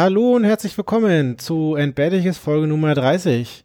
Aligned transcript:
Hallo 0.00 0.36
und 0.36 0.44
herzlich 0.44 0.78
willkommen 0.78 1.38
zu 1.38 1.74
Entbehrliches 1.74 2.38
Folge 2.38 2.68
Nummer 2.68 2.94
30. 2.94 3.64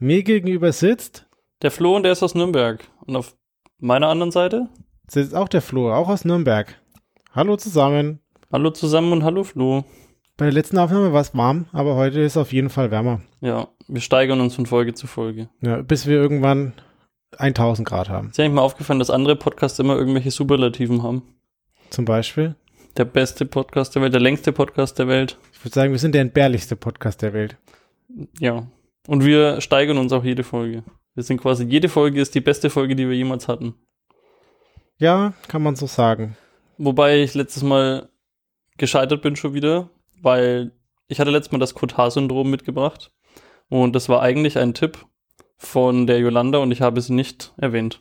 Mir 0.00 0.24
gegenüber 0.24 0.72
sitzt 0.72 1.28
Der 1.62 1.70
Flo 1.70 1.94
und 1.94 2.02
der 2.02 2.10
ist 2.10 2.22
aus 2.24 2.34
Nürnberg. 2.34 2.82
Und 3.06 3.14
auf 3.14 3.36
meiner 3.78 4.08
anderen 4.08 4.32
Seite? 4.32 4.68
sitzt 5.06 5.36
auch 5.36 5.46
der 5.46 5.62
Flo, 5.62 5.94
auch 5.94 6.08
aus 6.08 6.24
Nürnberg. 6.24 6.74
Hallo 7.30 7.56
zusammen. 7.56 8.18
Hallo 8.50 8.70
zusammen 8.70 9.12
und 9.12 9.22
hallo 9.22 9.44
Flo. 9.44 9.84
Bei 10.36 10.46
der 10.46 10.52
letzten 10.52 10.78
Aufnahme 10.78 11.12
war 11.12 11.20
es 11.20 11.36
warm, 11.36 11.66
aber 11.70 11.94
heute 11.94 12.22
ist 12.22 12.32
es 12.32 12.36
auf 12.36 12.52
jeden 12.52 12.70
Fall 12.70 12.90
wärmer. 12.90 13.20
Ja, 13.40 13.68
wir 13.86 14.00
steigern 14.00 14.40
uns 14.40 14.56
von 14.56 14.66
Folge 14.66 14.94
zu 14.94 15.06
Folge. 15.06 15.48
Ja, 15.60 15.80
bis 15.82 16.08
wir 16.08 16.16
irgendwann 16.16 16.72
1000 17.36 17.86
Grad 17.86 18.08
haben. 18.08 18.30
Ist 18.30 18.38
ja 18.38 18.42
nicht 18.42 18.54
mal 18.54 18.62
aufgefallen, 18.62 18.98
dass 18.98 19.10
andere 19.10 19.36
Podcasts 19.36 19.78
immer 19.78 19.94
irgendwelche 19.94 20.32
Superlativen 20.32 21.04
haben. 21.04 21.22
Zum 21.90 22.04
Beispiel. 22.04 22.56
Der 22.96 23.04
beste 23.04 23.46
Podcast 23.46 23.94
der 23.94 24.02
Welt, 24.02 24.12
der 24.12 24.20
längste 24.20 24.50
Podcast 24.50 24.98
der 24.98 25.06
Welt. 25.06 25.38
Ich 25.58 25.64
würde 25.64 25.74
sagen, 25.74 25.90
wir 25.90 25.98
sind 25.98 26.14
der 26.14 26.22
entbehrlichste 26.22 26.76
Podcast 26.76 27.20
der 27.20 27.32
Welt. 27.32 27.56
Ja. 28.38 28.68
Und 29.08 29.24
wir 29.24 29.60
steigern 29.60 29.98
uns 29.98 30.12
auch 30.12 30.22
jede 30.22 30.44
Folge. 30.44 30.84
Wir 31.14 31.24
sind 31.24 31.40
quasi, 31.40 31.64
jede 31.64 31.88
Folge 31.88 32.20
ist 32.20 32.36
die 32.36 32.40
beste 32.40 32.70
Folge, 32.70 32.94
die 32.94 33.08
wir 33.08 33.16
jemals 33.16 33.48
hatten. 33.48 33.74
Ja, 34.98 35.34
kann 35.48 35.64
man 35.64 35.74
so 35.74 35.88
sagen. 35.88 36.36
Wobei 36.76 37.22
ich 37.22 37.34
letztes 37.34 37.64
Mal 37.64 38.08
gescheitert 38.76 39.20
bin 39.20 39.34
schon 39.34 39.52
wieder, 39.52 39.90
weil 40.22 40.70
ich 41.08 41.18
hatte 41.18 41.32
letztes 41.32 41.50
Mal 41.50 41.58
das 41.58 41.74
Cotard-Syndrom 41.74 42.48
mitgebracht. 42.48 43.10
Und 43.68 43.96
das 43.96 44.08
war 44.08 44.22
eigentlich 44.22 44.58
ein 44.58 44.74
Tipp 44.74 45.06
von 45.56 46.06
der 46.06 46.20
Yolanda 46.20 46.58
und 46.58 46.70
ich 46.70 46.82
habe 46.82 47.00
es 47.00 47.08
nicht 47.08 47.52
erwähnt. 47.56 48.00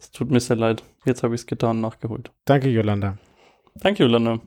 Es 0.00 0.10
tut 0.10 0.32
mir 0.32 0.40
sehr 0.40 0.56
leid. 0.56 0.82
Jetzt 1.04 1.22
habe 1.22 1.36
ich 1.36 1.42
es 1.42 1.46
getan, 1.46 1.80
nachgeholt. 1.80 2.32
Danke, 2.46 2.68
Yolanda. 2.68 3.16
Danke, 3.76 4.02
Yolanda. 4.02 4.40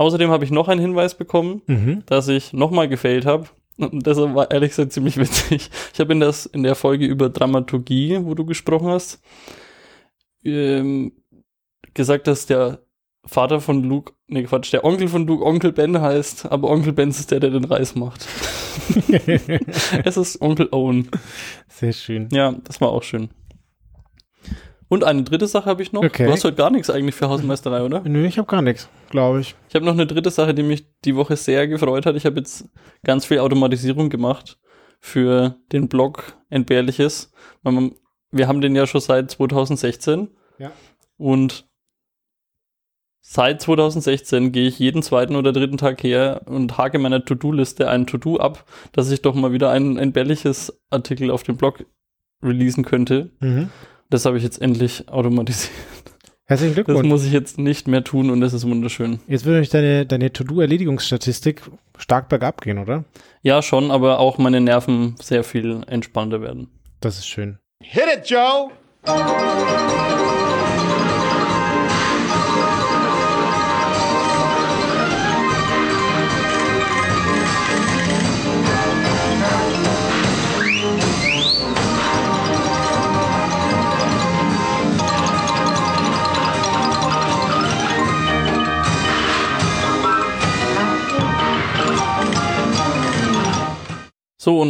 Außerdem 0.00 0.30
habe 0.30 0.44
ich 0.46 0.50
noch 0.50 0.68
einen 0.68 0.80
Hinweis 0.80 1.14
bekommen, 1.14 1.60
Mhm. 1.66 2.04
dass 2.06 2.26
ich 2.28 2.54
nochmal 2.54 2.88
gefailt 2.88 3.26
habe. 3.26 3.48
Und 3.76 4.06
das 4.06 4.16
war 4.16 4.50
ehrlich 4.50 4.70
gesagt 4.70 4.92
ziemlich 4.92 5.16
witzig. 5.18 5.68
Ich 5.92 6.00
habe 6.00 6.14
in, 6.14 6.20
das, 6.20 6.46
in 6.46 6.62
der 6.62 6.74
Folge 6.74 7.04
über 7.04 7.28
Dramaturgie, 7.28 8.18
wo 8.22 8.34
du 8.34 8.46
gesprochen 8.46 8.88
hast, 8.88 9.20
ähm, 10.42 11.12
gesagt, 11.92 12.26
dass 12.28 12.46
der 12.46 12.80
Vater 13.26 13.60
von 13.60 13.84
Luke, 13.84 14.14
nee 14.26 14.42
Quatsch, 14.44 14.72
der 14.72 14.86
Onkel 14.86 15.06
von 15.08 15.26
Luke 15.26 15.44
Onkel 15.44 15.72
Ben 15.72 16.00
heißt, 16.00 16.46
aber 16.50 16.70
Onkel 16.70 16.94
Ben 16.94 17.10
ist 17.10 17.30
der, 17.30 17.40
der 17.40 17.50
den 17.50 17.64
Reis 17.64 17.94
macht. 17.94 18.26
es 20.04 20.16
ist 20.16 20.40
Onkel 20.40 20.68
Owen. 20.72 21.10
Sehr 21.68 21.92
schön. 21.92 22.30
Ja, 22.32 22.52
das 22.64 22.80
war 22.80 22.88
auch 22.88 23.02
schön. 23.02 23.28
Und 24.90 25.04
eine 25.04 25.22
dritte 25.22 25.46
Sache 25.46 25.66
habe 25.66 25.82
ich 25.82 25.92
noch. 25.92 26.02
Okay. 26.04 26.26
Du 26.26 26.32
hast 26.32 26.44
heute 26.44 26.56
gar 26.56 26.70
nichts 26.70 26.90
eigentlich 26.90 27.14
für 27.14 27.28
Hausmeisterei, 27.28 27.82
oder? 27.82 28.00
Nö, 28.00 28.26
ich 28.26 28.38
habe 28.38 28.48
gar 28.48 28.60
nichts, 28.60 28.88
glaube 29.08 29.40
ich. 29.40 29.54
Ich 29.68 29.74
habe 29.76 29.84
noch 29.84 29.92
eine 29.92 30.06
dritte 30.06 30.30
Sache, 30.30 30.52
die 30.52 30.64
mich 30.64 30.84
die 31.04 31.14
Woche 31.14 31.36
sehr 31.36 31.68
gefreut 31.68 32.06
hat. 32.06 32.16
Ich 32.16 32.26
habe 32.26 32.38
jetzt 32.38 32.68
ganz 33.04 33.24
viel 33.24 33.38
Automatisierung 33.38 34.10
gemacht 34.10 34.58
für 34.98 35.54
den 35.72 35.88
Blog 35.88 36.36
Entbehrliches. 36.50 37.32
Wir 38.32 38.48
haben 38.48 38.60
den 38.60 38.74
ja 38.74 38.86
schon 38.86 39.00
seit 39.00 39.30
2016 39.30 40.28
Ja. 40.58 40.72
und 41.16 41.66
seit 43.20 43.62
2016 43.62 44.50
gehe 44.50 44.66
ich 44.66 44.80
jeden 44.80 45.02
zweiten 45.04 45.36
oder 45.36 45.52
dritten 45.52 45.78
Tag 45.78 46.02
her 46.02 46.42
und 46.46 46.78
hake 46.78 46.98
meiner 46.98 47.24
To-Do-Liste 47.24 47.88
ein 47.88 48.08
To-Do 48.08 48.38
ab, 48.38 48.64
dass 48.90 49.10
ich 49.12 49.22
doch 49.22 49.34
mal 49.36 49.52
wieder 49.52 49.70
ein 49.70 49.98
entbehrliches 49.98 50.80
Artikel 50.90 51.30
auf 51.30 51.44
dem 51.44 51.56
Blog 51.56 51.84
releasen 52.42 52.84
könnte. 52.84 53.30
Mhm. 53.38 53.70
Das 54.10 54.24
habe 54.24 54.36
ich 54.36 54.42
jetzt 54.42 54.60
endlich 54.60 55.08
automatisiert. 55.08 55.72
Herzlichen 56.46 56.74
Das 56.74 56.84
Glückwunsch. 56.84 57.08
muss 57.08 57.24
ich 57.24 57.32
jetzt 57.32 57.58
nicht 57.58 57.86
mehr 57.86 58.02
tun 58.02 58.28
und 58.28 58.40
das 58.40 58.52
ist 58.52 58.66
wunderschön. 58.66 59.20
Jetzt 59.28 59.44
würde 59.44 59.60
euch 59.60 59.68
deine, 59.68 60.04
deine 60.04 60.32
To-Do-Erledigungsstatistik 60.32 61.62
stark 61.96 62.28
bergab 62.28 62.60
gehen, 62.60 62.78
oder? 62.78 63.04
Ja, 63.42 63.62
schon, 63.62 63.92
aber 63.92 64.18
auch 64.18 64.36
meine 64.38 64.60
Nerven 64.60 65.14
sehr 65.22 65.44
viel 65.44 65.82
entspannter 65.86 66.42
werden. 66.42 66.68
Das 67.00 67.18
ist 67.18 67.28
schön. 67.28 67.58
Hit 67.82 68.02
it, 68.18 68.28
Joe! 68.28 68.70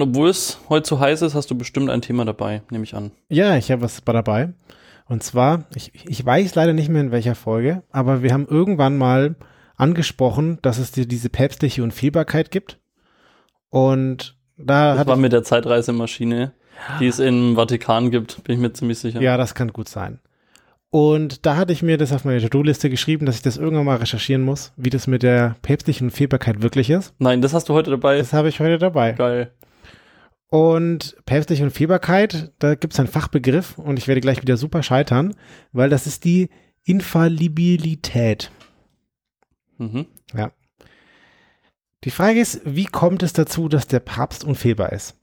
Und 0.01 0.09
obwohl 0.11 0.29
es 0.29 0.59
heute 0.69 0.89
so 0.89 1.01
heiß 1.01 1.23
ist, 1.23 1.35
hast 1.35 1.51
du 1.51 1.57
bestimmt 1.57 1.91
ein 1.91 2.01
Thema 2.03 2.25
dabei, 2.25 2.63
nehme 2.71 2.85
ich 2.85 2.95
an. 2.95 3.11
Ja, 3.29 3.57
ich 3.57 3.71
habe 3.71 3.83
was 3.83 4.03
dabei. 4.05 4.51
Und 5.07 5.23
zwar, 5.23 5.65
ich, 5.75 5.91
ich 6.07 6.25
weiß 6.25 6.55
leider 6.55 6.73
nicht 6.73 6.89
mehr 6.89 7.01
in 7.01 7.11
welcher 7.11 7.35
Folge, 7.35 7.83
aber 7.91 8.23
wir 8.23 8.33
haben 8.33 8.47
irgendwann 8.49 8.97
mal 8.97 9.35
angesprochen, 9.77 10.59
dass 10.63 10.79
es 10.79 10.93
dir 10.93 11.07
diese 11.07 11.29
päpstliche 11.29 11.83
Unfehlbarkeit 11.83 12.51
gibt. 12.51 12.79
Und 13.71 14.37
da 14.57 14.91
Das 14.93 15.01
hat 15.01 15.07
war 15.09 15.17
mit 15.17 15.33
der 15.33 15.43
Zeitreisemaschine, 15.43 16.53
die 17.01 17.07
es 17.07 17.19
im 17.19 17.57
Vatikan 17.57 18.11
gibt, 18.11 18.45
bin 18.45 18.55
ich 18.57 18.61
mir 18.61 18.73
ziemlich 18.73 18.99
sicher. 18.99 19.21
ja, 19.21 19.37
das 19.37 19.55
kann 19.55 19.73
gut 19.73 19.89
sein. 19.89 20.21
Und 20.93 21.47
da 21.47 21.57
hatte 21.57 21.73
ich 21.73 21.83
mir 21.83 21.99
das 21.99 22.13
auf 22.13 22.25
meine 22.25 22.41
To-Do-Liste 22.41 22.91
geschrieben, 22.91 23.25
dass 23.25 23.37
ich 23.37 23.43
das 23.43 23.57
irgendwann 23.57 23.85
mal 23.87 23.99
recherchieren 23.99 24.43
muss, 24.43 24.73
wie 24.77 24.91
das 24.91 25.07
mit 25.07 25.23
der 25.23 25.55
päpstlichen 25.63 26.09
Unfehlbarkeit 26.09 26.63
wirklich 26.63 26.91
ist. 26.91 27.15
Nein, 27.21 27.43
das 27.43 27.55
hast 27.55 27.69
du 27.69 27.75
heute 27.75 27.91
dabei. 27.93 28.19
Das 28.19 28.33
habe 28.33 28.49
ich 28.49 28.59
heute 28.59 28.79
dabei. 28.79 29.13
Geil. 29.13 29.53
Und 30.51 31.17
päpstliche 31.27 31.63
Unfehlbarkeit, 31.63 32.53
da 32.59 32.75
gibt 32.75 32.93
es 32.93 32.99
einen 32.99 33.09
Fachbegriff 33.09 33.79
und 33.79 33.99
ich 33.99 34.09
werde 34.09 34.21
gleich 34.21 34.43
wieder 34.43 34.57
super 34.57 34.83
scheitern, 34.83 35.35
weil 35.73 35.89
das 35.89 36.09
ist 36.09 36.25
die 36.25 36.51
Infallibilität. 36.83 38.51
Mhm. 39.79 40.07
Ja. 40.35 40.51
Die 42.03 42.11
Frage 42.11 42.41
ist, 42.41 42.63
wie 42.65 42.87
kommt 42.87 43.23
es 43.23 43.33
dazu, 43.33 43.69
dass 43.69 43.87
der 43.87 44.01
Papst 44.01 44.43
unfehlbar 44.43 44.93
ist? 44.93 45.17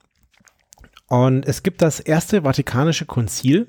Und 1.08 1.46
es 1.46 1.62
gibt 1.62 1.82
das 1.82 2.00
erste 2.00 2.44
Vatikanische 2.44 3.06
Konzil, 3.06 3.68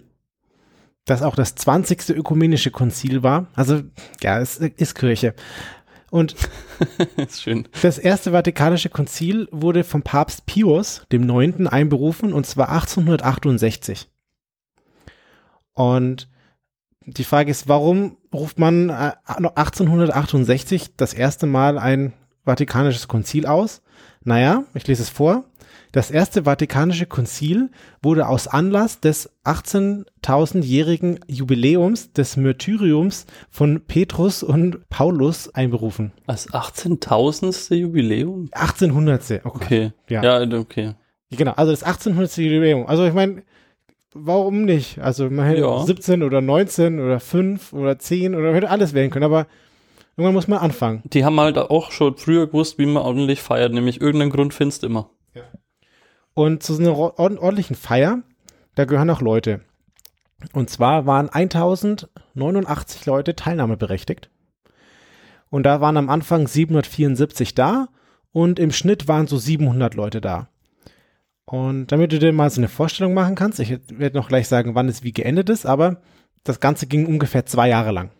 das 1.06 1.22
auch 1.22 1.34
das 1.34 1.56
20. 1.56 2.10
ökumenische 2.10 2.70
Konzil 2.70 3.22
war. 3.22 3.48
Also, 3.54 3.82
ja, 4.22 4.38
es 4.38 4.58
ist 4.58 4.94
Kirche. 4.94 5.34
Und 6.10 6.34
schön. 7.30 7.68
das 7.82 7.98
erste 7.98 8.32
Vatikanische 8.32 8.88
Konzil 8.88 9.48
wurde 9.50 9.84
vom 9.84 10.02
Papst 10.02 10.46
Pius 10.46 11.02
dem 11.12 11.26
Neunten 11.26 11.66
einberufen 11.66 12.32
und 12.32 12.46
zwar 12.46 12.70
1868. 12.70 14.08
Und 15.74 16.28
die 17.04 17.24
Frage 17.24 17.50
ist, 17.50 17.68
warum 17.68 18.16
ruft 18.32 18.58
man 18.58 18.90
äh, 18.90 19.12
1868 19.26 20.96
das 20.96 21.14
erste 21.14 21.46
Mal 21.46 21.78
ein 21.78 22.12
Vatikanisches 22.44 23.08
Konzil 23.08 23.46
aus? 23.46 23.82
Naja, 24.24 24.64
ich 24.74 24.86
lese 24.86 25.02
es 25.02 25.08
vor. 25.08 25.44
Das 25.92 26.10
erste 26.10 26.44
Vatikanische 26.44 27.06
Konzil 27.06 27.70
wurde 28.02 28.28
aus 28.28 28.46
Anlass 28.46 29.00
des 29.00 29.30
18.000-jährigen 29.44 31.20
Jubiläums 31.26 32.12
des 32.12 32.36
Märtyriums 32.36 33.26
von 33.50 33.80
Petrus 33.86 34.42
und 34.42 34.88
Paulus 34.90 35.52
einberufen. 35.54 36.12
Das 36.26 36.48
18.000. 36.50 37.74
Jubiläum? 37.74 38.48
1800. 38.52 39.40
Oh. 39.44 39.48
Okay. 39.54 39.92
Ja. 40.08 40.22
Ja, 40.22 40.58
okay. 40.58 40.92
Genau, 41.30 41.52
also 41.52 41.72
das 41.72 41.82
1800. 41.82 42.36
Jubiläum. 42.38 42.86
Also 42.86 43.04
ich 43.06 43.14
meine, 43.14 43.42
warum 44.14 44.64
nicht? 44.64 44.98
Also 45.00 45.30
man 45.30 45.46
hätte 45.46 45.60
Ja. 45.62 45.66
auch 45.68 45.86
17 45.86 46.22
oder 46.22 46.40
19 46.40 47.00
oder 47.00 47.20
5 47.20 47.72
oder 47.72 47.98
10 47.98 48.34
oder 48.34 48.44
man 48.46 48.54
hätte 48.54 48.70
alles 48.70 48.94
wählen 48.94 49.10
können, 49.10 49.24
aber 49.24 49.46
irgendwann 50.16 50.34
muss 50.34 50.48
man 50.48 50.58
anfangen. 50.58 51.02
Die 51.04 51.24
haben 51.24 51.38
halt 51.40 51.58
auch 51.58 51.90
schon 51.92 52.16
früher 52.16 52.46
gewusst, 52.46 52.78
wie 52.78 52.86
man 52.86 53.02
ordentlich 53.02 53.40
feiert, 53.42 53.72
nämlich 53.72 54.00
irgendeinen 54.00 54.30
Grund 54.32 54.54
findest 54.54 54.82
du 54.82 54.86
immer. 54.88 55.10
Und 56.38 56.62
zu 56.62 56.74
so 56.74 56.82
einer 56.82 56.96
ordentlichen 56.96 57.74
Feier, 57.74 58.22
da 58.76 58.84
gehören 58.84 59.10
auch 59.10 59.20
Leute. 59.20 59.62
Und 60.52 60.70
zwar 60.70 61.04
waren 61.04 61.28
1089 61.28 63.06
Leute 63.06 63.34
teilnahmeberechtigt. 63.34 64.30
Und 65.50 65.64
da 65.64 65.80
waren 65.80 65.96
am 65.96 66.08
Anfang 66.08 66.46
774 66.46 67.56
da 67.56 67.88
und 68.30 68.60
im 68.60 68.70
Schnitt 68.70 69.08
waren 69.08 69.26
so 69.26 69.36
700 69.36 69.94
Leute 69.94 70.20
da. 70.20 70.46
Und 71.44 71.90
damit 71.90 72.12
du 72.12 72.20
dir 72.20 72.32
mal 72.32 72.50
so 72.50 72.60
eine 72.60 72.68
Vorstellung 72.68 73.14
machen 73.14 73.34
kannst, 73.34 73.58
ich 73.58 73.76
werde 73.88 74.16
noch 74.16 74.28
gleich 74.28 74.46
sagen, 74.46 74.76
wann 74.76 74.88
es 74.88 75.02
wie 75.02 75.12
geendet 75.12 75.48
ist, 75.50 75.66
aber 75.66 76.02
das 76.44 76.60
Ganze 76.60 76.86
ging 76.86 77.06
ungefähr 77.06 77.46
zwei 77.46 77.68
Jahre 77.68 77.90
lang. 77.90 78.12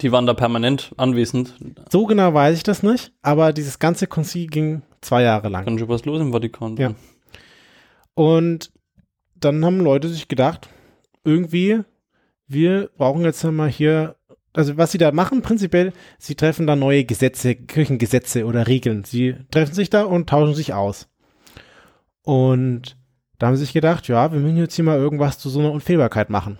Die 0.00 0.12
waren 0.12 0.26
da 0.26 0.34
permanent 0.34 0.92
anwesend. 0.96 1.54
So 1.90 2.06
genau 2.06 2.32
weiß 2.32 2.56
ich 2.56 2.62
das 2.62 2.82
nicht, 2.82 3.12
aber 3.22 3.52
dieses 3.52 3.78
ganze 3.78 4.06
Konzil 4.06 4.46
ging 4.46 4.82
zwei 5.00 5.22
Jahre 5.22 5.48
lang. 5.48 5.64
Kann 5.64 5.78
schon 5.78 5.88
was 5.88 6.04
los 6.04 6.20
im 6.20 6.32
Vatikan. 6.32 6.76
Ja. 6.76 6.94
Und 8.14 8.72
dann 9.34 9.64
haben 9.64 9.80
Leute 9.80 10.08
sich 10.08 10.28
gedacht, 10.28 10.68
irgendwie, 11.24 11.80
wir 12.46 12.90
brauchen 12.96 13.24
jetzt 13.24 13.44
mal 13.44 13.68
hier 13.68 14.16
also 14.58 14.76
was 14.76 14.90
sie 14.90 14.98
da 14.98 15.12
machen, 15.12 15.40
prinzipiell, 15.42 15.92
sie 16.18 16.34
treffen 16.34 16.66
da 16.66 16.74
neue 16.74 17.04
Gesetze, 17.04 17.54
Kirchengesetze 17.54 18.44
oder 18.44 18.66
Regeln. 18.66 19.04
Sie 19.04 19.36
treffen 19.52 19.74
sich 19.74 19.88
da 19.88 20.02
und 20.02 20.28
tauschen 20.28 20.54
sich 20.54 20.74
aus. 20.74 21.08
Und 22.22 22.96
da 23.38 23.46
haben 23.46 23.56
sie 23.56 23.64
sich 23.64 23.72
gedacht, 23.72 24.08
ja, 24.08 24.32
wir 24.32 24.40
müssen 24.40 24.56
jetzt 24.56 24.74
hier 24.74 24.84
mal 24.84 24.98
irgendwas 24.98 25.38
zu 25.38 25.48
so 25.48 25.60
einer 25.60 25.70
Unfehlbarkeit 25.70 26.28
machen. 26.28 26.58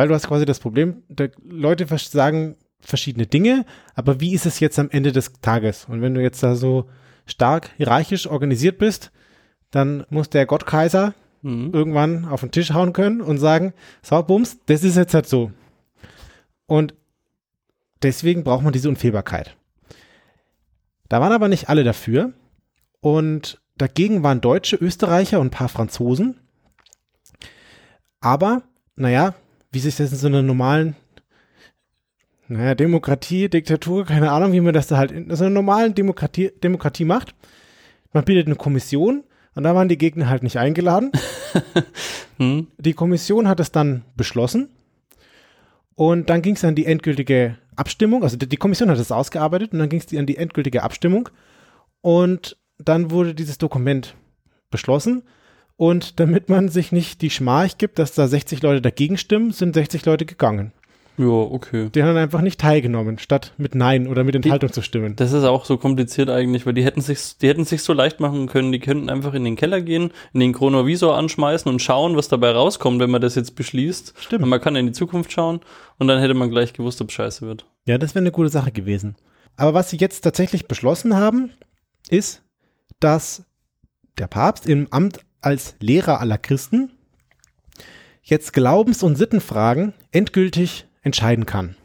Weil 0.00 0.08
du 0.08 0.14
hast 0.14 0.28
quasi 0.28 0.46
das 0.46 0.60
Problem, 0.60 1.02
Leute 1.46 1.86
sagen 1.98 2.56
verschiedene 2.80 3.26
Dinge, 3.26 3.66
aber 3.94 4.18
wie 4.18 4.32
ist 4.32 4.46
es 4.46 4.58
jetzt 4.58 4.78
am 4.78 4.88
Ende 4.88 5.12
des 5.12 5.30
Tages? 5.42 5.84
Und 5.84 6.00
wenn 6.00 6.14
du 6.14 6.22
jetzt 6.22 6.42
da 6.42 6.54
so 6.54 6.88
stark 7.26 7.68
hierarchisch 7.76 8.26
organisiert 8.26 8.78
bist, 8.78 9.12
dann 9.70 10.06
muss 10.08 10.30
der 10.30 10.46
Gottkaiser 10.46 11.12
mhm. 11.42 11.74
irgendwann 11.74 12.24
auf 12.24 12.40
den 12.40 12.50
Tisch 12.50 12.72
hauen 12.72 12.94
können 12.94 13.20
und 13.20 13.36
sagen, 13.36 13.74
so, 14.00 14.22
Bums, 14.22 14.56
das 14.64 14.84
ist 14.84 14.96
jetzt 14.96 15.12
halt 15.12 15.28
so. 15.28 15.52
Und 16.64 16.94
deswegen 18.02 18.42
braucht 18.42 18.64
man 18.64 18.72
diese 18.72 18.88
Unfehlbarkeit. 18.88 19.54
Da 21.10 21.20
waren 21.20 21.32
aber 21.32 21.48
nicht 21.48 21.68
alle 21.68 21.84
dafür. 21.84 22.32
Und 23.00 23.60
dagegen 23.76 24.22
waren 24.22 24.40
Deutsche, 24.40 24.76
Österreicher 24.76 25.40
und 25.40 25.48
ein 25.48 25.58
paar 25.58 25.68
Franzosen. 25.68 26.40
Aber, 28.22 28.62
naja, 28.96 29.34
wie 29.70 29.78
sich 29.78 29.96
das 29.96 30.12
in 30.12 30.18
so 30.18 30.26
einer 30.26 30.42
normalen, 30.42 30.96
naja, 32.48 32.74
Demokratie, 32.74 33.48
Diktatur, 33.48 34.04
keine 34.04 34.32
Ahnung, 34.32 34.52
wie 34.52 34.60
man 34.60 34.74
das 34.74 34.88
da 34.88 34.96
halt 34.96 35.12
in 35.12 35.34
so 35.34 35.44
einer 35.44 35.54
normalen 35.54 35.94
Demokratie, 35.94 36.50
Demokratie 36.62 37.04
macht. 37.04 37.34
Man 38.12 38.24
bildet 38.24 38.46
eine 38.46 38.56
Kommission 38.56 39.22
und 39.54 39.62
da 39.62 39.74
waren 39.74 39.88
die 39.88 39.98
Gegner 39.98 40.28
halt 40.28 40.42
nicht 40.42 40.58
eingeladen. 40.58 41.12
hm. 42.38 42.66
Die 42.78 42.94
Kommission 42.94 43.46
hat 43.46 43.60
es 43.60 43.70
dann 43.70 44.02
beschlossen 44.16 44.68
und 45.94 46.28
dann 46.30 46.42
ging 46.42 46.56
es 46.56 46.64
an 46.64 46.74
die 46.74 46.86
endgültige 46.86 47.56
Abstimmung. 47.76 48.24
Also 48.24 48.36
die, 48.36 48.56
Kommission 48.56 48.90
hat 48.90 48.98
es 48.98 49.12
ausgearbeitet 49.12 49.72
und 49.72 49.78
dann 49.78 49.88
ging 49.88 50.00
es 50.00 50.16
an 50.16 50.26
die 50.26 50.36
endgültige 50.36 50.82
Abstimmung 50.82 51.28
und 52.00 52.56
dann 52.78 53.10
wurde 53.10 53.34
dieses 53.34 53.58
Dokument 53.58 54.16
beschlossen 54.70 55.22
und 55.80 56.20
damit 56.20 56.50
man 56.50 56.68
sich 56.68 56.92
nicht 56.92 57.22
die 57.22 57.30
Schmach 57.30 57.78
gibt, 57.78 57.98
dass 57.98 58.12
da 58.12 58.28
60 58.28 58.60
Leute 58.60 58.82
dagegen 58.82 59.16
stimmen, 59.16 59.50
sind 59.50 59.72
60 59.72 60.04
Leute 60.04 60.26
gegangen. 60.26 60.74
Ja, 61.16 61.24
okay. 61.24 61.88
Die 61.94 62.02
haben 62.02 62.18
einfach 62.18 62.42
nicht 62.42 62.60
teilgenommen, 62.60 63.18
statt 63.18 63.54
mit 63.56 63.74
Nein 63.74 64.06
oder 64.06 64.22
mit 64.22 64.34
Enthaltung 64.34 64.68
die, 64.68 64.74
zu 64.74 64.82
stimmen. 64.82 65.16
Das 65.16 65.32
ist 65.32 65.44
auch 65.44 65.64
so 65.64 65.78
kompliziert 65.78 66.28
eigentlich, 66.28 66.66
weil 66.66 66.74
die 66.74 66.84
hätten 66.84 67.00
sich, 67.00 67.38
die 67.38 67.48
hätten 67.48 67.64
sich 67.64 67.82
so 67.82 67.94
leicht 67.94 68.20
machen 68.20 68.46
können, 68.46 68.72
die 68.72 68.78
könnten 68.78 69.08
einfach 69.08 69.32
in 69.32 69.42
den 69.42 69.56
Keller 69.56 69.80
gehen, 69.80 70.10
in 70.34 70.40
den 70.40 70.52
Chronovisor 70.52 71.16
anschmeißen 71.16 71.72
und 71.72 71.80
schauen, 71.80 72.14
was 72.14 72.28
dabei 72.28 72.50
rauskommt, 72.50 73.00
wenn 73.00 73.10
man 73.10 73.22
das 73.22 73.34
jetzt 73.34 73.54
beschließt. 73.54 74.12
Stimmt. 74.18 74.42
Und 74.42 74.50
man 74.50 74.60
kann 74.60 74.76
in 74.76 74.84
die 74.84 74.92
Zukunft 74.92 75.32
schauen 75.32 75.60
und 75.96 76.08
dann 76.08 76.20
hätte 76.20 76.34
man 76.34 76.50
gleich 76.50 76.74
gewusst, 76.74 77.00
ob 77.00 77.08
es 77.08 77.14
scheiße 77.14 77.46
wird. 77.46 77.64
Ja, 77.86 77.96
das 77.96 78.14
wäre 78.14 78.22
eine 78.22 78.32
gute 78.32 78.50
Sache 78.50 78.70
gewesen. 78.70 79.16
Aber 79.56 79.72
was 79.72 79.88
sie 79.88 79.96
jetzt 79.96 80.20
tatsächlich 80.20 80.68
beschlossen 80.68 81.16
haben, 81.16 81.52
ist, 82.10 82.42
dass 82.98 83.44
der 84.18 84.26
Papst 84.26 84.66
im 84.66 84.86
Amt 84.90 85.20
als 85.40 85.74
Lehrer 85.80 86.20
aller 86.20 86.38
Christen 86.38 86.90
jetzt 88.22 88.52
Glaubens- 88.52 89.02
und 89.02 89.16
Sittenfragen 89.16 89.92
endgültig 90.12 90.86
entscheiden 91.02 91.46
kann. 91.46 91.76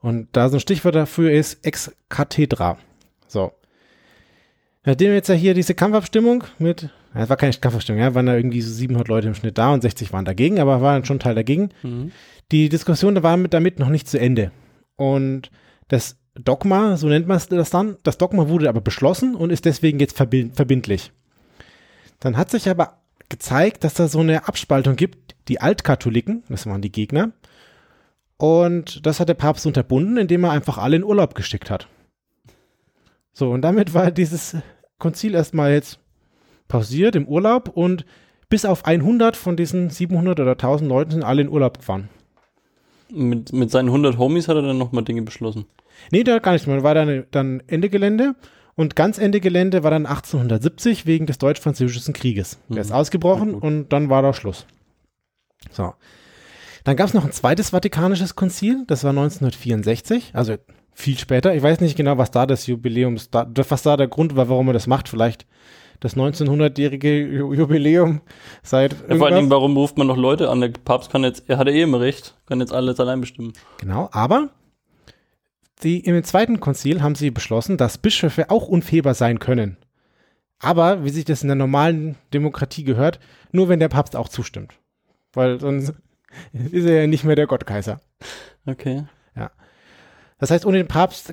Und 0.00 0.28
da 0.32 0.48
so 0.48 0.56
ein 0.56 0.60
Stichwort 0.60 0.94
dafür 0.94 1.32
ist 1.32 1.64
ex 1.66 1.92
cathedra. 2.08 2.78
So. 3.26 3.52
Nachdem 4.84 5.12
jetzt 5.12 5.28
ja 5.28 5.34
hier 5.34 5.54
diese 5.54 5.74
Kampfabstimmung 5.74 6.44
mit, 6.58 6.88
es 7.14 7.28
war 7.28 7.36
keine 7.36 7.52
Kampfabstimmung, 7.52 8.00
ja, 8.00 8.14
waren 8.14 8.26
da 8.26 8.36
irgendwie 8.36 8.62
so 8.62 8.72
700 8.72 9.08
Leute 9.08 9.28
im 9.28 9.34
Schnitt 9.34 9.58
da 9.58 9.72
und 9.72 9.82
60 9.82 10.12
waren 10.12 10.24
dagegen, 10.24 10.60
aber 10.60 10.80
waren 10.80 11.04
schon 11.04 11.18
Teil 11.18 11.34
dagegen. 11.34 11.70
Mhm. 11.82 12.12
Die 12.52 12.68
Diskussion 12.68 13.22
war 13.22 13.36
damit 13.36 13.78
noch 13.78 13.88
nicht 13.88 14.08
zu 14.08 14.18
Ende. 14.18 14.52
Und 14.96 15.50
das 15.88 16.16
Dogma, 16.34 16.96
so 16.96 17.08
nennt 17.08 17.26
man 17.26 17.40
das 17.50 17.70
dann, 17.70 17.96
das 18.04 18.18
Dogma 18.18 18.48
wurde 18.48 18.68
aber 18.68 18.80
beschlossen 18.80 19.34
und 19.34 19.50
ist 19.50 19.64
deswegen 19.64 19.98
jetzt 19.98 20.16
verbindlich. 20.16 21.12
Dann 22.20 22.36
hat 22.36 22.50
sich 22.50 22.68
aber 22.68 22.98
gezeigt, 23.28 23.84
dass 23.84 23.94
da 23.94 24.08
so 24.08 24.20
eine 24.20 24.48
Abspaltung 24.48 24.96
gibt, 24.96 25.34
die 25.48 25.60
Altkatholiken, 25.60 26.44
das 26.48 26.66
waren 26.66 26.82
die 26.82 26.92
Gegner, 26.92 27.32
und 28.36 29.04
das 29.06 29.20
hat 29.20 29.28
der 29.28 29.34
Papst 29.34 29.66
unterbunden, 29.66 30.16
indem 30.16 30.44
er 30.44 30.52
einfach 30.52 30.78
alle 30.78 30.96
in 30.96 31.04
Urlaub 31.04 31.34
geschickt 31.34 31.70
hat. 31.70 31.88
So, 33.32 33.50
und 33.50 33.62
damit 33.62 33.94
war 33.94 34.10
dieses 34.10 34.56
Konzil 34.98 35.34
erstmal 35.34 35.72
jetzt 35.72 35.98
pausiert 36.68 37.16
im 37.16 37.26
Urlaub 37.26 37.68
und 37.68 38.04
bis 38.48 38.64
auf 38.64 38.84
100 38.84 39.36
von 39.36 39.56
diesen 39.56 39.90
700 39.90 40.40
oder 40.40 40.52
1000 40.52 40.88
Leuten 40.88 41.10
sind 41.12 41.22
alle 41.22 41.42
in 41.42 41.48
Urlaub 41.48 41.78
gefahren. 41.78 42.08
Mit, 43.10 43.52
mit 43.52 43.70
seinen 43.70 43.88
100 43.88 44.18
Homies 44.18 44.48
hat 44.48 44.56
er 44.56 44.62
dann 44.62 44.78
nochmal 44.78 45.04
Dinge 45.04 45.22
beschlossen? 45.22 45.66
Nee, 46.10 46.24
da 46.24 46.38
gar 46.38 46.52
nicht 46.52 46.66
mehr. 46.66 46.82
War 46.82 46.94
dann, 46.94 47.26
dann 47.30 47.62
Ende 47.66 47.88
Gelände 47.88 48.34
und 48.78 48.94
ganz 48.94 49.18
Ende 49.18 49.40
Gelände 49.40 49.82
war 49.82 49.90
dann 49.90 50.06
1870 50.06 51.04
wegen 51.04 51.26
des 51.26 51.38
Deutsch-Französischen 51.38 52.14
Krieges. 52.14 52.58
Der 52.68 52.80
ist 52.80 52.90
mhm. 52.90 52.94
ausgebrochen 52.94 53.54
und 53.56 53.92
dann 53.92 54.08
war 54.08 54.22
da 54.22 54.32
Schluss. 54.32 54.66
So. 55.72 55.94
Dann 56.84 56.96
gab 56.96 57.08
es 57.08 57.14
noch 57.14 57.24
ein 57.24 57.32
zweites 57.32 57.70
Vatikanisches 57.70 58.36
Konzil, 58.36 58.84
das 58.86 59.02
war 59.02 59.10
1964, 59.10 60.30
also 60.32 60.54
viel 60.94 61.18
später. 61.18 61.56
Ich 61.56 61.62
weiß 61.62 61.80
nicht 61.80 61.96
genau, 61.96 62.18
was 62.18 62.30
da 62.30 62.46
das 62.46 62.68
Jubiläum, 62.68 63.16
was 63.16 63.82
da 63.82 63.96
der 63.96 64.06
Grund 64.06 64.36
war, 64.36 64.48
warum 64.48 64.68
er 64.68 64.74
das 64.74 64.86
macht. 64.86 65.08
Vielleicht 65.08 65.44
das 65.98 66.16
1900-jährige 66.16 67.26
Jubiläum 67.26 68.20
seit. 68.62 68.94
Ja, 69.08 69.16
vor 69.16 69.26
allen 69.26 69.36
Dingen, 69.36 69.50
warum 69.50 69.76
ruft 69.76 69.98
man 69.98 70.06
noch 70.06 70.16
Leute 70.16 70.50
an? 70.50 70.60
Der 70.60 70.68
Papst 70.68 71.10
kann 71.10 71.24
jetzt, 71.24 71.42
er 71.48 71.58
hat 71.58 71.66
ja 71.66 71.72
eh 71.72 71.82
immer 71.82 71.98
recht, 71.98 72.36
kann 72.46 72.60
jetzt 72.60 72.72
alles 72.72 73.00
allein 73.00 73.20
bestimmen. 73.20 73.54
Genau, 73.78 74.08
aber 74.12 74.50
die, 75.78 76.00
im 76.00 76.22
zweiten 76.24 76.60
Konzil 76.60 77.02
haben 77.02 77.14
sie 77.14 77.30
beschlossen, 77.30 77.76
dass 77.76 77.98
Bischöfe 77.98 78.50
auch 78.50 78.68
unfehlbar 78.68 79.14
sein 79.14 79.38
können. 79.38 79.76
Aber, 80.60 81.04
wie 81.04 81.10
sich 81.10 81.24
das 81.24 81.42
in 81.42 81.48
der 81.48 81.56
normalen 81.56 82.16
Demokratie 82.34 82.84
gehört, 82.84 83.20
nur 83.52 83.68
wenn 83.68 83.78
der 83.78 83.88
Papst 83.88 84.16
auch 84.16 84.28
zustimmt. 84.28 84.74
Weil 85.32 85.60
sonst 85.60 85.94
ist 86.52 86.84
er 86.84 87.02
ja 87.02 87.06
nicht 87.06 87.24
mehr 87.24 87.36
der 87.36 87.46
Gottkaiser. 87.46 88.00
Okay. 88.66 89.04
Ja. 89.36 89.50
Das 90.38 90.50
heißt, 90.50 90.66
ohne 90.66 90.78
den 90.78 90.88
Papst 90.88 91.32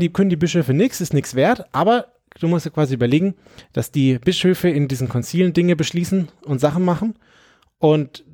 die, 0.00 0.12
können 0.12 0.30
die 0.30 0.36
Bischöfe 0.36 0.74
nichts, 0.74 1.00
ist 1.00 1.14
nichts 1.14 1.34
wert, 1.34 1.64
aber 1.72 2.12
du 2.40 2.48
musst 2.48 2.66
ja 2.66 2.72
quasi 2.72 2.94
überlegen, 2.94 3.34
dass 3.72 3.90
die 3.90 4.18
Bischöfe 4.18 4.68
in 4.68 4.88
diesen 4.88 5.08
Konzilen 5.08 5.52
Dinge 5.52 5.76
beschließen 5.76 6.28
und 6.44 6.58
Sachen 6.58 6.84
machen 6.84 7.14
und 7.78 8.24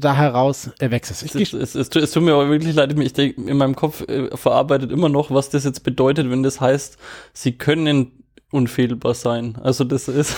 da 0.00 0.16
heraus 0.16 0.70
erwächst 0.78 1.10
es. 1.10 1.22
Es, 1.22 1.34
es, 1.34 1.74
es, 1.74 1.94
es, 1.94 2.10
tut 2.10 2.22
mir 2.22 2.34
aber 2.34 2.48
wirklich 2.48 2.74
leid, 2.74 2.98
ich 2.98 3.12
denke, 3.12 3.40
in 3.40 3.56
meinem 3.56 3.76
Kopf 3.76 4.02
äh, 4.08 4.36
verarbeitet 4.36 4.90
immer 4.90 5.08
noch, 5.08 5.30
was 5.30 5.50
das 5.50 5.64
jetzt 5.64 5.84
bedeutet, 5.84 6.30
wenn 6.30 6.42
das 6.42 6.60
heißt, 6.60 6.98
sie 7.32 7.52
können 7.52 8.24
unfehlbar 8.50 9.14
sein. 9.14 9.56
Also 9.62 9.84
das 9.84 10.08
ist, 10.08 10.36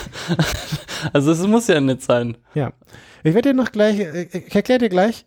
also 1.12 1.30
das 1.30 1.46
muss 1.46 1.68
ja 1.68 1.80
nicht 1.80 2.02
sein. 2.02 2.36
Ja. 2.54 2.72
Ich 3.24 3.34
werde 3.34 3.50
dir 3.50 3.54
noch 3.54 3.72
gleich, 3.72 4.00
äh, 4.00 4.28
ich 4.32 4.54
erkläre 4.54 4.80
dir 4.80 4.88
gleich, 4.88 5.26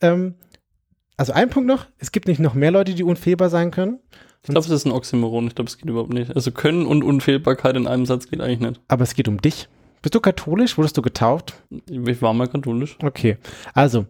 ähm, 0.00 0.34
also 1.16 1.32
ein 1.32 1.50
Punkt 1.50 1.66
noch, 1.66 1.86
es 1.98 2.12
gibt 2.12 2.28
nicht 2.28 2.40
noch 2.40 2.54
mehr 2.54 2.70
Leute, 2.70 2.94
die 2.94 3.02
unfehlbar 3.02 3.50
sein 3.50 3.70
können. 3.70 3.98
Ich 4.42 4.50
glaube, 4.50 4.66
es 4.66 4.70
ist 4.70 4.86
ein 4.86 4.92
Oxymoron. 4.92 5.48
Ich 5.48 5.54
glaube, 5.54 5.68
es 5.68 5.78
geht 5.78 5.90
überhaupt 5.90 6.12
nicht. 6.12 6.34
Also 6.34 6.52
können 6.52 6.86
und 6.86 7.02
Unfehlbarkeit 7.02 7.76
in 7.76 7.86
einem 7.86 8.06
Satz 8.06 8.28
geht 8.28 8.40
eigentlich 8.40 8.60
nicht. 8.60 8.80
Aber 8.88 9.02
es 9.02 9.14
geht 9.14 9.28
um 9.28 9.42
dich. 9.42 9.68
Bist 10.02 10.14
du 10.14 10.20
katholisch? 10.20 10.76
Wurdest 10.76 10.96
du 10.96 11.02
getauft? 11.02 11.54
Ich 11.88 12.22
war 12.22 12.32
mal 12.32 12.48
katholisch. 12.48 12.96
Okay. 13.02 13.36
Also, 13.74 14.06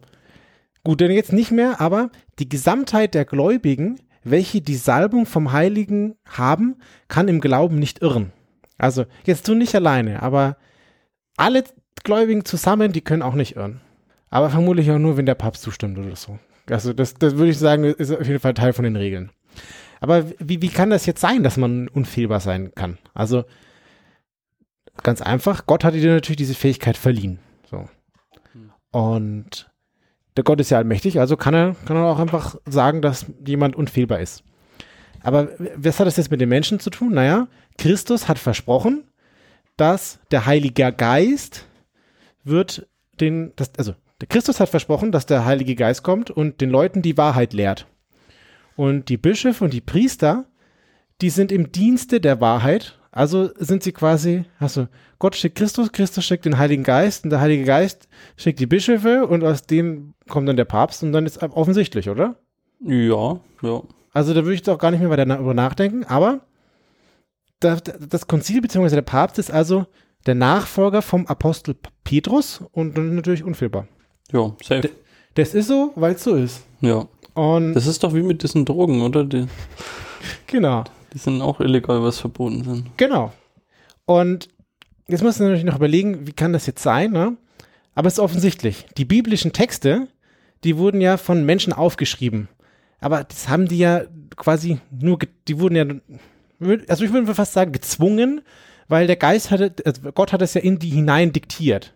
gut, 0.85 1.01
denn 1.01 1.11
jetzt 1.11 1.33
nicht 1.33 1.51
mehr, 1.51 1.81
aber 1.81 2.11
die 2.39 2.49
Gesamtheit 2.49 3.15
der 3.15 3.25
Gläubigen, 3.25 3.99
welche 4.25 4.61
die 4.61 4.77
Salbung 4.77 5.27
vom 5.27 5.53
Heiligen 5.53 6.15
haben, 6.27 6.77
kann 7.09 7.29
im 7.29 7.41
Glauben 7.41 7.79
nicht 7.79 8.03
irren. 8.03 8.33
Also, 8.77 9.07
jetzt 9.25 9.49
du 9.49 9.55
nicht 9.55 9.75
alleine, 9.75 10.23
aber 10.23 10.57
alle 11.37 11.65
Gläubigen 12.05 12.45
zusammen, 12.45 12.93
die 12.93 13.01
können 13.01 13.23
auch 13.23 13.35
nicht 13.35 13.57
irren. 13.57 13.81
Aber 14.31 14.51
vermutlich 14.51 14.91
auch 14.91 14.99
nur, 14.99 15.17
wenn 15.17 15.27
der 15.27 15.35
Papst 15.35 15.63
zustimmt 15.63 15.99
oder 15.99 16.17
so. 16.17 16.39
Also, 16.69 16.93
das, 16.93 17.15
das 17.15 17.37
würde 17.37 17.51
ich 17.51 17.59
sagen, 17.59 17.85
ist 17.85 18.11
auf 18.13 18.27
jeden 18.27 18.41
Fall 18.41 18.55
Teil 18.55 18.73
von 18.73 18.85
den 18.85 18.97
Regeln. 18.97 19.31
Aber 20.01 20.25
wie, 20.39 20.63
wie 20.63 20.69
kann 20.69 20.91
das 20.91 21.07
jetzt 21.07 21.21
sein, 21.21 21.43
dass 21.43 21.57
man 21.57 21.89
unfehlbar 21.89 22.41
sein 22.41 22.73
kann? 22.75 22.99
Also, 23.15 23.45
Ganz 25.03 25.23
einfach, 25.23 25.67
Gott 25.67 25.85
hat 25.85 25.95
dir 25.95 26.13
natürlich 26.13 26.37
diese 26.37 26.55
Fähigkeit 26.55 26.97
verliehen. 26.97 27.39
So. 27.71 27.89
Und 28.91 29.71
der 30.37 30.45
Gott 30.45 30.61
ist 30.61 30.71
ja 30.71 30.79
allmächtig, 30.79 31.21
also 31.21 31.37
kann 31.37 31.55
er, 31.55 31.77
kann 31.85 31.97
er 31.97 32.05
auch 32.05 32.19
einfach 32.19 32.57
sagen, 32.67 33.03
dass 33.03 33.27
jemand 33.45 33.77
unfehlbar 33.77 34.21
ist. 34.21 34.45
Aber 35.21 35.49
was 35.77 35.99
hat 35.99 36.07
das 36.07 36.17
jetzt 36.17 36.31
mit 36.31 36.41
den 36.41 36.49
Menschen 36.49 36.79
zu 36.81 36.91
tun? 36.91 37.13
Naja, 37.13 37.49
Christus 37.77 38.29
hat 38.29 38.39
versprochen, 38.39 39.05
dass 39.77 40.21
der 40.31 40.47
Heilige 40.47 40.93
Geist 40.93 41.67
wird 42.45 42.87
den, 43.21 43.53
das, 43.57 43.73
also 43.77 43.95
der 44.21 44.29
Christus 44.29 44.61
hat 44.61 44.69
versprochen, 44.69 45.13
dass 45.13 45.27
der 45.27 45.45
Heilige 45.45 45.75
Geist 45.75 46.03
kommt 46.03 46.31
und 46.31 46.61
den 46.61 46.71
Leuten 46.71 47.03
die 47.03 47.17
Wahrheit 47.17 47.53
lehrt. 47.53 47.87
Und 48.77 49.09
die 49.09 49.17
Bischöfe 49.17 49.65
und 49.65 49.73
die 49.73 49.81
Priester, 49.81 50.47
die 51.21 51.31
sind 51.31 51.53
im 51.53 51.73
Dienste 51.73 52.21
der 52.21 52.41
Wahrheit 52.41 52.98
also 53.19 53.51
sind 53.59 53.83
sie 53.83 53.91
quasi, 53.91 54.45
also 54.61 54.87
Gott 55.19 55.35
schickt 55.35 55.59
Christus, 55.59 55.91
Christus 55.91 56.25
schickt 56.25 56.45
den 56.45 56.57
Heiligen 56.57 56.85
Geist 56.85 57.25
und 57.25 57.31
der 57.31 57.41
Heilige 57.41 57.65
Geist 57.65 58.09
schickt 58.37 58.61
die 58.61 58.67
Bischöfe 58.67 59.27
und 59.27 59.43
aus 59.43 59.63
denen 59.63 60.15
kommt 60.29 60.49
dann 60.49 60.57
der 60.57 60.67
Papst 60.67 61.03
und 61.03 61.11
dann 61.11 61.27
ist 61.27 61.43
offensichtlich, 61.43 62.09
oder? 62.09 62.37
Ja, 62.81 63.41
ja. 63.63 63.83
Also 64.13 64.35
da 64.35 64.45
würde 64.45 64.55
ich 64.55 64.71
auch 64.71 64.79
gar 64.79 64.93
nicht 64.93 65.01
mehr 65.01 65.11
weiter 65.11 65.27
darüber 65.27 65.53
nachdenken, 65.53 66.05
aber 66.05 66.43
das, 67.59 67.83
das 67.83 68.29
Konzil 68.29 68.61
bzw. 68.61 68.95
der 68.95 69.03
Papst 69.03 69.41
ist 69.41 69.51
also 69.51 69.87
der 70.27 70.37
Nachfolger 70.37 71.03
vom 71.03 71.27
Apostel 71.27 71.75
Petrus 72.05 72.63
und 72.71 72.97
natürlich 72.97 73.43
unfehlbar. 73.43 73.89
Ja, 74.31 74.55
safe. 74.63 74.91
Das 75.35 75.55
ist 75.55 75.67
so, 75.67 75.91
weil 75.97 76.15
es 76.15 76.23
so 76.23 76.37
ist. 76.37 76.63
Ja. 76.83 77.09
Und 77.35 77.75
Das 77.75 77.89
ist 77.89 78.05
doch 78.05 78.15
wie 78.15 78.23
mit 78.23 78.45
diesen 78.45 78.65
Drogen, 78.65 79.03
oder? 79.03 79.25
Die, 79.25 79.47
genau, 80.47 80.85
die 81.13 81.19
sind 81.19 81.43
auch 81.43 81.61
illegal, 81.61 82.03
was 82.03 82.19
verboten 82.19 82.65
sind. 82.65 82.97
genau. 82.97 83.33
Und 84.05 84.49
jetzt 85.09 85.23
muss 85.23 85.39
man 85.39 85.49
natürlich 85.49 85.67
noch 85.67 85.77
überlegen, 85.77 86.27
wie 86.27 86.33
kann 86.33 86.53
das 86.53 86.67
jetzt 86.67 86.83
sein, 86.83 87.13
ne? 87.13 87.37
Aber 87.95 88.09
es 88.09 88.15
ist 88.15 88.21
offensichtlich. 88.21 88.87
Die 88.97 89.05
biblischen 89.05 89.53
Texte, 89.53 90.09
die 90.65 90.77
wurden 90.77 91.01
ja 91.01 91.17
von 91.17 91.45
Menschen 91.45 91.73
aufgeschrieben. 91.73 92.49
Aber 93.01 93.25
das 93.25 93.49
haben 93.49 93.67
die 93.67 93.79
ja 93.79 94.03
quasi 94.37 94.79
nur, 94.91 95.19
die 95.47 95.59
wurden 95.59 95.77
ja, 95.77 95.85
also 96.89 97.05
ich 97.05 97.13
würde 97.13 97.35
fast 97.35 97.53
sagen, 97.53 97.73
gezwungen, 97.73 98.43
weil 98.89 99.07
der 99.07 99.17
Geist 99.17 99.51
hatte, 99.51 99.75
also 99.85 100.13
Gott 100.13 100.33
hat 100.33 100.43
es 100.43 100.55
ja 100.55 100.61
in 100.61 100.79
die 100.79 100.91
hinein 100.91 101.33
diktiert. 101.33 101.95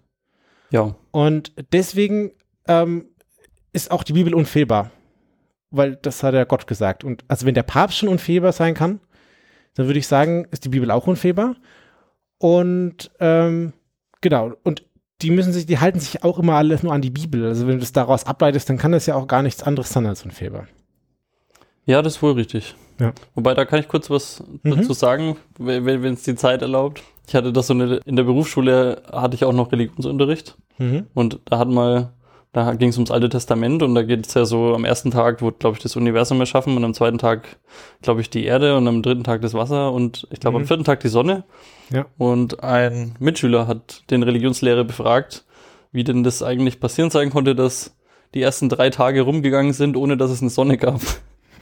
Ja. 0.71 0.95
Und 1.11 1.53
deswegen 1.73 2.33
ähm, 2.67 3.07
ist 3.73 3.91
auch 3.91 4.03
die 4.03 4.13
Bibel 4.13 4.35
unfehlbar. 4.35 4.91
Weil 5.73 5.97
das 5.97 6.23
hat 6.23 6.35
ja 6.35 6.45
Gott 6.45 6.67
gesagt. 6.67 7.03
Und 7.03 7.25
also 7.29 7.47
wenn 7.47 7.55
der 7.55 7.63
Papst 7.65 7.99
schon 7.99 8.09
unfehlbar 8.09 8.53
sein 8.53 8.75
kann, 8.75 9.01
dann 9.75 9.87
würde 9.87 9.99
ich 9.99 10.07
sagen, 10.07 10.47
ist 10.51 10.65
die 10.65 10.69
Bibel 10.69 10.91
auch 10.91 11.07
unfehlbar. 11.07 11.57
Und 12.39 13.11
ähm, 13.21 13.73
genau, 14.21 14.53
und 14.65 14.85
die 15.23 15.31
müssen 15.31 15.53
sich, 15.53 15.67
die 15.67 15.79
halten 15.79 16.01
sich 16.01 16.25
auch 16.25 16.39
immer 16.39 16.55
alles 16.55 16.83
nur 16.83 16.93
an 16.93 17.01
die 17.03 17.11
Bibel. 17.11 17.47
Also 17.47 17.67
wenn 17.67 17.75
du 17.75 17.81
das 17.81 17.93
daraus 17.93 18.25
ableitest, 18.27 18.69
dann 18.69 18.79
kann 18.79 18.93
das 18.93 19.07
ja 19.07 19.15
auch 19.15 19.27
gar 19.29 19.43
nichts 19.43 19.63
anderes 19.63 19.91
sein 19.91 20.07
als 20.07 20.25
unfehlbar. 20.25 20.67
Ja, 21.85 22.03
das 22.03 22.17
ist 22.17 22.23
wohl 22.23 22.33
richtig. 22.33 22.75
Ja. 23.01 23.13
Wobei, 23.35 23.55
da 23.55 23.65
kann 23.65 23.81
ich 23.81 23.89
kurz 23.89 24.11
was 24.11 24.43
Mhm. 24.63 24.77
dazu 24.77 24.93
sagen, 24.93 25.37
wenn 25.59 26.13
es 26.15 26.23
die 26.25 26.35
Zeit 26.35 26.63
erlaubt. 26.63 27.03
Ich 27.27 27.35
hatte 27.35 27.53
das 27.53 27.69
so 27.69 27.75
eine, 27.75 27.97
in 28.05 28.17
der 28.17 28.25
Berufsschule 28.25 29.03
hatte 29.11 29.35
ich 29.37 29.45
auch 29.45 29.53
noch 29.53 29.73
Religionsunterricht 29.73 30.57
Mhm. 30.79 31.07
und 31.15 31.41
da 31.47 31.59
hat 31.59 31.69
mal, 31.69 32.13
da 32.53 32.75
ging 32.75 32.91
es 32.91 32.97
ums 32.99 33.11
Alte 33.11 33.29
Testament 33.31 33.83
und 33.83 33.95
da 33.95 34.03
geht 34.03 34.27
es 34.27 34.35
ja 34.35 34.45
so, 34.45 34.75
am 34.75 34.85
ersten 34.85 35.11
Tag 35.11 35.41
wurde, 35.41 35.57
glaube 35.59 35.77
ich, 35.77 35.83
das 35.83 35.97
Universum 35.97 36.39
erschaffen 36.41 36.77
und 36.77 36.85
am 36.85 36.93
zweiten 36.95 37.19
Tag, 37.19 37.57
glaube 38.03 38.21
ich, 38.21 38.29
die 38.29 38.45
Erde 38.45 38.77
und 38.77 38.87
am 38.89 39.03
dritten 39.03 39.25
Tag 39.25 39.41
das 39.41 39.55
Wasser 39.55 39.91
und 39.93 40.27
ich 40.31 40.41
glaube 40.41 40.59
Mhm. 40.59 40.65
am 40.65 40.67
vierten 40.69 40.85
Tag 40.85 41.01
die 41.01 41.09
Sonne. 41.09 41.45
Ja. 41.91 42.07
Und 42.19 42.63
ein 42.63 43.15
Mitschüler 43.19 43.67
hat 43.67 44.03
den 44.11 44.23
Religionslehrer 44.23 44.85
befragt, 44.85 45.45
wie 45.93 46.05
denn 46.05 46.25
das 46.25 46.43
eigentlich 46.43 46.79
passieren 46.81 47.11
sein 47.11 47.31
konnte, 47.31 47.55
dass 47.55 47.97
die 48.35 48.43
ersten 48.43 48.69
drei 48.69 48.91
Tage 48.91 49.23
rumgegangen 49.23 49.73
sind, 49.73 49.97
ohne 49.97 50.17
dass 50.17 50.31
es 50.31 50.41
eine 50.43 50.51
Sonne 50.51 50.77
gab. 50.79 51.01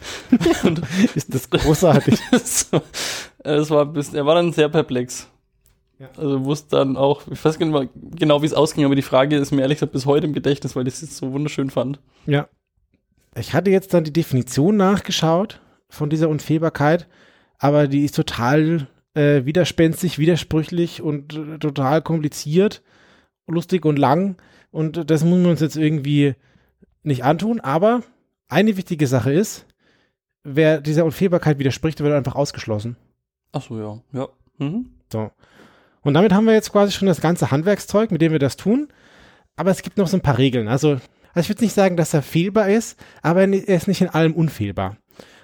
und 0.63 0.81
Ist 1.15 1.33
das 1.33 1.49
großartig. 1.49 2.19
das, 2.31 2.69
war- 3.69 3.93
er 4.13 4.25
war 4.25 4.35
dann 4.35 4.51
sehr 4.51 4.69
perplex. 4.69 5.29
Ja. 6.01 6.09
Also 6.17 6.45
wusste 6.45 6.77
dann 6.77 6.97
auch, 6.97 7.21
ich 7.29 7.43
weiß 7.45 7.59
nicht 7.59 7.71
mal 7.71 7.87
genau, 7.93 8.41
wie 8.41 8.47
es 8.47 8.55
ausging, 8.55 8.85
aber 8.85 8.95
die 8.95 9.03
Frage 9.03 9.37
ist 9.37 9.51
mir 9.51 9.61
ehrlich 9.61 9.77
gesagt 9.77 9.91
bis 9.91 10.07
heute 10.07 10.25
im 10.25 10.33
Gedächtnis, 10.33 10.75
weil 10.75 10.87
ich 10.87 10.95
es 10.95 11.17
so 11.17 11.31
wunderschön 11.31 11.69
fand. 11.69 11.99
Ja. 12.25 12.49
Ich 13.35 13.53
hatte 13.53 13.69
jetzt 13.69 13.93
dann 13.93 14.03
die 14.03 14.13
Definition 14.13 14.77
nachgeschaut 14.77 15.61
von 15.89 16.09
dieser 16.09 16.27
Unfehlbarkeit, 16.27 17.07
aber 17.59 17.87
die 17.87 18.03
ist 18.03 18.15
total 18.15 18.87
äh, 19.13 19.45
widerspenstig, 19.45 20.17
widersprüchlich 20.17 21.03
und 21.03 21.35
äh, 21.35 21.59
total 21.59 22.01
kompliziert, 22.01 22.81
lustig 23.45 23.85
und 23.85 23.99
lang. 23.99 24.37
Und 24.71 25.11
das 25.11 25.23
müssen 25.23 25.43
wir 25.43 25.51
uns 25.51 25.59
jetzt 25.59 25.77
irgendwie 25.77 26.33
nicht 27.03 27.23
antun. 27.23 27.59
Aber 27.59 28.01
eine 28.47 28.75
wichtige 28.75 29.05
Sache 29.05 29.31
ist, 29.31 29.67
wer 30.43 30.81
dieser 30.81 31.05
Unfehlbarkeit 31.05 31.59
widerspricht, 31.59 31.99
wird 31.99 32.13
einfach 32.13 32.35
ausgeschlossen. 32.35 32.97
Ach 33.51 33.61
so, 33.61 33.77
ja. 33.77 34.01
Ja. 34.13 34.29
Mhm. 34.57 34.89
So. 35.11 35.29
Und 36.03 36.13
damit 36.13 36.33
haben 36.33 36.45
wir 36.45 36.53
jetzt 36.53 36.71
quasi 36.71 36.91
schon 36.91 37.07
das 37.07 37.21
ganze 37.21 37.51
Handwerkszeug, 37.51 38.11
mit 38.11 38.21
dem 38.21 38.31
wir 38.31 38.39
das 38.39 38.57
tun. 38.57 38.87
Aber 39.55 39.71
es 39.71 39.81
gibt 39.81 39.97
noch 39.97 40.07
so 40.07 40.17
ein 40.17 40.21
paar 40.21 40.37
Regeln. 40.37 40.67
Also, 40.67 40.97
also 41.33 41.41
ich 41.41 41.49
würde 41.49 41.63
nicht 41.63 41.73
sagen, 41.73 41.97
dass 41.97 42.13
er 42.13 42.21
fehlbar 42.21 42.69
ist, 42.69 42.99
aber 43.21 43.43
er 43.43 43.75
ist 43.75 43.87
nicht 43.87 44.01
in 44.01 44.09
allem 44.09 44.33
unfehlbar. 44.33 44.97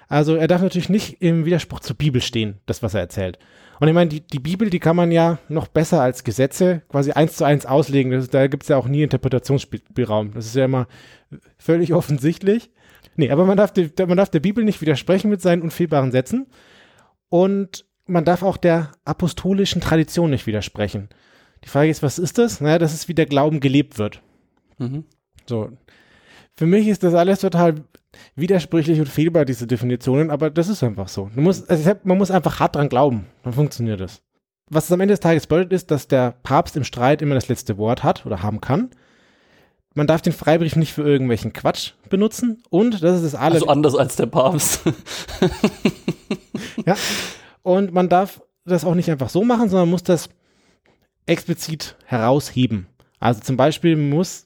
Also 0.08 0.36
er 0.36 0.48
darf 0.48 0.62
natürlich 0.62 0.88
nicht 0.88 1.20
im 1.20 1.44
Widerspruch 1.44 1.80
zur 1.80 1.96
Bibel 1.96 2.22
stehen, 2.22 2.60
das, 2.66 2.82
was 2.82 2.94
er 2.94 3.00
erzählt. 3.00 3.38
Und 3.78 3.88
ich 3.88 3.94
meine, 3.94 4.08
die, 4.08 4.20
die 4.20 4.40
Bibel, 4.40 4.70
die 4.70 4.80
kann 4.80 4.96
man 4.96 5.12
ja 5.12 5.38
noch 5.48 5.68
besser 5.68 6.00
als 6.00 6.24
Gesetze 6.24 6.82
quasi 6.88 7.12
eins 7.12 7.36
zu 7.36 7.44
eins 7.44 7.66
auslegen. 7.66 8.10
Das, 8.10 8.28
da 8.28 8.46
gibt 8.46 8.64
es 8.64 8.70
ja 8.70 8.76
auch 8.76 8.88
nie 8.88 9.02
Interpretationsspielraum. 9.02 10.32
Das 10.32 10.46
ist 10.46 10.56
ja 10.56 10.64
immer 10.64 10.88
völlig 11.58 11.92
offensichtlich. 11.92 12.70
Nee, 13.16 13.30
aber 13.30 13.44
man 13.44 13.56
darf, 13.56 13.72
die, 13.72 13.90
man 14.06 14.16
darf 14.16 14.30
der 14.30 14.40
Bibel 14.40 14.64
nicht 14.64 14.80
widersprechen 14.80 15.30
mit 15.30 15.42
seinen 15.42 15.62
unfehlbaren 15.62 16.10
Sätzen. 16.10 16.46
Und 17.28 17.84
man 18.08 18.24
darf 18.24 18.42
auch 18.42 18.56
der 18.56 18.92
apostolischen 19.04 19.80
Tradition 19.80 20.30
nicht 20.30 20.46
widersprechen. 20.46 21.08
Die 21.64 21.68
Frage 21.68 21.90
ist, 21.90 22.02
was 22.02 22.18
ist 22.18 22.38
das? 22.38 22.60
Naja, 22.60 22.78
das 22.78 22.94
ist, 22.94 23.08
wie 23.08 23.14
der 23.14 23.26
Glauben 23.26 23.60
gelebt 23.60 23.98
wird. 23.98 24.22
Mhm. 24.78 25.04
So. 25.46 25.70
Für 26.56 26.66
mich 26.66 26.88
ist 26.88 27.02
das 27.02 27.14
alles 27.14 27.40
total 27.40 27.76
widersprüchlich 28.34 28.98
und 28.98 29.08
fehlbar, 29.08 29.44
diese 29.44 29.66
Definitionen, 29.66 30.30
aber 30.30 30.50
das 30.50 30.68
ist 30.68 30.82
einfach 30.82 31.08
so. 31.08 31.30
Du 31.34 31.40
musst, 31.40 31.70
also 31.70 31.92
man 32.04 32.18
muss 32.18 32.30
einfach 32.30 32.58
hart 32.58 32.76
dran 32.76 32.88
glauben, 32.88 33.26
dann 33.44 33.52
funktioniert 33.52 34.00
das. 34.00 34.22
Was 34.70 34.86
es 34.86 34.92
am 34.92 35.00
Ende 35.00 35.12
des 35.12 35.20
Tages 35.20 35.46
bedeutet, 35.46 35.72
ist, 35.72 35.90
dass 35.90 36.08
der 36.08 36.34
Papst 36.42 36.76
im 36.76 36.84
Streit 36.84 37.22
immer 37.22 37.34
das 37.34 37.48
letzte 37.48 37.78
Wort 37.78 38.02
hat 38.02 38.26
oder 38.26 38.42
haben 38.42 38.60
kann. 38.60 38.90
Man 39.94 40.06
darf 40.06 40.20
den 40.20 40.32
Freibrief 40.32 40.76
nicht 40.76 40.92
für 40.92 41.02
irgendwelchen 41.02 41.52
Quatsch 41.52 41.92
benutzen 42.08 42.62
und 42.70 43.02
das 43.02 43.16
ist 43.16 43.32
das 43.32 43.34
alle. 43.34 43.54
Also 43.54 43.66
anders 43.66 43.96
als 43.96 44.16
der 44.16 44.26
Papst. 44.26 44.80
Ja. 46.86 46.96
Und 47.62 47.92
man 47.92 48.08
darf 48.08 48.40
das 48.64 48.84
auch 48.84 48.94
nicht 48.94 49.10
einfach 49.10 49.28
so 49.30 49.44
machen, 49.44 49.68
sondern 49.68 49.90
muss 49.90 50.02
das 50.02 50.28
explizit 51.26 51.96
herausheben. 52.06 52.86
Also 53.20 53.40
zum 53.40 53.56
Beispiel 53.56 53.96
muss 53.96 54.44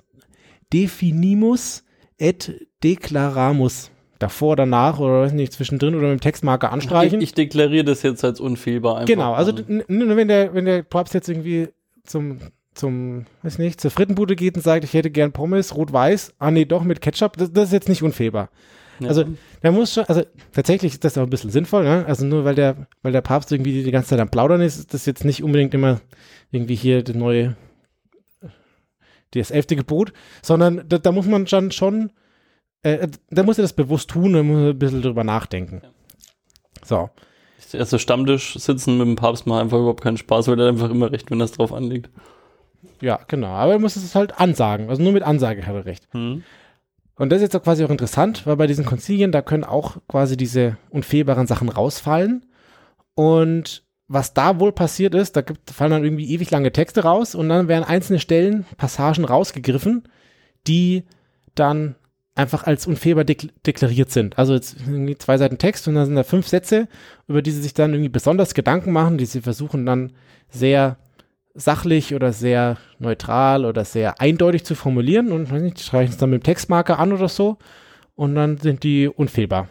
definimus 0.72 1.84
et 2.18 2.66
declaramus 2.82 3.90
davor, 4.18 4.56
danach 4.56 4.98
oder 4.98 5.22
weiß 5.22 5.32
nicht, 5.32 5.52
zwischendrin 5.52 5.94
oder 5.94 6.08
mit 6.08 6.18
dem 6.18 6.20
Textmarker 6.20 6.68
Ich, 6.68 6.72
anstreichen. 6.72 7.20
ich 7.20 7.34
deklariere 7.34 7.84
das 7.84 8.02
jetzt 8.02 8.24
als 8.24 8.40
unfehlbar 8.40 8.96
einfach. 8.98 9.06
genau, 9.06 9.32
also 9.34 9.52
n- 9.56 9.84
wenn 9.88 10.28
der, 10.28 10.54
wenn 10.54 10.64
der 10.64 10.82
Papst 10.84 11.12
jetzt 11.14 11.28
irgendwie 11.28 11.68
zum, 12.04 12.38
zum, 12.74 13.26
weiß 13.42 13.58
nicht, 13.58 13.80
zur 13.80 13.90
Frittenbude 13.90 14.36
geht 14.36 14.54
und 14.56 14.62
sagt, 14.62 14.84
ich 14.84 14.94
hätte 14.94 15.10
gern 15.10 15.32
Pommes, 15.32 15.74
rot-weiß, 15.74 16.34
ah 16.38 16.50
nee, 16.52 16.64
doch 16.64 16.84
mit 16.84 17.00
Ketchup, 17.00 17.36
das, 17.36 17.52
das 17.52 17.66
ist 17.66 17.72
jetzt 17.72 17.88
nicht 17.88 18.02
unfehlbar. 18.02 18.48
Ja. 19.00 19.08
Also 19.08 19.24
der 19.62 19.72
muss 19.72 19.94
schon, 19.94 20.04
also 20.04 20.22
tatsächlich 20.52 20.92
ist 20.92 21.04
das 21.04 21.18
auch 21.18 21.22
ein 21.22 21.30
bisschen 21.30 21.50
sinnvoll, 21.50 21.84
ne? 21.84 22.04
Also 22.06 22.24
nur 22.24 22.44
weil 22.44 22.54
der, 22.54 22.86
weil 23.02 23.12
der 23.12 23.20
Papst 23.20 23.52
irgendwie 23.52 23.82
die 23.82 23.90
ganze 23.90 24.10
Zeit 24.10 24.20
am 24.20 24.30
Plaudern 24.30 24.60
ist, 24.60 24.78
ist 24.78 24.94
das 24.94 25.06
jetzt 25.06 25.24
nicht 25.24 25.42
unbedingt 25.42 25.74
immer 25.74 26.00
irgendwie 26.50 26.74
hier 26.74 27.02
das 27.02 27.16
neue, 27.16 27.56
das 29.32 29.50
elfte 29.50 29.76
Gebot, 29.76 30.12
sondern 30.42 30.84
da, 30.88 30.98
da 30.98 31.12
muss 31.12 31.26
man 31.26 31.46
schon 31.46 31.72
schon, 31.72 32.12
äh, 32.82 33.08
da 33.30 33.42
muss 33.42 33.58
er 33.58 33.62
das 33.62 33.72
bewusst 33.72 34.10
tun, 34.10 34.34
da 34.34 34.42
muss 34.42 34.58
er 34.58 34.70
ein 34.70 34.78
bisschen 34.78 35.02
drüber 35.02 35.24
nachdenken. 35.24 35.80
Ja. 35.82 35.90
So. 36.84 37.10
Also 37.78 37.96
Stammtisch 37.96 38.58
sitzen 38.58 38.98
mit 38.98 39.06
dem 39.06 39.16
Papst 39.16 39.46
macht 39.46 39.62
einfach 39.62 39.78
überhaupt 39.78 40.02
keinen 40.02 40.18
Spaß, 40.18 40.48
weil 40.48 40.60
er 40.60 40.68
einfach 40.68 40.90
immer 40.90 41.10
recht, 41.10 41.30
wenn 41.30 41.38
das 41.38 41.52
drauf 41.52 41.72
anliegt. 41.72 42.10
Ja, 43.00 43.20
genau. 43.26 43.48
Aber 43.48 43.72
er 43.72 43.78
muss 43.78 43.96
es 43.96 44.14
halt 44.14 44.38
ansagen. 44.38 44.90
Also 44.90 45.02
nur 45.02 45.12
mit 45.12 45.22
Ansage 45.22 45.66
hat 45.66 45.74
er 45.74 45.86
recht. 45.86 46.06
Hm. 46.12 46.42
Und 47.22 47.28
das 47.28 47.36
ist 47.36 47.42
jetzt 47.42 47.54
auch 47.54 47.62
quasi 47.62 47.84
auch 47.84 47.90
interessant, 47.90 48.48
weil 48.48 48.56
bei 48.56 48.66
diesen 48.66 48.84
Konzilien, 48.84 49.30
da 49.30 49.42
können 49.42 49.62
auch 49.62 49.98
quasi 50.08 50.36
diese 50.36 50.76
unfehlbaren 50.90 51.46
Sachen 51.46 51.68
rausfallen. 51.68 52.44
Und 53.14 53.84
was 54.08 54.34
da 54.34 54.58
wohl 54.58 54.72
passiert 54.72 55.14
ist, 55.14 55.36
da 55.36 55.42
gibt, 55.42 55.70
fallen 55.70 55.92
dann 55.92 56.02
irgendwie 56.02 56.32
ewig 56.32 56.50
lange 56.50 56.72
Texte 56.72 57.04
raus 57.04 57.36
und 57.36 57.48
dann 57.48 57.68
werden 57.68 57.84
einzelne 57.84 58.18
Stellen, 58.18 58.66
Passagen 58.76 59.24
rausgegriffen, 59.24 60.08
die 60.66 61.04
dann 61.54 61.94
einfach 62.34 62.64
als 62.64 62.88
unfehlbar 62.88 63.22
dekl 63.22 63.50
deklariert 63.64 64.10
sind. 64.10 64.36
Also 64.36 64.54
jetzt 64.54 64.78
irgendwie 64.80 65.16
zwei 65.16 65.38
Seiten 65.38 65.58
Text 65.58 65.86
und 65.86 65.94
dann 65.94 66.06
sind 66.06 66.16
da 66.16 66.24
fünf 66.24 66.48
Sätze, 66.48 66.88
über 67.28 67.40
die 67.40 67.52
sie 67.52 67.62
sich 67.62 67.72
dann 67.72 67.92
irgendwie 67.92 68.08
besonders 68.08 68.52
Gedanken 68.52 68.90
machen, 68.90 69.16
die 69.16 69.26
sie 69.26 69.42
versuchen 69.42 69.86
dann 69.86 70.10
sehr 70.50 70.96
sachlich 71.54 72.14
oder 72.14 72.32
sehr 72.32 72.78
neutral 72.98 73.64
oder 73.64 73.84
sehr 73.84 74.20
eindeutig 74.20 74.64
zu 74.64 74.74
formulieren 74.74 75.32
und 75.32 75.50
weiß 75.50 75.62
nicht, 75.62 75.80
streichen 75.80 76.12
es 76.12 76.18
dann 76.18 76.30
mit 76.30 76.42
dem 76.42 76.44
Textmarker 76.44 76.98
an 76.98 77.12
oder 77.12 77.28
so 77.28 77.58
und 78.14 78.34
dann 78.34 78.58
sind 78.58 78.82
die 78.82 79.08
unfehlbar. 79.08 79.68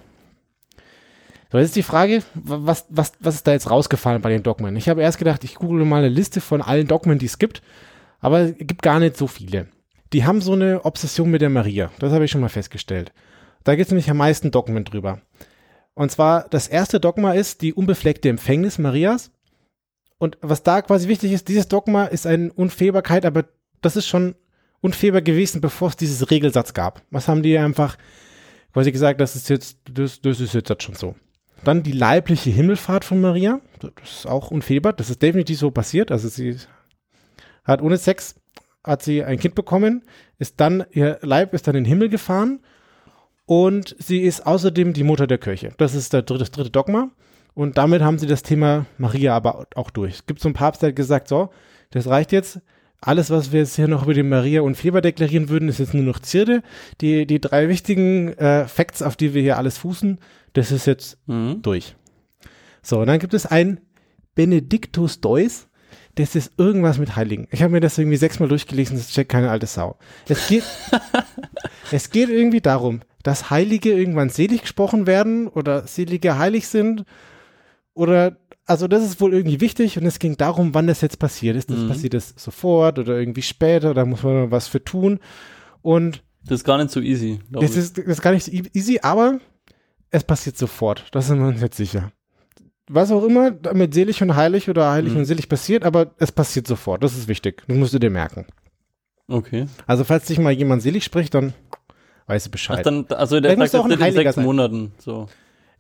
So, 1.51 1.57
jetzt 1.57 1.69
ist 1.69 1.75
die 1.75 1.83
Frage, 1.83 2.23
was, 2.33 2.85
was, 2.89 3.13
was 3.19 3.35
ist 3.35 3.47
da 3.47 3.51
jetzt 3.51 3.69
rausgefallen 3.69 4.21
bei 4.21 4.29
den 4.29 4.43
Dogmen? 4.43 4.75
Ich 4.77 4.87
habe 4.87 5.01
erst 5.01 5.17
gedacht, 5.17 5.43
ich 5.43 5.55
google 5.55 5.83
mal 5.85 5.97
eine 5.97 6.09
Liste 6.09 6.39
von 6.39 6.61
allen 6.61 6.87
Dogmen, 6.87 7.19
die 7.19 7.25
es 7.25 7.39
gibt, 7.39 7.61
aber 8.19 8.39
es 8.39 8.57
gibt 8.57 8.81
gar 8.81 8.99
nicht 8.99 9.17
so 9.17 9.27
viele. 9.27 9.67
Die 10.13 10.25
haben 10.25 10.41
so 10.41 10.53
eine 10.53 10.85
Obsession 10.85 11.29
mit 11.29 11.41
der 11.41 11.49
Maria, 11.49 11.91
das 11.99 12.13
habe 12.13 12.25
ich 12.25 12.31
schon 12.31 12.41
mal 12.41 12.49
festgestellt. 12.49 13.11
Da 13.63 13.75
gibt 13.75 13.87
es 13.87 13.91
nämlich 13.91 14.09
am 14.09 14.17
meisten 14.17 14.51
Dogmen 14.51 14.85
drüber. 14.85 15.21
Und 15.93 16.11
zwar, 16.11 16.47
das 16.49 16.67
erste 16.67 16.99
Dogma 16.99 17.33
ist 17.33 17.61
die 17.61 17.73
unbefleckte 17.73 18.29
Empfängnis 18.29 18.77
Marias. 18.77 19.31
Und 20.21 20.37
was 20.41 20.61
da 20.61 20.83
quasi 20.83 21.07
wichtig 21.07 21.31
ist, 21.31 21.47
dieses 21.47 21.67
Dogma 21.67 22.05
ist 22.05 22.27
eine 22.27 22.53
Unfehlbarkeit, 22.53 23.25
aber 23.25 23.45
das 23.81 23.95
ist 23.95 24.05
schon 24.05 24.35
unfehlbar 24.79 25.23
gewesen, 25.23 25.61
bevor 25.61 25.87
es 25.87 25.95
dieses 25.95 26.29
Regelsatz 26.29 26.75
gab. 26.75 27.01
Was 27.09 27.27
haben 27.27 27.41
die 27.41 27.57
einfach 27.57 27.97
quasi 28.71 28.91
gesagt, 28.91 29.19
das 29.19 29.35
ist 29.35 29.49
jetzt, 29.49 29.79
das, 29.91 30.21
das 30.21 30.39
ist 30.39 30.53
jetzt 30.53 30.83
schon 30.83 30.93
so. 30.93 31.15
Dann 31.63 31.81
die 31.81 31.91
leibliche 31.91 32.51
Himmelfahrt 32.51 33.03
von 33.03 33.19
Maria. 33.19 33.61
Das 33.79 33.91
ist 34.03 34.27
auch 34.27 34.51
unfehlbar. 34.51 34.93
Das 34.93 35.09
ist 35.09 35.23
definitiv 35.23 35.57
so 35.57 35.71
passiert. 35.71 36.11
Also 36.11 36.29
sie 36.29 36.55
hat 37.63 37.81
ohne 37.81 37.97
Sex, 37.97 38.35
hat 38.83 39.01
sie 39.01 39.23
ein 39.23 39.39
Kind 39.39 39.55
bekommen, 39.55 40.03
ist 40.37 40.59
dann, 40.59 40.85
ihr 40.91 41.17
Leib 41.23 41.55
ist 41.55 41.67
dann 41.67 41.75
in 41.75 41.83
den 41.83 41.89
Himmel 41.89 42.09
gefahren 42.09 42.59
und 43.47 43.95
sie 43.97 44.21
ist 44.21 44.45
außerdem 44.45 44.93
die 44.93 45.03
Mutter 45.03 45.25
der 45.25 45.39
Kirche. 45.39 45.73
Das 45.77 45.95
ist 45.95 46.13
der 46.13 46.21
dritte, 46.21 46.41
das 46.41 46.51
dritte 46.51 46.69
Dogma. 46.69 47.09
Und 47.53 47.77
damit 47.77 48.01
haben 48.01 48.17
sie 48.17 48.27
das 48.27 48.43
Thema 48.43 48.85
Maria 48.97 49.35
aber 49.35 49.67
auch 49.75 49.89
durch. 49.89 50.13
Es 50.15 50.25
gibt 50.25 50.39
so 50.39 50.47
einen 50.47 50.53
Papst, 50.55 50.81
der 50.81 50.89
hat 50.89 50.95
gesagt, 50.95 51.27
so, 51.27 51.49
das 51.89 52.07
reicht 52.07 52.31
jetzt. 52.31 52.59
Alles, 53.01 53.29
was 53.31 53.51
wir 53.51 53.61
jetzt 53.61 53.75
hier 53.75 53.87
noch 53.87 54.03
über 54.03 54.13
die 54.13 54.21
Maria 54.23 54.61
und 54.61 54.75
Feber 54.75 55.01
deklarieren 55.01 55.49
würden, 55.49 55.69
ist 55.69 55.79
jetzt 55.79 55.93
nur 55.95 56.03
noch 56.03 56.19
Zierde. 56.19 56.61
Die, 57.01 57.25
die 57.25 57.41
drei 57.41 57.67
wichtigen 57.67 58.29
äh, 58.37 58.67
Facts, 58.67 59.01
auf 59.01 59.15
die 59.15 59.33
wir 59.33 59.41
hier 59.41 59.57
alles 59.57 59.79
fußen, 59.79 60.19
das 60.53 60.71
ist 60.71 60.85
jetzt 60.85 61.17
Mhm. 61.27 61.61
durch. 61.63 61.95
So, 62.83 62.99
und 62.99 63.07
dann 63.07 63.19
gibt 63.19 63.33
es 63.33 63.45
ein 63.45 63.79
Benedictus 64.35 65.19
Deus. 65.19 65.67
Das 66.15 66.35
ist 66.35 66.53
irgendwas 66.57 66.99
mit 66.99 67.15
Heiligen. 67.15 67.47
Ich 67.51 67.63
habe 67.63 67.71
mir 67.71 67.79
das 67.79 67.97
irgendwie 67.97 68.17
sechsmal 68.17 68.49
durchgelesen, 68.49 68.97
das 68.97 69.09
checkt 69.09 69.31
keine 69.31 69.49
alte 69.49 69.65
Sau. 69.65 69.97
Es 70.27 70.47
geht, 70.47 70.63
es 71.91 72.09
geht 72.09 72.29
irgendwie 72.29 72.61
darum, 72.61 73.01
dass 73.23 73.49
Heilige 73.49 73.93
irgendwann 73.93 74.29
selig 74.29 74.61
gesprochen 74.61 75.07
werden 75.07 75.47
oder 75.47 75.87
Selige 75.87 76.37
heilig 76.37 76.67
sind. 76.67 77.05
Oder, 77.93 78.37
also 78.65 78.87
das 78.87 79.03
ist 79.03 79.19
wohl 79.19 79.33
irgendwie 79.33 79.59
wichtig 79.61 79.97
und 79.97 80.05
es 80.05 80.19
ging 80.19 80.37
darum, 80.37 80.73
wann 80.73 80.87
das 80.87 81.01
jetzt 81.01 81.19
passiert 81.19 81.55
ist. 81.57 81.69
Das 81.69 81.77
Mhm. 81.79 81.87
passiert 81.89 82.13
das 82.13 82.33
sofort 82.37 82.99
oder 82.99 83.17
irgendwie 83.17 83.41
später, 83.41 83.93
da 83.93 84.05
muss 84.05 84.23
man 84.23 84.51
was 84.51 84.67
für 84.67 84.83
tun. 84.83 85.19
Und 85.81 86.23
Das 86.45 86.59
ist 86.61 86.63
gar 86.63 86.77
nicht 86.77 86.91
so 86.91 86.99
easy. 87.01 87.39
das 87.49 87.75
ist, 87.75 87.97
das 87.97 88.05
ist 88.05 88.21
gar 88.21 88.31
nicht 88.31 88.45
so 88.45 88.51
e- 88.51 88.63
easy, 88.73 88.99
aber 89.01 89.39
es 90.09 90.23
passiert 90.23 90.57
sofort. 90.57 91.05
Das 91.11 91.27
sind 91.27 91.39
wir 91.39 91.47
uns 91.47 91.61
jetzt 91.61 91.77
sicher. 91.77 92.11
Was 92.89 93.11
auch 93.11 93.23
immer 93.23 93.51
mit 93.73 93.93
selig 93.93 94.21
und 94.21 94.35
heilig 94.35 94.69
oder 94.69 94.91
heilig 94.91 95.13
Mhm. 95.13 95.19
und 95.19 95.25
selig 95.25 95.47
passiert, 95.47 95.83
aber 95.83 96.11
es 96.17 96.31
passiert 96.31 96.67
sofort. 96.67 97.03
Das 97.03 97.17
ist 97.17 97.27
wichtig. 97.27 97.63
Das 97.67 97.77
musst 97.77 97.93
du 97.93 97.99
dir 97.99 98.09
merken. 98.09 98.45
Okay. 99.27 99.67
Also, 99.87 100.03
falls 100.03 100.25
dich 100.25 100.39
mal 100.39 100.51
jemand 100.51 100.81
selig 100.81 101.03
spricht, 101.05 101.33
dann 101.33 101.53
weißt 102.27 102.47
du 102.47 102.49
Ach, 102.49 102.51
Bescheid. 102.51 102.85
dann, 102.85 103.05
also 103.09 103.39
der 103.39 103.51
Vielleicht 103.53 103.71
sagt 103.71 103.85
das 103.85 103.85
auch 103.85 103.87
nicht 103.97 104.05
in 104.07 104.13
sechs 104.13 104.35
sein. 104.35 104.43
Monaten. 104.45 104.91
So. 104.97 105.27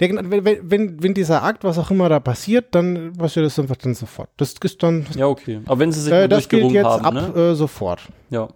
Wenn, 0.01 0.45
wenn- 0.69 1.03
wenn, 1.03 1.13
dieser 1.13 1.43
Akt, 1.43 1.63
was 1.63 1.77
auch 1.77 1.91
immer 1.91 2.09
da 2.09 2.19
passiert, 2.19 2.73
dann 2.73 3.13
passiert 3.13 3.45
das 3.45 3.59
einfach 3.59 3.75
dann 3.75 3.93
sofort. 3.93 4.29
Das 4.37 4.55
ist 4.63 4.81
dann, 4.83 5.05
Ja, 5.15 5.27
okay. 5.27 5.59
Aber 5.65 5.77
wenn 5.79 5.91
sie 5.91 6.01
sich 6.01 6.11
äh, 6.11 6.27
das 6.27 6.49
gilt 6.49 6.71
jetzt 6.71 6.85
haben, 6.85 7.05
ab 7.05 7.35
ne? 7.35 7.41
äh, 7.51 7.55
sofort. 7.55 8.01
Ja. 8.31 8.47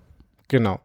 Genau. 0.47 0.79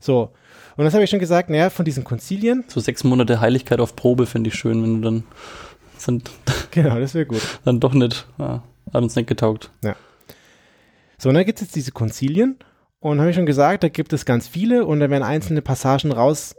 So. 0.00 0.30
Und 0.76 0.84
das 0.84 0.94
habe 0.94 1.04
ich 1.04 1.10
schon 1.10 1.18
gesagt, 1.20 1.48
naja, 1.50 1.70
von 1.70 1.84
diesen 1.84 2.04
Konzilien. 2.04 2.64
So 2.68 2.80
sechs 2.80 3.04
Monate 3.04 3.40
Heiligkeit 3.40 3.80
auf 3.80 3.94
Probe 3.96 4.26
finde 4.26 4.48
ich 4.48 4.54
schön, 4.54 4.82
wenn 4.82 5.00
du 5.00 5.10
dann 5.10 5.24
sind 5.96 6.30
Genau, 6.70 6.98
das 6.98 7.14
wäre 7.14 7.26
gut. 7.26 7.42
dann 7.64 7.78
doch 7.80 7.92
nicht, 7.94 8.26
ja, 8.38 8.62
hat 8.92 9.02
uns 9.02 9.14
nicht 9.16 9.28
getaugt. 9.28 9.70
So, 11.18 11.28
und 11.28 11.34
dann 11.34 11.44
gibt 11.44 11.58
es 11.60 11.66
jetzt 11.66 11.76
diese 11.76 11.92
Konzilien 11.92 12.56
und 12.98 13.20
habe 13.20 13.30
ich 13.30 13.36
schon 13.36 13.46
gesagt, 13.46 13.82
da 13.84 13.88
gibt 13.88 14.12
es 14.12 14.24
ganz 14.24 14.48
viele 14.48 14.86
und 14.86 15.00
da 15.00 15.10
werden 15.10 15.22
einzelne 15.22 15.60
Passagen 15.62 16.10
raus, 16.12 16.56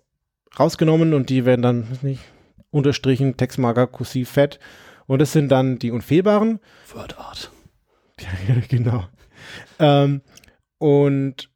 rausgenommen 0.59 1.13
und 1.15 1.29
die 1.29 1.45
werden 1.45 1.61
dann, 1.63 1.89
weiß 1.89 2.03
nicht, 2.03 2.21
unterstrichen, 2.71 3.37
Textmarker, 3.37 3.87
kursiv, 3.87 4.29
fett. 4.29 4.59
Und 5.07 5.19
das 5.19 5.33
sind 5.33 5.49
dann 5.49 5.77
die 5.77 5.91
Unfehlbaren. 5.91 6.59
Wordart. 6.93 7.51
Ja, 8.19 8.55
genau. 8.69 9.05
Ähm, 9.79 10.21
und 10.77 11.49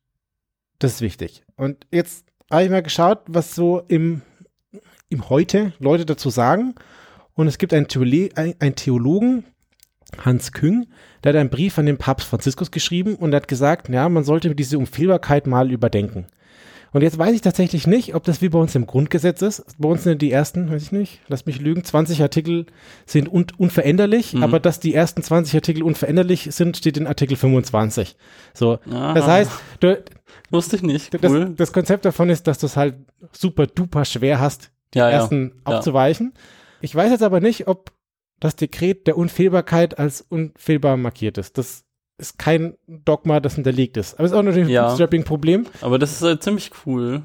das 0.80 0.96
ist 0.96 1.02
wichtig. 1.02 1.44
Und 1.56 1.88
jetzt 1.92 2.26
habe 2.52 2.64
ich 2.64 2.70
mal 2.70 2.84
geschaut, 2.84 3.22
was 3.28 3.56
so 3.56 3.82
im, 3.88 4.22
im 5.10 5.30
Heute 5.30 5.74
Leute 5.80 6.06
dazu 6.06 6.30
sagen. 6.30 6.76
Und 7.34 7.48
es 7.48 7.58
gibt 7.58 7.74
einen, 7.74 7.88
Theole 7.88 8.30
ein, 8.36 8.56
einen 8.60 8.76
Theologen, 8.76 9.46
Hans 10.24 10.52
Küng, 10.52 10.88
der 11.24 11.34
hat 11.34 11.40
einen 11.40 11.50
Brief 11.50 11.78
an 11.78 11.86
den 11.86 11.98
Papst 11.98 12.28
Franziskus 12.28 12.72
geschrieben 12.72 13.16
und 13.16 13.34
hat 13.34 13.48
gesagt, 13.48 13.90
ja, 13.90 14.08
man 14.08 14.24
sollte 14.24 14.56
diese 14.56 14.78
Unfehlbarkeit 14.78 15.48
mal 15.48 15.72
überdenken. 15.72 16.28
Und 16.96 17.02
jetzt 17.02 17.18
weiß 17.18 17.36
ich 17.36 17.42
tatsächlich 17.42 17.88
nicht, 17.88 18.16
ob 18.16 18.24
das 18.24 18.42
wie 18.42 18.48
bei 18.48 18.58
uns 18.58 18.74
im 18.74 18.86
Grundgesetz 18.88 19.42
ist. 19.42 19.66
Bei 19.78 19.90
uns 19.90 20.04
sind 20.04 20.22
die 20.22 20.32
ersten, 20.32 20.72
weiß 20.72 20.82
ich 20.82 20.92
nicht, 20.94 21.20
lass 21.28 21.46
mich 21.46 21.60
lügen, 21.60 21.84
20 21.84 22.22
Artikel 22.22 22.68
sind 23.06 23.28
un 23.30 23.48
unveränderlich, 23.58 24.34
Mhm. 24.34 24.44
aber 24.44 24.62
dass 24.62 24.80
die 24.80 24.94
ersten 24.94 25.22
20 25.22 25.56
Artikel 25.56 25.84
unveränderlich 25.84 26.48
sind, 26.52 26.78
steht 26.78 26.96
in 26.96 27.06
Artikel 27.06 27.36
25. 27.36 28.16
So, 28.54 28.80
Aha. 28.90 29.14
das 29.14 29.28
heißt, 29.28 29.52
du, 29.82 30.04
Wusste 30.52 30.78
ich 30.78 30.84
nicht. 30.84 31.14
das, 31.22 31.30
Cool. 31.30 31.54
das 31.58 31.74
Konzept 31.74 32.06
davon 32.06 32.30
ist, 32.30 32.48
dass 32.48 32.60
du 32.60 32.66
es 32.68 32.78
halt 32.78 32.96
super 33.34 33.68
duper 33.68 34.06
schwer 34.06 34.40
hast, 34.40 34.72
die 34.94 35.00
ja, 35.00 35.10
ja. 35.10 35.18
ersten 35.18 35.52
ja. 35.68 35.76
abzuweichen. 35.76 36.34
Ich 36.80 36.96
weiß 36.96 37.12
jetzt 37.12 37.24
aber 37.24 37.42
nicht, 37.42 37.68
ob 37.68 37.92
das 38.40 38.56
Dekret 38.56 39.06
der 39.06 39.18
Unfehlbarkeit 39.18 40.00
als 40.00 40.22
unfehlbar 40.22 40.96
markiert 40.96 41.38
ist. 41.40 41.58
Das 41.58 41.84
ist 42.18 42.38
kein 42.40 42.76
Dogma, 42.88 43.40
das 43.40 43.56
hinterlegt 43.56 43.98
ist. 43.98 44.14
Aber 44.16 44.26
es 44.26 44.32
ist 44.32 44.38
auch 44.38 44.44
natürlich 44.44 44.68
ein 44.68 44.72
Ja. 44.74 44.88
Bootstrapping-Problem. 44.88 45.66
Aber 45.82 46.00
das 46.00 46.14
ist 46.14 46.22
äh, 46.24 46.40
ziemlich 46.40 46.72
cool. 46.86 47.24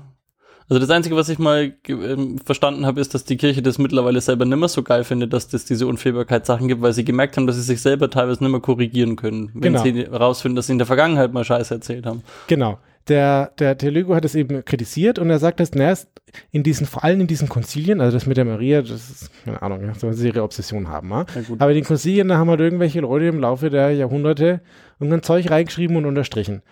Also 0.69 0.79
das 0.79 0.91
Einzige, 0.91 1.17
was 1.17 1.29
ich 1.29 1.41
mal 1.41 1.75
ähm, 1.89 2.39
verstanden 2.39 2.87
habe, 2.87 3.01
ist, 3.01 3.13
dass 3.13 3.25
die 3.25 3.37
Kirche 3.37 3.61
das 3.61 3.79
mittlerweile 3.79 4.21
selber 4.21 4.45
nimmer 4.45 4.69
so 4.69 4.85
geil 4.85 5.03
findet, 5.03 5.33
dass 5.33 5.49
das 5.49 5.65
diese 5.65 5.89
Unfehlbarkeitssachen 5.89 6.69
gibt, 6.69 6.81
weil 6.81 6.93
sie 6.93 7.05
gemerkt 7.05 7.37
haben, 7.37 7.49
dass 7.49 7.57
sie 7.57 7.63
sich 7.63 7.83
selber 7.83 8.09
teilweise 8.09 8.43
nimmer 8.45 8.61
korrigieren 8.61 9.17
können, 9.17 9.51
wenn 9.55 9.73
Genau. 9.73 9.83
sie 9.83 10.03
rausfinden, 10.03 10.55
dass 10.55 10.67
sie 10.69 10.73
in 10.73 10.79
der 10.79 10.87
Vergangenheit 10.87 11.33
mal 11.33 11.45
Scheiße 11.45 11.75
erzählt 11.75 12.07
haben. 12.07 12.23
Genau. 12.47 12.79
Der, 13.09 13.53
der 13.59 13.77
Theologe 13.77 14.15
hat 14.15 14.25
es 14.25 14.35
eben 14.35 14.65
kritisiert 14.65 15.19
und 15.19 15.31
er 15.31 15.39
sagt, 15.39 15.59
dass 15.59 15.75
na, 15.75 15.91
es 15.91 16.07
in 16.53 16.63
diesen, 16.63 16.87
vor 16.87 17.03
allem 17.03 17.21
in 17.23 17.27
diesen 17.27 17.49
Konzilien, 17.49 18.01
also 18.01 18.17
das 18.17 18.27
mit 18.27 18.37
der 18.37 18.45
Maria, 18.45 18.83
das 18.83 19.11
ist, 19.11 19.31
keine 19.45 19.61
Ahnung, 19.63 19.85
ja, 19.85 19.95
so 19.95 20.13
sie 20.13 20.29
ihre 20.29 20.43
Obsession 20.43 20.89
haben, 20.89 21.11
ja. 21.11 21.27
Ja. 21.35 21.43
Aber 21.59 21.71
in 21.71 21.77
den 21.77 21.85
Konzilien, 21.85 22.29
da 22.29 22.37
haben 22.37 22.51
halt 22.51 22.61
irgendwelche 22.61 23.01
Leute 23.01 23.27
im 23.27 23.41
Laufe 23.41 23.71
der 23.71 23.93
Jahrhunderte 23.93 24.61
irgendein 25.01 25.23
Zeug 25.23 25.51
reingeschrieben 25.51 25.97
und 25.97 26.07
unterstrichen. 26.07 26.63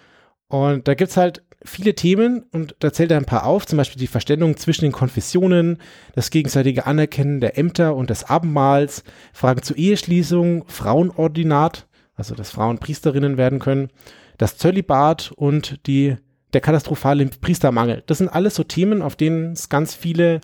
Und 0.49 0.89
da 0.89 0.95
gibt's 0.95 1.17
halt 1.17 1.43
viele 1.63 1.95
Themen 1.95 2.45
und 2.53 2.77
da 2.79 2.93
zählt 2.93 3.11
er 3.11 3.19
ein 3.19 3.25
paar 3.25 3.45
auf, 3.45 3.67
zum 3.67 3.77
Beispiel 3.77 4.01
die 4.01 4.07
Verständigung 4.07 4.57
zwischen 4.57 4.85
den 4.85 4.93
Konfessionen, 4.93 5.79
das 6.15 6.31
gegenseitige 6.31 6.87
Anerkennen 6.87 7.41
der 7.41 7.59
Ämter 7.59 7.97
und 7.97 8.11
des 8.11 8.25
Abendmahls, 8.25 9.03
Fragen 9.33 9.63
zur 9.63 9.77
Eheschließung, 9.77 10.65
Frauenordinat, 10.69 11.87
also 12.15 12.35
dass 12.35 12.51
Frauen 12.51 12.79
Priesterinnen 12.79 13.37
werden 13.37 13.59
können, 13.59 13.91
das 14.39 14.57
Zölibat 14.57 15.33
und 15.37 15.87
die, 15.87 16.17
der 16.55 16.61
katastrophale 16.61 17.27
Priestermangel. 17.27 18.03
Das 18.07 18.19
sind 18.19 18.29
alles 18.29 18.55
so 18.55 18.65
Themen, 18.65 19.03
auf 19.03 19.17
denen 19.17 19.53
es 19.53 19.69
ganz 19.69 19.95
viele 19.95 20.41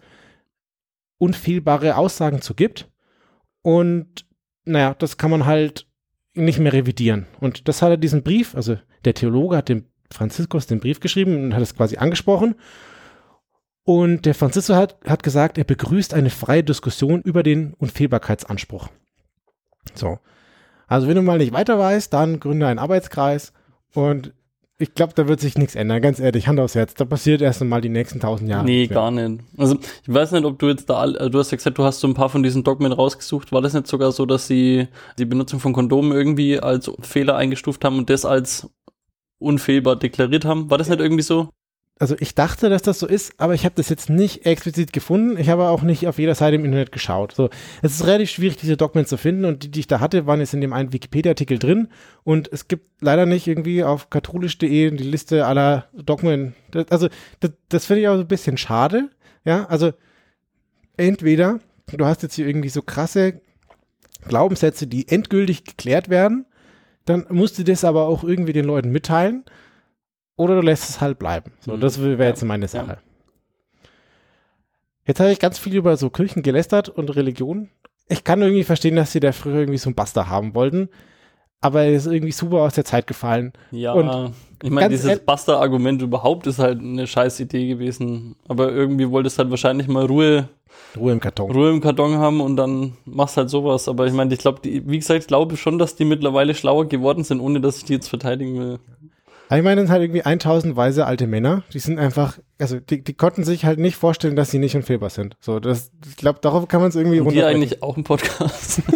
unfehlbare 1.19 1.97
Aussagen 1.97 2.43
zu 2.43 2.55
gibt. 2.55 2.91
Und 3.63 4.27
naja, 4.65 4.95
das 4.95 5.17
kann 5.17 5.31
man 5.31 5.47
halt 5.47 5.87
nicht 6.35 6.59
mehr 6.59 6.73
revidieren. 6.73 7.27
Und 7.41 7.69
das 7.69 7.81
hat 7.81 7.91
er 7.91 7.97
diesen 7.97 8.23
Brief, 8.23 8.55
also 8.55 8.77
der 9.05 9.15
Theologe 9.15 9.57
hat 9.57 9.69
dem 9.69 9.87
Franziskus 10.11 10.67
den 10.67 10.81
Brief 10.81 11.01
geschrieben 11.01 11.37
und 11.37 11.55
hat 11.55 11.63
es 11.63 11.75
quasi 11.75 11.97
angesprochen. 11.97 12.57
Und 13.85 14.27
der 14.27 14.35
Franziskus 14.35 14.75
hat, 14.75 14.97
hat 15.07 15.23
gesagt, 15.23 15.59
er 15.59 15.65
begrüßt 15.65 16.15
eine 16.15 16.31
freie 16.31 16.65
Diskussion 16.65 17.23
über 17.23 17.43
den 17.43 17.75
Unfehlbarkeitsanspruch. 17.75 18.89
So. 19.95 20.19
Also 20.87 21.07
wenn 21.07 21.17
du 21.17 21.23
mal 21.23 21.39
nicht 21.39 21.53
weiter 21.53 21.79
weißt, 21.79 22.13
dann 22.13 22.41
gründe 22.41 22.67
einen 22.67 22.79
Arbeitskreis 22.79 23.53
und 23.95 24.33
ich 24.77 24.93
glaube, 24.95 25.13
da 25.15 25.29
wird 25.29 25.41
sich 25.41 25.57
nichts 25.57 25.77
ändern, 25.77 26.03
ganz 26.03 26.19
ehrlich, 26.19 26.49
Hand 26.49 26.59
aufs 26.59 26.75
Herz. 26.75 26.95
Da 26.95 27.05
passiert 27.05 27.41
erst 27.41 27.63
einmal 27.63 27.81
die 27.81 27.89
nächsten 27.89 28.19
tausend 28.19 28.51
Jahre. 28.51 28.65
nee, 28.65 28.89
gar 28.89 29.13
nicht. 29.13 29.41
Also 29.57 29.77
ich 29.77 30.13
weiß 30.13 30.33
nicht, 30.33 30.45
ob 30.45 30.59
du 30.59 30.69
jetzt 30.69 30.91
da, 30.91 31.05
äh, 31.05 31.31
du 31.31 31.39
hast 31.39 31.53
ja 31.53 31.57
gesagt, 31.57 31.79
du 31.79 31.85
hast 31.85 32.01
so 32.01 32.09
ein 32.09 32.15
paar 32.15 32.29
von 32.29 32.43
diesen 32.43 32.65
Dogmen 32.65 32.93
rausgesucht. 32.93 33.53
War 33.53 33.63
das 33.63 33.73
nicht 33.73 33.87
sogar 33.87 34.11
so, 34.11 34.27
dass 34.27 34.49
sie 34.49 34.89
die 35.19 35.27
Benutzung 35.27 35.61
von 35.61 35.73
Kondomen 35.73 36.11
irgendwie 36.11 36.59
als 36.59 36.91
Fehler 37.01 37.37
eingestuft 37.37 37.85
haben 37.85 37.99
und 37.99 38.11
das 38.11 38.25
als 38.25 38.69
unfehlbar 39.39 39.97
deklariert 39.97 40.45
haben? 40.45 40.71
War 40.71 40.79
das 40.79 40.89
nicht 40.89 41.01
irgendwie 41.01 41.23
so? 41.23 41.51
Also 41.99 42.17
ich 42.19 42.35
dachte, 42.35 42.69
dass 42.71 42.83
das 42.83 42.99
so 42.99 43.07
ist, 43.07 43.35
aber 43.39 43.55
ich 43.55 43.65
habe 43.65 43.77
das 43.77 43.89
jetzt 43.89 44.11
nicht 44.11 44.47
explizit 44.47 44.93
gefunden. 44.93 45.39
Ich 45.39 45.49
habe 45.49 45.69
auch 45.69 45.83
nicht 45.83 46.09
auf 46.09 46.19
jeder 46.19 46.35
Seite 46.35 46.57
im 46.57 46.65
Internet 46.65 46.91
geschaut. 46.91 47.33
So, 47.33 47.51
es 47.83 47.95
ist 47.95 48.07
relativ 48.07 48.31
schwierig, 48.31 48.57
diese 48.57 48.77
Dogmen 48.77 49.07
zu 49.07 49.17
finden 49.17 49.45
und 49.45 49.63
die, 49.63 49.71
die 49.71 49.81
ich 49.81 49.87
da 49.87 50.01
hatte, 50.01 50.27
waren 50.27 50.41
jetzt 50.41 50.55
in 50.55 50.61
dem 50.61 50.73
einen 50.73 50.93
Wikipedia-Artikel 50.93 51.59
drin 51.59 51.89
und 52.25 52.53
es 52.53 52.67
gibt 52.67 53.01
leider 53.01 53.27
nicht 53.27 53.47
irgendwie 53.47 53.85
auf 53.85 54.11
katholisch.de 54.11 54.91
die 54.91 55.05
Liste 55.05 55.47
aller 55.47 55.87
Dogmen. 55.93 56.55
Das, 56.73 56.91
also 56.91 57.09
das, 57.39 57.53
das 57.69 57.87
finde 57.87 58.03
ich 58.03 58.09
auch 58.09 58.17
so 58.17 58.23
ein 58.23 58.29
bisschen 58.29 58.57
schade. 58.57 59.11
Ja, 59.45 59.67
also 59.67 59.93
entweder 60.97 61.61
du 61.87 62.05
hast 62.07 62.23
jetzt 62.23 62.35
hier 62.35 62.49
irgendwie 62.49 62.71
so 62.71 62.83
krasse 62.83 63.41
Glaubenssätze, 64.27 64.89
die 64.89 65.07
endgültig 65.07 65.65
geklärt 65.65 66.09
werden, 66.09 66.47
dann 67.05 67.27
musst 67.29 67.59
du 67.59 67.63
das 67.63 67.85
aber 67.85 68.09
auch 68.09 68.25
irgendwie 68.25 68.55
den 68.55 68.65
Leuten 68.65 68.91
mitteilen 68.91 69.45
oder 70.37 70.57
du 70.57 70.61
lässt 70.63 70.89
es 70.91 71.01
halt 71.01 71.19
bleiben. 71.19 71.53
So, 71.61 71.77
Mhm. 71.77 71.81
das 71.81 72.01
wäre 72.03 72.25
jetzt 72.25 72.45
meine 72.45 72.69
Sache. 72.69 72.99
Jetzt 75.07 75.21
habe 75.21 75.31
ich 75.33 75.39
ganz 75.39 75.59
viel 75.59 75.75
über 75.75 75.97
so 75.97 76.09
Kirchen 76.11 76.43
gelästert 76.43 76.89
und 76.89 77.15
Religion. 77.15 77.69
Ich 78.09 78.25
kann 78.25 78.41
irgendwie 78.43 78.65
verstehen, 78.65 78.97
dass 78.97 79.13
sie 79.13 79.21
da 79.21 79.33
früher 79.33 79.57
irgendwie 79.61 79.79
so 79.79 79.89
einen 79.89 79.95
Buster 79.97 80.29
haben 80.29 80.55
wollten, 80.55 80.89
aber 81.61 81.83
er 81.83 81.93
ist 81.93 82.07
irgendwie 82.07 82.33
super 82.33 82.59
aus 82.63 82.75
der 82.75 82.85
Zeit 82.85 83.07
gefallen. 83.07 83.53
Ja, 83.71 83.93
Und 83.93 84.35
Ich 84.63 84.71
meine, 84.71 84.89
dieses 84.91 85.19
Buster-Argument 85.21 86.01
überhaupt 86.03 86.47
ist 86.47 86.59
halt 86.59 86.81
eine 86.81 87.07
scheiß 87.07 87.41
Idee 87.41 87.67
gewesen. 87.69 88.37
Aber 88.49 88.73
irgendwie 88.73 89.11
wolltest 89.11 89.39
halt 89.39 89.51
wahrscheinlich 89.51 89.89
mal 89.89 90.07
Ruhe, 90.07 90.49
Ruhe 90.97 91.13
im 91.13 91.21
Karton. 91.21 91.51
Ruhe 91.51 91.71
im 91.71 91.81
Karton 91.81 92.17
haben 92.17 92.41
und 92.41 92.57
dann 92.57 92.97
machst 93.05 93.37
halt 93.37 93.51
sowas. 93.51 93.89
Aber 93.89 94.07
ich 94.07 94.13
meine, 94.15 94.33
ich 94.33 94.41
glaube, 94.41 94.61
wie 94.65 94.99
gesagt, 94.99 95.21
ich 95.21 95.27
glaube 95.27 95.57
schon, 95.59 95.79
dass 95.79 95.97
die 95.97 96.05
mittlerweile 96.07 96.55
schlauer 96.55 96.87
geworden 96.89 97.25
sind, 97.25 97.41
ohne 97.41 97.61
dass 97.61 97.79
ich 97.79 97.85
die 97.85 97.93
jetzt 97.95 98.09
verteidigen 98.09 98.59
will. 98.59 98.79
Ich 99.51 99.63
meine, 99.63 99.77
das 99.77 99.89
sind 99.89 99.91
halt 99.91 100.03
irgendwie 100.03 100.23
1000 100.23 100.75
weise 100.75 101.07
alte 101.07 101.27
Männer. 101.27 101.63
Die 101.73 101.79
sind 101.79 101.99
einfach, 101.99 102.39
also 102.59 102.81
die, 102.81 103.05
die 103.05 103.15
konnten 103.15 103.45
sich 103.45 103.65
halt 103.65 103.79
nicht 103.79 103.97
vorstellen, 103.97 104.37
dass 104.37 104.51
sie 104.51 104.59
nicht 104.59 104.75
unfehlbar 104.75 105.11
sind. 105.11 105.37
So, 105.41 105.61
das, 105.61 105.93
ich 106.09 106.17
glaube, 106.17 106.41
darauf 106.41 106.67
kann 106.67 106.81
man 106.81 106.89
es 106.89 106.97
irgendwie 106.97 107.21
Und 107.21 107.33
die 107.33 107.43
eigentlich 107.43 107.83
auch 107.83 107.97
im 107.97 108.05
Podcast. 108.05 108.83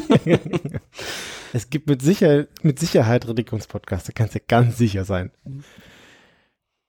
Es 1.53 1.71
gibt 1.71 1.89
mit, 1.89 2.03
sicher, 2.03 2.47
mit 2.63 2.79
Sicherheit 2.79 3.27
Religionspodcasts, 3.27 4.07
da 4.07 4.13
kannst 4.13 4.35
du 4.35 4.41
ganz 4.47 4.77
sicher 4.77 5.05
sein. 5.05 5.31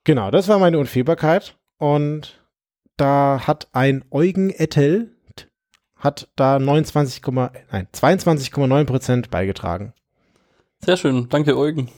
Genau, 0.03 0.31
das 0.31 0.47
war 0.47 0.59
meine 0.59 0.79
Unfehlbarkeit. 0.79 1.55
Und 1.77 2.43
da 2.97 3.47
hat 3.47 3.69
ein 3.71 4.03
Eugen 4.11 4.49
Ettel 4.49 5.15
hat 5.95 6.29
da 6.35 6.59
29, 6.59 7.21
nein, 7.31 7.87
22,9 7.93 8.85
Prozent 8.85 9.29
beigetragen. 9.29 9.93
Sehr 10.79 10.95
schön. 10.95 11.27
Danke, 11.29 11.57
Eugen. 11.57 11.89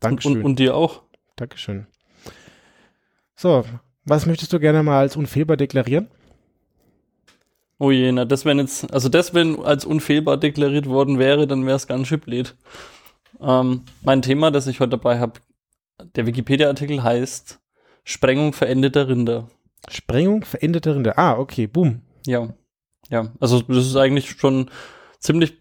Dankeschön. 0.00 0.38
Und, 0.38 0.44
und 0.44 0.58
dir 0.58 0.76
auch. 0.76 1.02
Dankeschön. 1.36 1.86
So, 3.36 3.64
was 4.04 4.26
möchtest 4.26 4.52
du 4.52 4.58
gerne 4.60 4.82
mal 4.82 5.00
als 5.00 5.16
unfehlbar 5.16 5.56
deklarieren? 5.56 6.08
Oh 7.78 7.92
je, 7.92 8.10
na, 8.10 8.24
das 8.24 8.44
wenn 8.44 8.58
jetzt, 8.58 8.92
also 8.92 9.08
das, 9.08 9.34
wenn 9.34 9.62
als 9.62 9.84
unfehlbar 9.84 10.36
deklariert 10.36 10.86
worden 10.86 11.18
wäre, 11.18 11.46
dann 11.46 11.64
wäre 11.64 11.76
es 11.76 11.86
ganz 11.86 12.08
schön 12.08 12.18
blöd. 12.18 12.56
Ähm, 13.40 13.82
mein 14.02 14.22
Thema, 14.22 14.50
das 14.50 14.66
ich 14.66 14.80
heute 14.80 14.90
dabei 14.90 15.20
habe, 15.20 15.34
der 16.16 16.26
Wikipedia-Artikel 16.26 17.02
heißt 17.02 17.60
Sprengung 18.02 18.52
verendeter 18.52 19.08
Rinder. 19.08 19.48
Sprengung 19.88 20.44
verendete 20.44 20.96
Rinder. 20.96 21.18
Ah, 21.18 21.38
okay, 21.38 21.66
boom. 21.66 22.02
Ja. 22.26 22.54
Ja, 23.10 23.32
also 23.40 23.62
das 23.62 23.86
ist 23.86 23.96
eigentlich 23.96 24.30
schon 24.30 24.70
ziemlich 25.18 25.58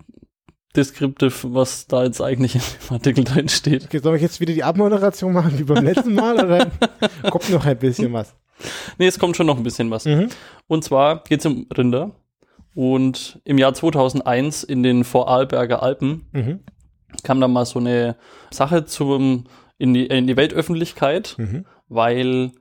deskriptiv, 0.78 1.46
was 1.50 1.88
da 1.88 2.04
jetzt 2.04 2.22
eigentlich 2.22 2.56
in 2.56 2.62
dem 2.62 2.94
Artikel 2.94 3.24
drin 3.24 3.50
steht. 3.50 3.86
Okay, 3.86 4.00
soll 4.00 4.16
ich 4.16 4.22
jetzt 4.22 4.40
wieder 4.40 4.54
die 4.54 4.63
Abmoderation 4.63 5.34
machen 5.34 5.58
wie 5.58 5.63
beim 5.63 5.84
letzten 5.84 6.13
Mal 6.13 6.36
oder 6.36 6.68
kommt 7.32 7.50
noch 7.50 7.66
ein 7.66 7.78
bisschen 7.78 8.13
was? 8.13 8.36
Nee, 8.98 9.08
es 9.08 9.20
kommt 9.20 9.36
schon 9.36 9.48
noch 9.48 9.58
ein 9.58 9.63
bisschen 9.63 9.92
was. 9.92 10.06
Mhm. 10.06 10.30
Und 10.68 10.84
zwar 10.84 11.24
geht 11.24 11.40
es 11.42 11.46
um 11.46 11.68
Rinder. 11.76 12.12
Und 12.74 13.40
im 13.44 13.58
Jahr 13.58 13.74
2001 13.74 14.63
in 14.63 14.84
den 14.84 15.04
Vorarlberger 15.04 15.82
Alpen 15.82 16.28
Mhm. 16.32 16.60
kam 17.24 17.42
da 17.42 17.48
mal 17.48 17.66
so 17.66 17.80
eine 17.80 18.16
Sache 18.52 18.86
zum, 18.86 19.46
in, 19.80 19.94
die, 19.94 20.06
in 20.06 20.28
die 20.28 20.38
Weltöffentlichkeit, 20.38 21.36
Mhm. 21.38 21.66
weil 21.90 22.52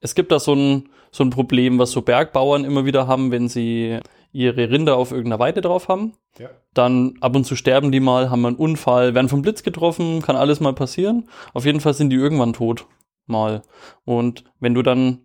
es 0.00 0.14
gibt 0.14 0.32
da 0.32 0.38
so 0.40 0.54
ein, 0.54 0.88
so 1.10 1.24
ein 1.24 1.30
Problem, 1.30 1.78
was 1.78 1.90
so 1.92 2.02
Bergbauern 2.02 2.64
immer 2.64 2.84
wieder 2.86 3.06
haben, 3.06 3.30
wenn 3.30 3.48
sie 3.48 3.98
ihre 4.32 4.70
Rinder 4.70 4.96
auf 4.96 5.10
irgendeiner 5.10 5.38
Weide 5.38 5.60
drauf 5.60 5.88
haben. 5.88 6.12
Ja. 6.38 6.50
Dann 6.74 7.14
ab 7.20 7.34
und 7.34 7.44
zu 7.44 7.56
sterben 7.56 7.90
die 7.92 8.00
mal, 8.00 8.30
haben 8.30 8.44
einen 8.44 8.56
Unfall, 8.56 9.14
werden 9.14 9.28
vom 9.28 9.42
Blitz 9.42 9.62
getroffen, 9.62 10.22
kann 10.22 10.36
alles 10.36 10.60
mal 10.60 10.74
passieren. 10.74 11.28
Auf 11.54 11.64
jeden 11.64 11.80
Fall 11.80 11.94
sind 11.94 12.10
die 12.10 12.16
irgendwann 12.16 12.52
tot. 12.52 12.86
Mal. 13.26 13.62
Und 14.04 14.44
wenn 14.58 14.74
du 14.74 14.82
dann 14.82 15.20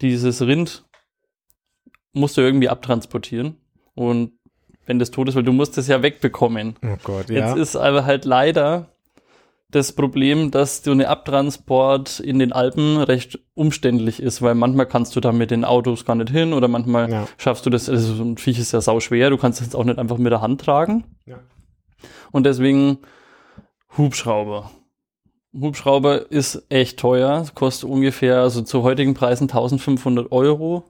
dieses 0.00 0.42
Rind 0.42 0.84
musst 2.12 2.36
du 2.36 2.40
irgendwie 2.40 2.68
abtransportieren. 2.68 3.56
Und 3.94 4.32
wenn 4.86 4.98
das 4.98 5.10
tot 5.10 5.28
ist, 5.28 5.34
weil 5.34 5.42
du 5.42 5.52
musst 5.52 5.78
es 5.78 5.88
ja 5.88 6.02
wegbekommen. 6.02 6.76
Oh 6.82 6.96
Gott, 7.02 7.30
Jetzt 7.30 7.56
ja. 7.56 7.62
ist 7.62 7.76
aber 7.76 8.04
halt 8.04 8.24
leider 8.24 8.88
das 9.72 9.92
Problem, 9.92 10.50
dass 10.50 10.82
so 10.84 10.90
eine 10.92 11.08
Abtransport 11.08 12.20
in 12.20 12.38
den 12.38 12.52
Alpen 12.52 12.98
recht 12.98 13.38
umständlich 13.54 14.20
ist, 14.22 14.40
weil 14.42 14.54
manchmal 14.54 14.86
kannst 14.86 15.16
du 15.16 15.20
da 15.20 15.32
mit 15.32 15.50
den 15.50 15.64
Autos 15.64 16.04
gar 16.04 16.14
nicht 16.14 16.30
hin 16.30 16.52
oder 16.52 16.68
manchmal 16.68 17.10
Ja. 17.10 17.28
schaffst 17.38 17.66
du 17.66 17.70
das, 17.70 17.88
also 17.88 18.14
so 18.14 18.22
ein 18.22 18.36
Viech 18.38 18.58
ist 18.58 18.72
ja 18.72 18.80
sau 18.80 19.00
schwer, 19.00 19.30
du 19.30 19.36
kannst 19.38 19.60
es 19.60 19.74
auch 19.74 19.84
nicht 19.84 19.98
einfach 19.98 20.18
mit 20.18 20.30
der 20.32 20.40
Hand 20.40 20.60
tragen. 20.60 21.04
Ja. 21.26 21.38
Und 22.30 22.44
deswegen 22.46 22.98
Hubschrauber. 23.96 24.70
Hubschrauber 25.58 26.30
ist 26.30 26.64
echt 26.70 26.98
teuer, 26.98 27.44
kostet 27.54 27.88
ungefähr, 27.90 28.40
also 28.40 28.62
zu 28.62 28.82
heutigen 28.82 29.14
Preisen 29.14 29.44
1500 29.44 30.32
Euro. 30.32 30.84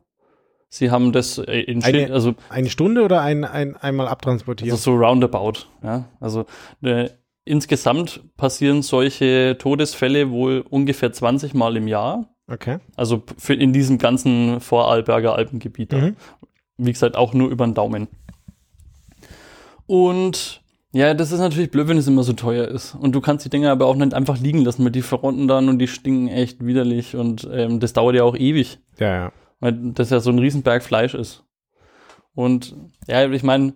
Sie 0.68 0.90
haben 0.90 1.12
das 1.12 1.36
äh, 1.38 1.60
in 1.60 1.82
Eine- 1.84 2.12
also 2.12 2.34
Eine 2.48 2.70
Stunde 2.70 3.02
oder 3.02 3.20
ein, 3.20 3.44
ein, 3.44 3.76
einmal 3.76 4.08
abtransportieren? 4.08 4.70
also 4.72 4.92
so 4.92 4.96
roundabout, 4.96 5.66
ja. 5.82 6.04
Also 6.20 6.46
äh, 6.82 7.10
insgesamt 7.44 8.22
passieren 8.36 8.82
solche 8.82 9.56
Todesfälle 9.58 10.30
wohl 10.30 10.64
ungefähr 10.68 11.12
20 11.12 11.54
Mal 11.54 11.76
im 11.76 11.88
Jahr. 11.88 12.28
okay. 12.48 12.78
Also 12.96 13.22
für 13.38 13.54
in 13.54 13.72
diesem 13.72 13.98
ganzen 13.98 14.60
Vorarlberger 14.60 15.34
Alpengebiet. 15.34 15.92
Mhm. 15.92 16.16
Wie 16.78 16.92
gesagt, 16.92 17.16
auch 17.16 17.34
nur 17.34 17.50
über 17.50 17.66
den 17.66 17.74
Daumen. 17.74 18.08
Und 19.86 20.62
ja, 20.92 21.14
das 21.14 21.32
ist 21.32 21.40
natürlich 21.40 21.70
blöd, 21.70 21.88
wenn 21.88 21.96
es 21.96 22.06
immer 22.06 22.22
so 22.22 22.32
teuer 22.34 22.68
ist. 22.68 22.94
Und 22.94 23.12
du 23.14 23.20
kannst 23.20 23.44
die 23.44 23.50
Dinger 23.50 23.70
aber 23.70 23.86
auch 23.86 23.96
nicht 23.96 24.14
einfach 24.14 24.38
liegen 24.38 24.60
lassen, 24.62 24.84
weil 24.84 24.90
die 24.92 25.02
verrotten 25.02 25.48
dann 25.48 25.68
und 25.68 25.78
die 25.78 25.88
stinken 25.88 26.28
echt 26.28 26.64
widerlich 26.64 27.16
und 27.16 27.48
ähm, 27.50 27.80
das 27.80 27.94
dauert 27.94 28.14
ja 28.14 28.24
auch 28.24 28.36
ewig 28.36 28.78
Ja, 28.98 29.14
ja. 29.14 29.32
weil 29.60 29.72
das 29.72 30.10
ja 30.10 30.20
so 30.20 30.30
ein 30.30 30.38
Riesenberg 30.38 30.82
Fleisch 30.82 31.14
ist. 31.14 31.44
Und 32.34 32.76
ja, 33.08 33.30
ich 33.30 33.42
meine, 33.42 33.74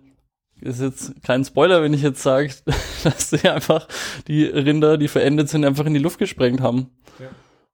ist 0.61 0.81
jetzt 0.81 1.21
kein 1.23 1.43
Spoiler, 1.45 1.81
wenn 1.81 1.93
ich 1.93 2.01
jetzt 2.01 2.21
sage, 2.23 2.49
dass 3.03 3.29
sie 3.29 3.47
einfach 3.49 3.87
die 4.27 4.43
Rinder, 4.45 4.97
die 4.97 5.07
verendet 5.07 5.49
sind, 5.49 5.65
einfach 5.65 5.85
in 5.85 5.93
die 5.93 5.99
Luft 5.99 6.19
gesprengt 6.19 6.61
haben. 6.61 6.91
Ja. 7.19 7.27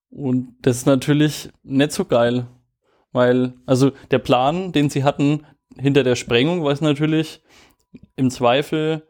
Und 0.09 0.55
das 0.61 0.77
ist 0.77 0.85
natürlich 0.85 1.49
nicht 1.63 1.91
so 1.91 2.05
geil, 2.05 2.45
weil, 3.11 3.53
also 3.65 3.91
der 4.11 4.19
Plan, 4.19 4.71
den 4.71 4.89
sie 4.89 5.03
hatten 5.03 5.45
hinter 5.77 6.03
der 6.03 6.15
Sprengung, 6.15 6.63
war 6.63 6.71
es 6.71 6.81
natürlich 6.81 7.41
im 8.15 8.29
Zweifel, 8.29 9.07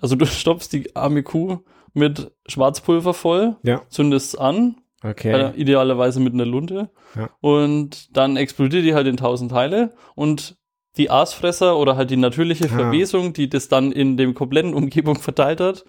also 0.00 0.16
du 0.16 0.26
stopfst 0.26 0.70
die 0.72 0.94
arme 0.96 1.22
Kuh 1.22 1.58
mit 1.94 2.30
Schwarzpulver 2.46 3.14
voll, 3.14 3.56
Ja. 3.62 3.82
zündest 3.88 4.34
es 4.34 4.40
an, 4.40 4.76
Okay. 5.02 5.30
äh, 5.32 5.52
idealerweise 5.56 6.20
mit 6.20 6.32
einer 6.34 6.46
Lunte. 6.46 6.90
Ja. 7.14 7.30
Und 7.40 8.16
dann 8.16 8.36
explodiert 8.36 8.84
die 8.84 8.94
halt 8.94 9.06
in 9.06 9.16
tausend 9.16 9.50
Teile 9.52 9.94
und 10.14 10.56
die 10.96 11.10
Aasfresser 11.10 11.76
oder 11.76 11.96
halt 11.96 12.10
die 12.10 12.16
natürliche. 12.16 12.68
Verwesung, 12.68 13.32
die 13.32 13.48
das 13.48 13.68
dann 13.68 13.92
in 13.92 14.16
dem 14.16 14.34
kompletten 14.34 14.74
Umgebung 14.74 15.16
verteilt 15.20 15.60
hat, 15.60 15.84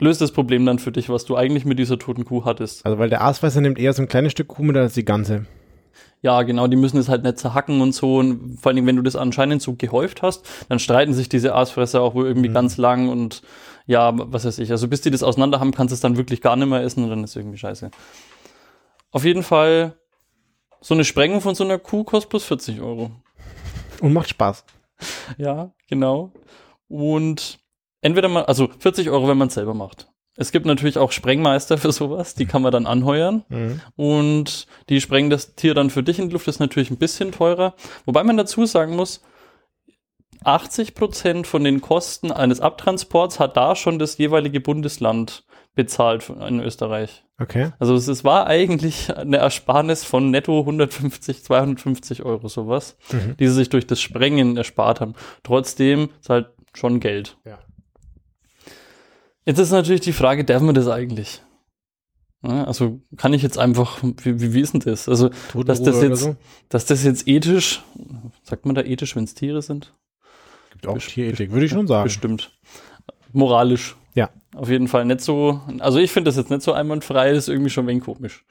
löst 0.00 0.20
das 0.20 0.32
Problem 0.32 0.64
dann 0.66 0.78
für 0.78 0.92
dich, 0.92 1.08
was 1.08 1.24
du 1.24 1.36
eigentlich 1.36 1.64
mit 1.64 1.78
dieser 1.78 1.98
toten 1.98 2.24
Kuh 2.24 2.44
hattest. 2.44 2.86
Also, 2.86 2.98
weil 2.98 3.10
der 3.10 3.22
Aasfresser 3.22 3.60
nimmt 3.60 3.78
eher 3.78 3.92
so 3.92 4.02
ein 4.02 4.08
kleines 4.08 4.32
Stück 4.32 4.48
Kuh 4.48 4.62
mit 4.62 4.76
als 4.76 4.94
die 4.94 5.04
ganze. 5.04 5.46
Ja, 6.20 6.42
genau, 6.42 6.66
die 6.66 6.76
müssen 6.76 6.98
es 6.98 7.08
halt 7.08 7.22
nicht 7.22 7.38
zerhacken 7.38 7.80
und 7.80 7.92
so. 7.92 8.16
Und 8.18 8.58
vor 8.60 8.72
allem, 8.72 8.86
wenn 8.86 8.96
du 8.96 9.02
das 9.02 9.14
anscheinend 9.16 9.62
so 9.62 9.74
gehäuft 9.74 10.22
hast, 10.22 10.44
dann 10.68 10.78
streiten 10.80 11.14
sich 11.14 11.28
diese 11.28 11.54
Aasfresser 11.54 12.00
auch 12.00 12.14
wohl 12.14 12.26
irgendwie 12.26 12.48
Mhm. 12.48 12.54
ganz 12.54 12.76
lang 12.76 13.08
und 13.08 13.42
ja, 13.86 14.12
was 14.14 14.44
weiß 14.44 14.58
ich. 14.58 14.70
Also 14.72 14.88
bis 14.88 15.00
die 15.00 15.10
das 15.10 15.22
auseinander 15.22 15.60
haben, 15.60 15.72
kannst 15.72 15.92
du 15.92 15.94
es 15.94 16.00
dann 16.00 16.16
wirklich 16.16 16.40
gar 16.40 16.56
nicht 16.56 16.68
mehr 16.68 16.82
essen 16.82 17.04
und 17.04 17.10
dann 17.10 17.24
ist 17.24 17.36
irgendwie 17.36 17.58
scheiße. 17.58 17.90
Auf 19.12 19.24
jeden 19.24 19.42
Fall, 19.42 19.94
so 20.80 20.94
eine 20.94 21.04
Sprengung 21.04 21.40
von 21.40 21.54
so 21.54 21.64
einer 21.64 21.78
Kuh 21.78 22.04
kostet 22.04 22.30
plus 22.30 22.44
40 22.44 22.80
Euro. 22.80 23.10
Und 24.00 24.12
macht 24.12 24.28
Spaß. 24.28 24.64
Ja, 25.36 25.72
genau. 25.88 26.32
Und 26.88 27.58
entweder 28.00 28.28
mal, 28.28 28.44
also 28.44 28.68
40 28.78 29.10
Euro, 29.10 29.28
wenn 29.28 29.38
man 29.38 29.48
es 29.48 29.54
selber 29.54 29.74
macht. 29.74 30.08
Es 30.36 30.52
gibt 30.52 30.66
natürlich 30.66 30.98
auch 30.98 31.10
Sprengmeister 31.10 31.78
für 31.78 31.90
sowas, 31.90 32.34
die 32.34 32.46
kann 32.46 32.62
man 32.62 32.70
dann 32.70 32.86
anheuern. 32.86 33.44
Mhm. 33.48 33.80
Und 33.96 34.66
die 34.88 35.00
sprengen 35.00 35.30
das 35.30 35.56
Tier 35.56 35.74
dann 35.74 35.90
für 35.90 36.04
dich 36.04 36.20
in 36.20 36.28
die 36.28 36.32
Luft, 36.32 36.46
das 36.46 36.56
ist 36.56 36.60
natürlich 36.60 36.90
ein 36.90 36.98
bisschen 36.98 37.32
teurer. 37.32 37.74
Wobei 38.06 38.22
man 38.22 38.36
dazu 38.36 38.64
sagen 38.64 38.94
muss, 38.94 39.20
80 40.44 40.94
Prozent 40.94 41.46
von 41.48 41.64
den 41.64 41.80
Kosten 41.80 42.30
eines 42.30 42.60
Abtransports 42.60 43.40
hat 43.40 43.56
da 43.56 43.74
schon 43.74 43.98
das 43.98 44.18
jeweilige 44.18 44.60
Bundesland 44.60 45.44
bezahlt 45.78 46.28
in 46.28 46.58
Österreich. 46.60 47.22
Okay. 47.38 47.70
Also 47.78 47.94
es, 47.94 48.08
es 48.08 48.24
war 48.24 48.48
eigentlich 48.48 49.16
eine 49.16 49.36
Ersparnis 49.36 50.02
von 50.02 50.32
netto 50.32 50.58
150, 50.58 51.44
250 51.44 52.24
Euro 52.24 52.48
sowas, 52.48 52.96
Mhm. 53.12 53.36
die 53.38 53.46
sie 53.46 53.54
sich 53.54 53.68
durch 53.68 53.86
das 53.86 54.00
Sprengen 54.00 54.56
erspart 54.56 55.00
haben. 55.00 55.14
Trotzdem 55.44 56.08
ist 56.20 56.30
halt 56.30 56.48
schon 56.74 56.98
Geld. 56.98 57.36
Ja. 57.46 57.60
Jetzt 59.46 59.58
ist 59.60 59.70
natürlich 59.70 60.00
die 60.00 60.12
Frage, 60.12 60.44
darf 60.44 60.60
man 60.62 60.74
das 60.74 60.88
eigentlich? 60.88 61.40
Ja, 62.42 62.64
also 62.64 63.00
kann 63.16 63.32
ich 63.32 63.42
jetzt 63.42 63.56
einfach, 63.56 63.98
wie, 64.02 64.40
wie, 64.40 64.52
wie 64.54 64.60
ist 64.60 64.72
denn 64.74 64.80
das? 64.80 65.08
Also, 65.08 65.30
dass 65.64 65.80
das 65.82 66.02
jetzt, 66.02 66.20
so. 66.20 66.36
dass 66.68 66.86
das 66.86 67.04
jetzt 67.04 67.26
ethisch, 67.28 67.82
sagt 68.42 68.66
man 68.66 68.74
da 68.74 68.82
ethisch, 68.82 69.14
wenn 69.16 69.24
es 69.24 69.34
Tiere 69.34 69.62
sind? 69.62 69.94
Gibt 70.72 70.86
auch 70.88 70.94
Best- 70.94 71.10
Tierethik, 71.10 71.50
würde 71.52 71.66
ich 71.66 71.70
schon 71.72 71.86
sagen. 71.86 72.04
Bestimmt. 72.04 72.50
Moralisch. 73.32 73.94
Ja. 74.18 74.30
Auf 74.56 74.68
jeden 74.68 74.88
Fall 74.88 75.04
nicht 75.04 75.20
so, 75.20 75.60
also 75.78 75.98
ich 76.00 76.10
finde 76.10 76.28
das 76.28 76.36
jetzt 76.36 76.50
nicht 76.50 76.62
so 76.62 76.72
einwandfrei, 76.72 77.30
das 77.30 77.44
ist 77.44 77.48
irgendwie 77.48 77.70
schon 77.70 77.84
ein 77.84 77.88
wenig 77.88 78.02
komisch. 78.04 78.44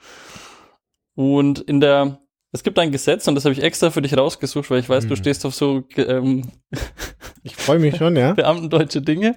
Und 1.14 1.58
in 1.60 1.80
der, 1.80 2.20
es 2.52 2.62
gibt 2.62 2.78
ein 2.78 2.90
Gesetz, 2.90 3.28
und 3.28 3.34
das 3.34 3.44
habe 3.44 3.52
ich 3.52 3.62
extra 3.62 3.90
für 3.90 4.00
dich 4.00 4.16
rausgesucht, 4.16 4.70
weil 4.70 4.80
ich 4.80 4.88
weiß, 4.88 5.04
du 5.06 5.10
Mhm. 5.10 5.16
stehst 5.16 5.44
auf 5.44 5.54
so 5.54 5.84
ähm, 5.96 6.50
Ich 7.42 7.54
freue 7.56 7.78
mich 7.78 7.96
schon, 7.96 8.16
ja. 8.16 8.32
beamtendeutsche 8.34 9.02
Dinge. 9.02 9.36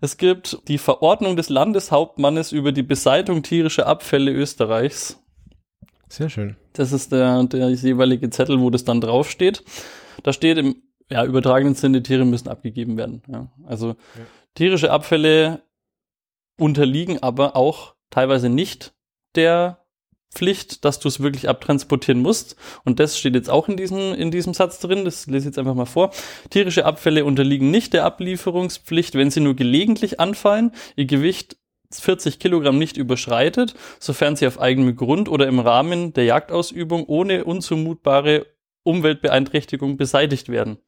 Es 0.00 0.16
gibt 0.18 0.58
die 0.68 0.78
Verordnung 0.78 1.36
des 1.36 1.48
Landeshauptmannes 1.48 2.52
über 2.52 2.72
die 2.72 2.82
Beseitigung 2.82 3.42
tierischer 3.42 3.86
Abfälle 3.86 4.30
Österreichs. 4.32 5.18
Sehr 6.08 6.28
schön. 6.28 6.56
Das 6.74 6.92
ist 6.92 7.12
der, 7.12 7.44
der 7.44 7.70
jeweilige 7.70 8.28
Zettel, 8.28 8.60
wo 8.60 8.68
das 8.68 8.84
dann 8.84 9.00
draufsteht. 9.00 9.64
Da 10.22 10.32
steht 10.34 10.58
im 10.58 10.76
ja, 11.10 11.24
übertragenen 11.24 11.74
Sinne, 11.74 12.02
Tiere 12.02 12.24
müssen 12.24 12.48
abgegeben 12.48 12.96
werden. 12.96 13.22
Ja. 13.28 13.48
Also 13.66 13.96
tierische 14.54 14.90
Abfälle 14.90 15.62
unterliegen 16.58 17.22
aber 17.22 17.56
auch 17.56 17.94
teilweise 18.10 18.48
nicht 18.48 18.94
der 19.34 19.82
Pflicht, 20.34 20.84
dass 20.84 20.98
du 20.98 21.08
es 21.08 21.20
wirklich 21.20 21.48
abtransportieren 21.48 22.22
musst. 22.22 22.56
Und 22.84 23.00
das 23.00 23.18
steht 23.18 23.34
jetzt 23.34 23.50
auch 23.50 23.68
in 23.68 23.76
diesem, 23.76 24.14
in 24.14 24.30
diesem 24.30 24.54
Satz 24.54 24.78
drin. 24.80 25.04
Das 25.04 25.26
lese 25.26 25.38
ich 25.38 25.44
jetzt 25.46 25.58
einfach 25.58 25.74
mal 25.74 25.84
vor. 25.84 26.10
Tierische 26.50 26.86
Abfälle 26.86 27.24
unterliegen 27.24 27.70
nicht 27.70 27.92
der 27.92 28.04
Ablieferungspflicht, 28.04 29.14
wenn 29.14 29.30
sie 29.30 29.40
nur 29.40 29.54
gelegentlich 29.54 30.20
anfallen, 30.20 30.72
ihr 30.96 31.04
Gewicht 31.04 31.58
40 31.90 32.38
Kilogramm 32.38 32.78
nicht 32.78 32.96
überschreitet, 32.96 33.74
sofern 34.00 34.36
sie 34.36 34.46
auf 34.46 34.58
eigenem 34.58 34.96
Grund 34.96 35.28
oder 35.28 35.46
im 35.46 35.58
Rahmen 35.58 36.14
der 36.14 36.24
Jagdausübung 36.24 37.04
ohne 37.04 37.44
unzumutbare 37.44 38.46
Umweltbeeinträchtigung 38.84 39.98
beseitigt 39.98 40.48
werden. 40.48 40.78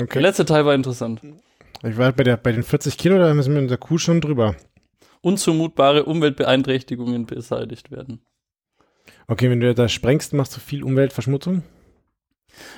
Okay. 0.00 0.14
Der 0.14 0.22
letzte 0.22 0.44
Teil 0.44 0.64
war 0.64 0.74
interessant. 0.74 1.20
Ich 1.84 1.96
war 1.96 2.12
bei, 2.12 2.24
der, 2.24 2.36
bei 2.36 2.52
den 2.52 2.62
40 2.62 2.98
Kilo, 2.98 3.18
da 3.18 3.32
sind 3.40 3.54
wir 3.54 3.60
mit 3.60 3.70
der 3.70 3.78
Kuh 3.78 3.98
schon 3.98 4.20
drüber. 4.20 4.56
Unzumutbare 5.20 6.04
Umweltbeeinträchtigungen 6.04 7.26
beseitigt 7.26 7.90
werden. 7.90 8.20
Okay, 9.28 9.50
wenn 9.50 9.60
du 9.60 9.74
das 9.74 9.92
sprengst, 9.92 10.32
machst 10.32 10.56
du 10.56 10.60
viel 10.60 10.82
Umweltverschmutzung? 10.82 11.62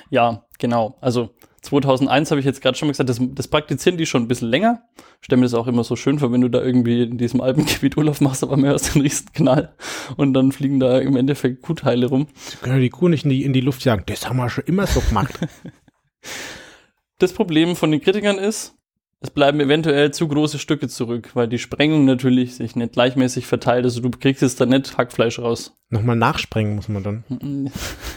Ja, 0.09 0.45
genau. 0.59 0.97
Also 1.01 1.31
2001 1.61 2.31
habe 2.31 2.39
ich 2.39 2.45
jetzt 2.45 2.61
gerade 2.61 2.77
schon 2.77 2.87
mal 2.87 2.91
gesagt, 2.91 3.09
das, 3.09 3.19
das, 3.19 3.47
praktizieren 3.47 3.97
die 3.97 4.05
schon 4.05 4.23
ein 4.23 4.27
bisschen 4.27 4.49
länger. 4.49 4.83
Ich 5.19 5.25
stelle 5.25 5.39
mir 5.39 5.45
das 5.45 5.53
auch 5.53 5.67
immer 5.67 5.83
so 5.83 5.95
schön 5.95 6.19
vor, 6.19 6.31
wenn 6.31 6.41
du 6.41 6.49
da 6.49 6.61
irgendwie 6.61 7.03
in 7.03 7.17
diesem 7.17 7.41
Alpengebiet 7.41 7.97
Urlaub 7.97 8.21
machst, 8.21 8.43
aber 8.43 8.57
mehr 8.57 8.75
aus 8.75 8.91
dem 8.91 9.01
Riesenknall 9.01 9.73
und 10.17 10.33
dann 10.33 10.51
fliegen 10.51 10.79
da 10.79 10.99
im 10.99 11.15
Endeffekt 11.15 11.61
Kuhteile 11.61 12.07
rum. 12.07 12.27
Sie 12.35 12.57
können 12.57 12.81
die 12.81 12.89
Kuh 12.89 13.07
nicht 13.07 13.23
in 13.23 13.29
die, 13.29 13.43
in 13.43 13.53
die 13.53 13.61
Luft 13.61 13.83
jagen. 13.85 14.03
Das 14.07 14.27
haben 14.27 14.37
wir 14.37 14.49
schon 14.49 14.65
immer 14.65 14.87
so 14.87 15.01
gemacht. 15.01 15.39
das 17.19 17.33
Problem 17.33 17.75
von 17.75 17.91
den 17.91 18.01
Kritikern 18.01 18.37
ist, 18.37 18.75
es 19.23 19.29
bleiben 19.29 19.59
eventuell 19.59 20.11
zu 20.11 20.27
große 20.27 20.57
Stücke 20.57 20.87
zurück, 20.87 21.29
weil 21.35 21.47
die 21.47 21.59
Sprengung 21.59 22.05
natürlich 22.05 22.55
sich 22.55 22.75
nicht 22.75 22.93
gleichmäßig 22.93 23.45
verteilt. 23.45 23.85
Also 23.85 24.01
du 24.01 24.09
kriegst 24.09 24.41
jetzt 24.41 24.59
da 24.59 24.65
nicht 24.65 24.97
Hackfleisch 24.97 25.37
raus. 25.37 25.77
Nochmal 25.89 26.15
nachsprengen 26.15 26.75
muss 26.75 26.89
man 26.89 27.03
dann. 27.03 27.23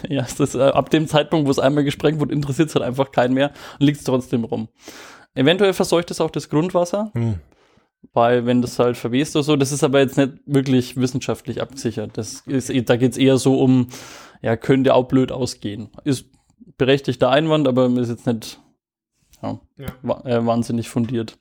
Ja, 0.08 0.22
ist 0.22 0.40
das, 0.40 0.54
äh, 0.54 0.60
ab 0.62 0.90
dem 0.90 1.06
Zeitpunkt, 1.06 1.46
wo 1.46 1.50
es 1.50 1.58
einmal 1.58 1.84
gesprengt 1.84 2.20
wird, 2.20 2.32
interessiert 2.32 2.70
es 2.70 2.74
halt 2.74 2.84
einfach 2.84 3.12
keinen 3.12 3.34
mehr 3.34 3.52
und 3.78 3.86
liegt 3.86 3.98
es 3.98 4.04
trotzdem 4.04 4.44
rum. 4.44 4.68
Eventuell 5.34 5.74
verseucht 5.74 6.10
es 6.10 6.20
auch 6.20 6.30
das 6.30 6.48
Grundwasser, 6.48 7.10
mhm. 7.14 7.40
weil 8.12 8.46
wenn 8.46 8.62
das 8.62 8.78
halt 8.78 8.96
verwest 8.96 9.36
oder 9.36 9.42
so, 9.42 9.56
das 9.56 9.72
ist 9.72 9.84
aber 9.84 10.00
jetzt 10.00 10.16
nicht 10.16 10.32
wirklich 10.46 10.96
wissenschaftlich 10.96 11.60
abgesichert. 11.60 12.16
Das 12.16 12.42
ist, 12.46 12.70
da 12.88 12.96
geht 12.96 13.12
es 13.12 13.18
eher 13.18 13.36
so 13.36 13.60
um, 13.60 13.88
ja, 14.42 14.56
könnte 14.56 14.94
auch 14.94 15.08
blöd 15.08 15.32
ausgehen. 15.32 15.88
Ist 16.04 16.26
berechtigter 16.78 17.30
Einwand, 17.30 17.66
aber 17.66 17.86
ist 17.98 18.10
jetzt 18.10 18.26
nicht 18.26 18.60
ja, 19.44 19.87
ja. 20.02 20.24
Äh, 20.24 20.46
wahnsinnig 20.46 20.88
fundiert. 20.88 21.38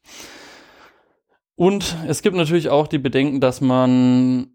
Und 1.55 1.95
es 2.07 2.21
gibt 2.21 2.35
natürlich 2.35 2.69
auch 2.69 2.87
die 2.87 2.97
Bedenken, 2.97 3.39
dass 3.39 3.61
man 3.61 4.47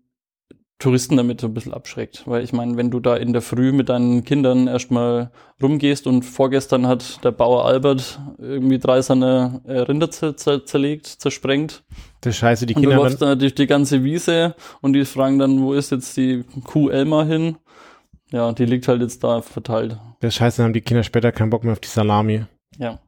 Touristen 0.79 1.17
damit 1.17 1.41
so 1.41 1.49
ein 1.49 1.55
bisschen 1.55 1.75
abschreckt. 1.75 2.23
Weil 2.27 2.45
ich 2.45 2.53
meine, 2.53 2.77
wenn 2.77 2.91
du 2.91 3.01
da 3.01 3.17
in 3.17 3.33
der 3.33 3.43
Früh 3.43 3.73
mit 3.73 3.89
deinen 3.89 4.25
Kindern 4.25 4.69
erstmal 4.69 5.33
rumgehst 5.61 6.07
und 6.07 6.23
vorgestern 6.23 6.87
hat 6.87 7.25
der 7.25 7.33
Bauer 7.33 7.65
Albert 7.65 8.21
irgendwie 8.39 8.79
drei 8.79 9.03
seine 9.03 9.61
äh, 9.65 9.81
Rinder 9.81 10.11
zerlegt, 10.11 11.07
zersprengt. 11.07 11.83
Das 12.21 12.35
ist 12.35 12.39
scheiße, 12.39 12.67
die 12.67 12.75
Kinder. 12.75 12.91
Und 12.91 12.97
du 12.97 13.03
läufst 13.03 13.23
dann 13.23 13.39
durch 13.39 13.55
die 13.57 13.67
ganze 13.67 14.05
Wiese 14.05 14.55
und 14.81 14.93
die 14.93 15.05
fragen 15.05 15.39
dann, 15.39 15.61
wo 15.63 15.73
ist 15.73 15.91
jetzt 15.91 16.17
die 16.17 16.45
Kuh 16.65 16.91
Elmar 16.91 17.27
hin? 17.27 17.57
Ja, 18.31 18.53
die 18.53 18.67
liegt 18.67 18.87
halt 18.87 19.01
jetzt 19.01 19.25
da 19.25 19.43
verteilt. 19.43 19.99
Das 20.21 20.29
ist 20.29 20.35
scheiße, 20.37 20.59
dann 20.59 20.67
haben 20.67 20.75
die 20.75 20.81
Kinder 20.81 21.03
später 21.03 21.33
keinen 21.33 21.51
Bock 21.51 21.65
mehr 21.65 21.73
auf 21.73 21.81
die 21.81 21.89
Salami. 21.89 22.45
Ja. 22.77 23.01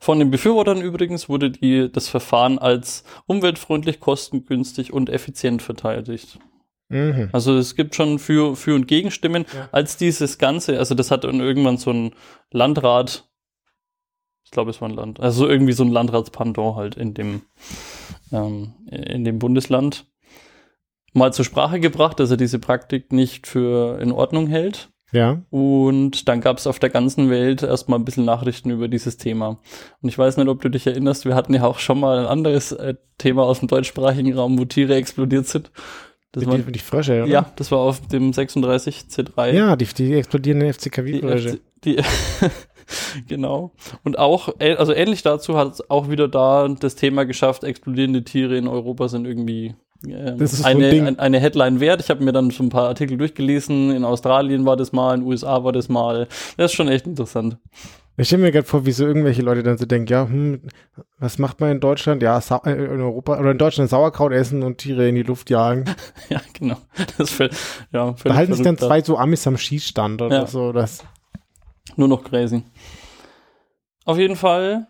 Von 0.00 0.18
den 0.18 0.30
Befürwortern 0.30 0.80
übrigens 0.80 1.28
wurde 1.28 1.50
die, 1.50 1.90
das 1.90 2.08
Verfahren 2.08 2.58
als 2.58 3.04
umweltfreundlich, 3.26 4.00
kostengünstig 4.00 4.92
und 4.92 5.10
effizient 5.10 5.62
verteidigt. 5.62 6.38
Mhm. 6.88 7.30
Also 7.32 7.56
es 7.56 7.74
gibt 7.74 7.94
schon 7.94 8.18
Für, 8.18 8.54
für 8.54 8.74
und 8.74 8.86
Gegenstimmen. 8.86 9.46
Ja. 9.54 9.68
Als 9.72 9.96
dieses 9.96 10.38
Ganze, 10.38 10.78
also 10.78 10.94
das 10.94 11.10
hat 11.10 11.24
dann 11.24 11.40
irgendwann 11.40 11.78
so 11.78 11.90
ein 11.90 12.14
Landrat, 12.50 13.28
ich 14.44 14.50
glaube 14.50 14.70
es 14.70 14.80
war 14.80 14.88
ein 14.88 14.94
Land, 14.94 15.18
also 15.20 15.48
irgendwie 15.48 15.72
so 15.72 15.84
ein 15.84 15.90
Landratspendant 15.90 16.76
halt 16.76 16.96
in 16.96 17.14
dem, 17.14 17.42
ähm, 18.30 18.74
in 18.90 19.24
dem 19.24 19.38
Bundesland 19.38 20.06
mal 21.14 21.32
zur 21.32 21.44
Sprache 21.44 21.80
gebracht, 21.80 22.20
dass 22.20 22.30
er 22.30 22.36
diese 22.36 22.58
Praktik 22.58 23.12
nicht 23.12 23.46
für 23.46 23.98
in 24.00 24.12
Ordnung 24.12 24.46
hält. 24.46 24.91
Ja. 25.12 25.42
Und 25.50 26.28
dann 26.28 26.40
gab 26.40 26.58
es 26.58 26.66
auf 26.66 26.78
der 26.78 26.90
ganzen 26.90 27.28
Welt 27.30 27.62
erstmal 27.62 27.98
ein 27.98 28.04
bisschen 28.04 28.24
Nachrichten 28.24 28.70
über 28.70 28.88
dieses 28.88 29.18
Thema. 29.18 29.58
Und 30.00 30.08
ich 30.08 30.16
weiß 30.16 30.38
nicht, 30.38 30.48
ob 30.48 30.62
du 30.62 30.70
dich 30.70 30.86
erinnerst, 30.86 31.26
wir 31.26 31.34
hatten 31.34 31.54
ja 31.54 31.64
auch 31.64 31.78
schon 31.78 32.00
mal 32.00 32.18
ein 32.18 32.26
anderes 32.26 32.72
äh, 32.72 32.94
Thema 33.18 33.44
aus 33.44 33.60
dem 33.60 33.68
deutschsprachigen 33.68 34.34
Raum, 34.34 34.58
wo 34.58 34.64
Tiere 34.64 34.94
explodiert 34.94 35.46
sind. 35.46 35.70
Das 36.32 36.46
war, 36.46 36.56
die, 36.56 36.72
die 36.72 36.78
Frösche, 36.78 37.22
oder? 37.22 37.30
Ja, 37.30 37.52
das 37.56 37.70
war 37.70 37.80
auf 37.80 38.06
dem 38.08 38.32
36 38.32 39.04
C3. 39.10 39.52
Ja, 39.52 39.76
die, 39.76 39.84
die 39.84 40.14
explodierenden 40.14 40.72
FCKW-Frösche. 40.72 41.60
Die, 41.84 41.96
die 41.96 42.02
genau. 43.28 43.72
Und 44.02 44.18
auch, 44.18 44.48
also 44.58 44.94
ähnlich 44.94 45.22
dazu 45.22 45.58
hat 45.58 45.74
es 45.74 45.90
auch 45.90 46.08
wieder 46.08 46.28
da 46.28 46.68
das 46.68 46.94
Thema 46.94 47.24
geschafft, 47.24 47.64
explodierende 47.64 48.24
Tiere 48.24 48.56
in 48.56 48.66
Europa 48.66 49.08
sind 49.08 49.26
irgendwie 49.26 49.74
ähm, 50.06 50.38
eine, 50.64 50.88
ein 50.88 51.18
eine 51.18 51.40
Headline 51.40 51.80
wert. 51.80 52.00
Ich 52.00 52.10
habe 52.10 52.24
mir 52.24 52.32
dann 52.32 52.50
schon 52.50 52.66
ein 52.66 52.70
paar 52.70 52.88
Artikel 52.88 53.16
durchgelesen. 53.16 53.90
In 53.90 54.04
Australien 54.04 54.64
war 54.66 54.76
das 54.76 54.92
mal, 54.92 55.14
in 55.14 55.20
den 55.20 55.28
USA 55.28 55.64
war 55.64 55.72
das 55.72 55.88
mal. 55.88 56.28
Das 56.56 56.72
ist 56.72 56.76
schon 56.76 56.88
echt 56.88 57.06
interessant. 57.06 57.58
Ich 58.18 58.26
stelle 58.26 58.42
mir 58.42 58.52
gerade 58.52 58.66
vor, 58.66 58.84
wie 58.84 58.92
so 58.92 59.06
irgendwelche 59.06 59.40
Leute 59.40 59.62
dann 59.62 59.78
so 59.78 59.86
denken, 59.86 60.12
ja, 60.12 60.28
hm, 60.28 60.60
was 61.18 61.38
macht 61.38 61.60
man 61.60 61.70
in 61.70 61.80
Deutschland? 61.80 62.22
Ja, 62.22 62.40
Sa 62.40 62.60
äh, 62.66 62.72
in 62.72 63.00
Europa 63.00 63.38
oder 63.38 63.52
in 63.52 63.58
Deutschland 63.58 63.88
Sauerkraut 63.88 64.32
essen 64.32 64.62
und 64.62 64.78
Tiere 64.78 65.08
in 65.08 65.14
die 65.14 65.22
Luft 65.22 65.48
jagen. 65.48 65.86
ja, 66.28 66.40
genau. 66.52 66.76
Das 67.16 67.30
fällt, 67.30 67.56
ja, 67.90 68.14
da 68.22 68.34
halten 68.34 68.52
sich 68.52 68.62
dann 68.62 68.76
zwei 68.76 69.00
so 69.02 69.16
Amis 69.16 69.46
am 69.46 69.56
Schießstand 69.56 70.20
oder 70.20 70.40
ja. 70.40 70.46
so. 70.46 70.72
Das. 70.72 71.04
Nur 71.96 72.08
noch 72.08 72.22
crazy. 72.22 72.62
Auf 74.04 74.18
jeden 74.18 74.36
Fall 74.36 74.88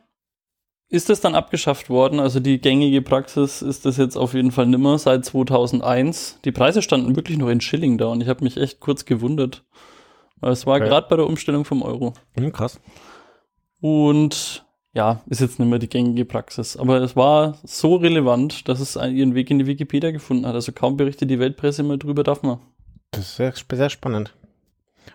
ist 0.92 1.09
das 1.09 1.22
dann 1.22 1.35
abgeschafft 1.35 1.88
worden? 1.88 2.20
Also 2.20 2.38
die 2.38 2.61
gängige 2.61 3.00
Praxis 3.00 3.62
ist 3.62 3.87
das 3.87 3.96
jetzt 3.96 4.16
auf 4.16 4.35
jeden 4.35 4.52
Fall 4.52 4.66
nimmer 4.66 4.98
seit 4.98 5.24
2001. 5.24 6.40
Die 6.44 6.52
Preise 6.52 6.83
standen 6.83 7.16
wirklich 7.16 7.38
nur 7.38 7.50
in 7.50 7.62
Schilling 7.62 7.96
da 7.96 8.07
und 8.07 8.20
ich 8.20 8.28
habe 8.28 8.44
mich 8.44 8.59
echt 8.59 8.81
kurz 8.81 9.07
gewundert. 9.07 9.64
Weil 10.40 10.52
es 10.52 10.66
war 10.66 10.76
okay. 10.76 10.88
gerade 10.88 11.07
bei 11.09 11.16
der 11.16 11.26
Umstellung 11.26 11.64
vom 11.64 11.81
Euro. 11.83 12.12
Mhm, 12.37 12.52
krass. 12.52 12.78
Und 13.81 14.66
ja, 14.92 15.22
ist 15.28 15.40
jetzt 15.40 15.59
nicht 15.59 15.68
mehr 15.68 15.78
die 15.78 15.88
gängige 15.88 16.26
Praxis. 16.26 16.76
Aber 16.76 17.00
es 17.00 17.16
war 17.16 17.59
so 17.64 17.96
relevant, 17.96 18.68
dass 18.68 18.78
es 18.78 18.96
ihren 18.96 19.35
Weg 19.35 19.50
in 19.50 19.61
die 19.61 19.66
Wikipedia 19.66 20.11
gefunden 20.11 20.46
hat. 20.46 20.55
Also 20.55 20.72
kaum 20.72 20.98
berichtet 20.98 21.31
die 21.31 21.38
Weltpresse 21.38 21.83
mal 21.83 21.96
drüber, 21.96 22.22
darf 22.22 22.42
man. 22.42 22.59
Das 23.12 23.22
ist 23.22 23.37
sehr, 23.37 23.55
sehr 23.72 23.88
spannend. 23.88 24.35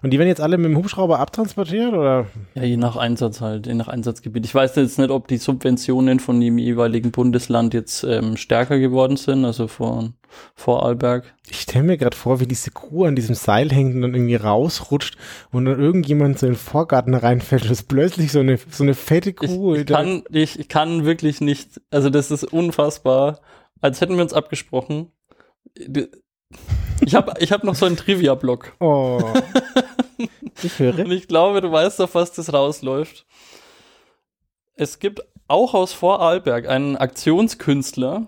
Und 0.02 0.12
die 0.12 0.20
werden 0.20 0.30
jetzt 0.30 0.42
alle 0.42 0.58
mit 0.58 0.70
dem 0.70 0.78
Hubschrauber 0.78 1.20
abtransportiert 1.20 1.94
oder? 1.94 2.28
Ja, 2.54 2.64
je 2.64 2.78
nach 2.78 2.96
Einsatz 2.96 3.42
halt, 3.42 3.66
je 3.66 3.74
nach 3.74 3.88
Einsatzgebiet. 3.88 4.46
Ich 4.46 4.54
weiß 4.54 4.76
jetzt 4.76 5.00
nicht, 5.00 5.10
ob 5.10 5.28
die 5.28 5.38
Subventionen 5.38 6.20
von 6.20 6.40
dem 6.40 6.58
jeweiligen 6.58 7.12
Bundesland 7.12 7.74
jetzt 7.74 8.04
ähm, 8.04 8.38
stärker 8.38 8.78
geworden 8.78 9.18
sind, 9.18 9.44
also 9.44 9.68
vor, 9.68 10.14
vor 10.54 10.84
Arlberg. 10.84 11.34
Ich 11.50 11.62
stelle 11.62 11.86
mir 11.86 11.98
gerade 11.98 12.16
vor, 12.16 12.40
wie 12.40 12.46
diese 12.46 12.72
Kuh 12.72 13.06
an 13.06 13.16
diesem 13.16 13.34
Seil 13.34 13.72
hängt 13.72 13.96
und 13.96 14.02
dann 14.04 14.14
irgendwie 14.14 14.36
rausrutscht 14.36 15.18
und 15.52 15.66
dann 15.66 15.80
irgendjemand 15.80 16.38
so 16.38 16.46
in 16.46 16.54
den 16.54 16.60
Vorgarten 16.60 17.16
reinfällt 17.16 17.64
und 17.64 17.72
es 17.72 17.82
ist 17.82 17.88
plötzlich 17.88 18.32
so 18.32 18.40
eine, 18.40 18.60
so 18.70 18.84
eine 18.84 18.94
fette 18.94 19.34
Kuh. 19.34 19.74
Ich, 19.74 19.82
ich 19.82 19.88
kann, 19.88 20.24
ich, 20.30 20.60
ich 20.60 20.70
kann 20.70 21.06
wirklich 21.06 21.42
nicht, 21.42 21.82
also 21.90 22.12
das 22.12 22.30
ist 22.30 22.44
unfassbar, 22.44 23.40
als 23.82 24.02
hätten 24.02 24.16
wir 24.16 24.22
uns 24.22 24.34
abgesprochen. 24.34 25.12
Ich 27.02 27.16
habe 27.16 27.34
ich 27.40 27.52
hab 27.52 27.64
noch 27.64 27.76
so 27.76 27.86
einen 27.86 27.98
Trivia-Block. 27.98 28.74
Oh. 28.80 29.22
Ich 30.64 30.80
höre. 30.80 31.00
Und 31.00 31.12
ich 31.12 31.28
glaube, 31.28 31.62
du 31.62 31.72
weißt, 31.72 32.02
auf 32.02 32.16
was 32.16 32.32
das 32.34 32.52
rausläuft. 32.52 33.26
Es 34.76 35.00
gibt 35.00 35.22
auch 35.48 35.74
aus 35.74 35.94
Vorarlberg 35.94 36.68
einen 36.68 36.98
Aktionskünstler, 36.98 38.28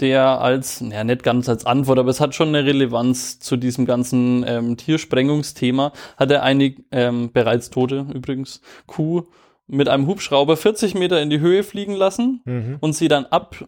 der 0.00 0.40
als, 0.40 0.80
ja 0.80 1.04
nicht 1.04 1.22
ganz 1.22 1.48
als 1.48 1.66
Antwort, 1.66 1.98
aber 1.98 2.10
es 2.10 2.20
hat 2.20 2.34
schon 2.34 2.48
eine 2.48 2.64
Relevanz 2.64 3.38
zu 3.40 3.56
diesem 3.56 3.86
ganzen 3.86 4.44
ähm, 4.46 4.76
Tiersprengungsthema, 4.76 5.92
hat 6.16 6.30
er 6.30 6.42
eine 6.42 6.74
ähm, 6.92 7.32
bereits 7.32 7.70
tote 7.70 8.06
übrigens 8.14 8.60
Kuh 8.86 9.24
mit 9.66 9.88
einem 9.88 10.06
Hubschrauber 10.06 10.56
40 10.56 10.94
Meter 10.94 11.20
in 11.20 11.30
die 11.30 11.40
Höhe 11.40 11.64
fliegen 11.64 11.94
lassen 11.94 12.42
mhm. 12.44 12.76
und 12.80 12.92
sie 12.94 13.08
dann 13.08 13.26
ab 13.26 13.66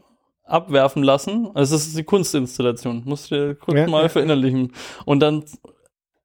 abwerfen 0.49 1.03
lassen. 1.03 1.49
Also 1.55 1.75
das 1.75 1.87
ist 1.87 1.97
die 1.97 2.05
Kunstinstallation. 2.05 3.03
Musst 3.05 3.31
du 3.31 3.35
dir 3.35 3.55
kurz 3.55 3.77
ja, 3.77 3.87
mal 3.87 4.03
ja. 4.05 4.09
verinnerlichen. 4.09 4.73
Und 5.05 5.21
dann 5.21 5.45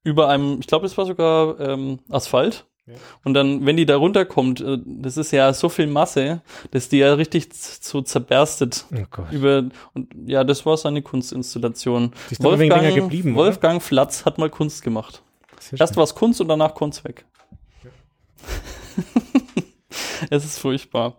über 0.02 0.28
einem, 0.28 0.60
ich 0.60 0.66
glaube, 0.66 0.86
es 0.86 0.96
war 0.96 1.06
sogar 1.06 1.58
ähm, 1.60 1.98
Asphalt, 2.10 2.66
Ja. 2.86 2.94
Und 3.24 3.32
dann, 3.32 3.64
wenn 3.64 3.78
die 3.78 3.86
da 3.86 3.96
runterkommt, 3.96 4.60
äh, 4.60 4.78
das 4.84 5.16
ist 5.16 5.30
ja 5.30 5.52
so 5.54 5.70
viel 5.70 5.86
Masse, 5.86 6.42
dass 6.70 6.90
die 6.90 6.98
ja 6.98 7.14
richtig 7.14 7.48
so 7.54 8.02
zerberstet. 8.02 8.84
Oh. 8.92 9.22
Über, 9.30 9.64
und 9.94 10.14
ja, 10.26 10.44
das 10.44 10.66
war 10.66 10.76
seine 10.76 11.00
Kunstinstallation. 11.00 12.12
Oder? 13.30 13.36
Wolfgang 13.36 13.82
Flatz 13.82 14.26
hat 14.26 14.36
mal 14.36 14.50
Kunst 14.50 14.82
gemacht. 14.82 15.22
Erst 15.78 15.96
war 15.96 16.04
es 16.04 16.14
Kunst 16.14 16.42
und 16.42 16.48
danach 16.48 16.74
Kunst 16.74 17.04
weg. 17.04 17.24
es 20.30 20.44
ist 20.44 20.58
furchtbar. 20.58 21.16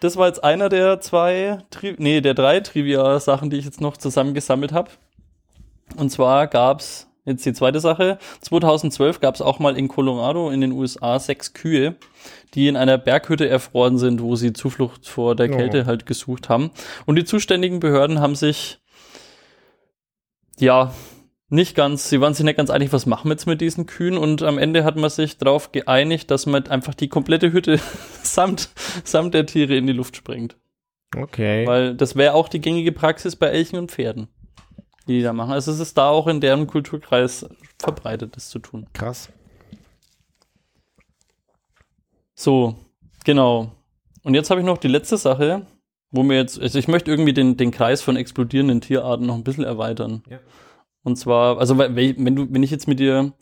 Das 0.00 0.16
war 0.16 0.26
jetzt 0.26 0.42
einer 0.42 0.68
der 0.68 1.00
zwei, 1.00 1.58
Tri 1.70 1.94
nee, 1.98 2.20
der 2.20 2.34
drei 2.34 2.60
Trivia-Sachen, 2.60 3.50
die 3.50 3.58
ich 3.58 3.64
jetzt 3.64 3.80
noch 3.80 3.96
zusammengesammelt 3.96 4.72
habe. 4.72 4.90
Und 5.96 6.10
zwar 6.10 6.46
gab's 6.46 7.08
jetzt 7.26 7.44
die 7.44 7.52
zweite 7.52 7.80
Sache. 7.80 8.18
2012 8.40 9.20
gab's 9.20 9.42
auch 9.42 9.58
mal 9.58 9.76
in 9.76 9.88
Colorado 9.88 10.50
in 10.50 10.60
den 10.62 10.72
USA 10.72 11.18
sechs 11.18 11.52
Kühe, 11.52 11.96
die 12.54 12.68
in 12.68 12.76
einer 12.76 12.96
Berghütte 12.96 13.48
erfroren 13.48 13.98
sind, 13.98 14.22
wo 14.22 14.36
sie 14.36 14.52
Zuflucht 14.52 15.06
vor 15.06 15.36
der 15.36 15.50
Oh. 15.50 15.56
Kälte 15.56 15.86
halt 15.86 16.06
gesucht 16.06 16.48
haben. 16.48 16.70
Und 17.06 17.16
die 17.16 17.24
zuständigen 17.24 17.80
Behörden 17.80 18.20
haben 18.20 18.34
sich 18.34 18.78
ja 20.58 20.92
nicht 21.48 21.74
ganz, 21.74 22.08
sie 22.08 22.20
waren 22.20 22.32
sich 22.32 22.44
nicht 22.44 22.56
ganz 22.56 22.70
einig, 22.70 22.92
was 22.92 23.06
machen 23.06 23.28
wir 23.28 23.32
jetzt 23.32 23.46
mit 23.46 23.60
diesen 23.60 23.86
Kühen 23.86 24.16
und 24.16 24.42
am 24.42 24.56
Ende 24.56 24.84
hat 24.84 24.96
man 24.96 25.10
sich 25.10 25.36
darauf 25.36 25.72
geeinigt, 25.72 26.30
dass 26.30 26.46
man 26.46 26.68
einfach 26.68 26.94
die 26.94 27.08
komplette 27.08 27.52
Hütte 27.52 27.80
samt, 28.34 28.70
samt 29.04 29.34
der 29.34 29.46
Tiere 29.46 29.76
in 29.76 29.86
die 29.86 29.92
Luft 29.92 30.16
sprengt. 30.16 30.56
Okay. 31.16 31.66
Weil 31.66 31.94
das 31.94 32.16
wäre 32.16 32.34
auch 32.34 32.48
die 32.48 32.60
gängige 32.60 32.92
Praxis 32.92 33.36
bei 33.36 33.48
Elchen 33.48 33.78
und 33.78 33.90
Pferden, 33.90 34.28
die 35.06 35.18
die 35.18 35.22
da 35.22 35.32
machen. 35.32 35.52
Also 35.52 35.72
es 35.72 35.80
ist 35.80 35.98
da 35.98 36.08
auch 36.08 36.26
in 36.26 36.40
deren 36.40 36.66
Kulturkreis 36.66 37.48
verbreitet, 37.78 38.36
das 38.36 38.48
zu 38.48 38.58
tun. 38.60 38.86
Krass. 38.92 39.28
So, 42.34 42.74
genau. 43.24 43.72
Und 44.22 44.34
jetzt 44.34 44.50
habe 44.50 44.60
ich 44.60 44.66
noch 44.66 44.78
die 44.78 44.88
letzte 44.88 45.16
Sache, 45.16 45.66
wo 46.10 46.22
mir 46.22 46.36
jetzt, 46.36 46.60
also 46.60 46.78
ich 46.78 46.88
möchte 46.88 47.10
irgendwie 47.10 47.32
den, 47.32 47.56
den 47.56 47.70
Kreis 47.70 48.02
von 48.02 48.16
explodierenden 48.16 48.80
Tierarten 48.80 49.26
noch 49.26 49.34
ein 49.34 49.44
bisschen 49.44 49.64
erweitern. 49.64 50.22
Ja. 50.28 50.38
Und 51.02 51.16
zwar, 51.16 51.58
also 51.58 51.78
wenn 51.78 52.36
du, 52.36 52.46
wenn 52.52 52.62
ich 52.62 52.70
jetzt 52.70 52.88
mit 52.88 53.00
dir, 53.00 53.32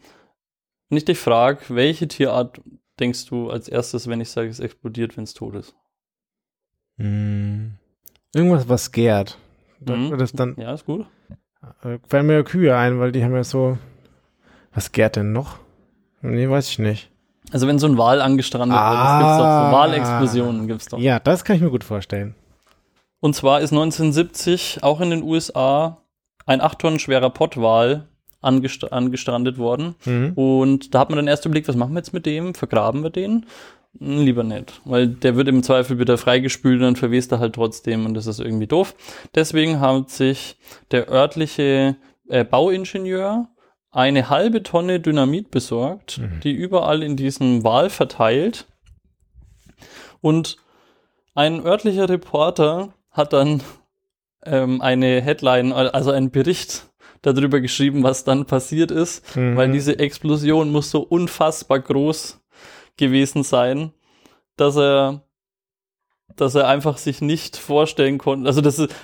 wenn 0.89 0.99
ich 0.99 1.05
dich 1.05 1.19
frage, 1.19 1.61
welche 1.69 2.09
Tierart 2.09 2.61
denkst 3.01 3.27
du 3.27 3.51
als 3.51 3.69
erstes, 3.69 4.09
wenn 4.09 4.21
ich 4.21 4.31
sage, 4.31 4.49
es 4.49 4.61
explodiert, 4.61 5.17
wenn 5.17 5.25
es 5.25 5.35
tot 5.35 5.55
ist? 5.55 5.75
Hm. 6.99 7.75
Irgendwas, 8.35 8.69
was 8.69 8.93
gärt. 8.93 9.39
Mhm. 9.81 10.17
das 10.19 10.33
dann 10.33 10.57
Ja, 10.59 10.75
ist 10.75 10.87
gut. 10.87 11.07
äh, 11.85 11.99
fallen 12.09 12.27
mir 12.27 12.43
Kühe 12.45 12.77
ein, 12.77 12.99
weil 12.99 13.13
die 13.13 13.23
haben 13.25 13.35
ja 13.35 13.45
so. 13.45 13.79
Was 14.75 14.93
gärt 14.93 15.17
denn 15.17 15.33
noch? 15.33 15.59
Nee, 16.21 16.49
weiß 16.49 16.69
ich 16.71 16.79
nicht. 16.79 17.11
Also 17.53 17.67
wenn 17.67 17.79
so 17.79 17.87
ein 17.87 17.97
Wal 17.97 18.21
angestrandet 18.21 18.77
wird, 18.77 18.85
das 18.85 19.19
gibt's 19.19 19.39
doch, 19.39 19.45
Ah. 19.45 19.71
so 19.71 19.77
Walexplosionen 19.77 20.67
gibt's 20.67 20.87
doch. 20.87 20.99
Ja, 20.99 21.19
das 21.21 21.45
kann 21.45 21.57
ich 21.57 21.63
mir 21.63 21.71
gut 21.71 21.85
vorstellen. 21.85 22.35
Und 23.21 23.35
zwar 23.35 23.61
ist 23.61 23.73
1970 23.73 24.83
auch 24.83 25.01
in 25.01 25.11
den 25.11 25.23
USA 25.23 26.03
ein 26.45 26.61
8 26.61 26.79
Tonnen 26.81 26.99
schwerer 26.99 27.31
Pottwal 27.31 28.08
angest 28.41 28.93
angestrandet 28.93 29.59
worden. 29.59 29.95
Mhm. 30.05 30.33
Und 30.35 30.95
da 30.95 31.01
hat 31.01 31.11
man 31.11 31.17
dann 31.17 31.27
erst 31.29 31.45
überlegt, 31.45 31.69
was 31.69 31.77
machen 31.77 31.93
wir 31.93 31.99
jetzt 32.01 32.13
mit 32.15 32.27
dem? 32.27 32.55
Vergraben 32.55 33.03
wir 33.03 33.11
den? 33.11 33.47
Hm, 33.99 34.19
Lieber 34.25 34.45
nicht, 34.45 34.81
weil 34.85 35.09
der 35.09 35.35
wird 35.37 35.49
im 35.49 35.63
Zweifel 35.63 35.99
wieder 35.99 36.19
freigespült 36.19 36.77
und 36.77 36.83
dann 36.83 36.97
verwest 36.97 37.33
er 37.33 37.39
halt 37.41 37.55
trotzdem 37.55 38.07
und 38.07 38.15
das 38.15 38.27
ist 38.27 38.39
irgendwie 38.39 38.67
doof. 38.67 38.95
Deswegen 39.35 39.81
hat 39.81 40.11
sich 40.11 40.57
der 40.91 41.11
örtliche 41.11 41.97
äh, 42.29 42.45
Bauingenieur 42.45 43.49
eine 43.91 44.29
halbe 44.29 44.63
Tonne 44.63 45.01
Dynamit 45.01 45.51
besorgt, 45.51 46.19
Mhm. 46.19 46.41
die 46.45 46.53
überall 46.53 47.03
in 47.03 47.17
diesem 47.17 47.65
Wal 47.65 47.89
verteilt. 47.91 48.67
Und 50.21 50.57
ein 51.35 51.65
örtlicher 51.65 52.09
Reporter 52.09 52.93
hat 53.11 53.33
dann 53.33 53.63
ähm, 54.45 54.81
eine 54.81 55.21
Headline, 55.23 55.73
also 55.73 56.11
einen 56.11 56.31
Bericht 56.31 56.88
darüber 57.23 57.61
geschrieben, 57.61 58.03
was 58.03 58.25
dann 58.25 58.45
passiert 58.47 58.91
ist 58.91 59.37
Mhm. 59.37 59.57
weil 59.57 59.73
diese 59.73 59.99
Explosion 59.99 60.71
muss 60.71 60.91
so 60.91 61.01
unfassbar 61.01 61.81
groß 61.81 62.41
gewesen 62.97 63.43
sein, 63.43 63.93
dass 64.57 64.77
er 64.77 65.23
dass 66.37 66.55
er 66.55 66.69
einfach 66.69 66.99
sich 66.99 67.21
nicht 67.21 67.57
vorstellen 67.57 68.19
konnte. 68.19 68.47
Also 68.47 68.61
das 68.61 68.79
ist 68.79 68.95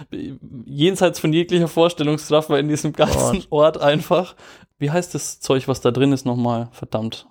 jenseits 0.66 1.18
von 1.18 1.33
jeglicher 1.33 1.66
Vorstellungskraft 1.66 2.48
war 2.48 2.61
in 2.61 2.68
diesem 2.68 2.92
ganzen 2.92 3.42
Ort 3.50 3.81
einfach. 3.81 4.37
Wie 4.79 4.90
heißt 4.90 5.14
das 5.16 5.40
Zeug, 5.40 5.66
was 5.66 5.81
da 5.81 5.90
drin 5.90 6.12
ist 6.12 6.27
nochmal? 6.27 6.68
Verdammt. 6.70 7.27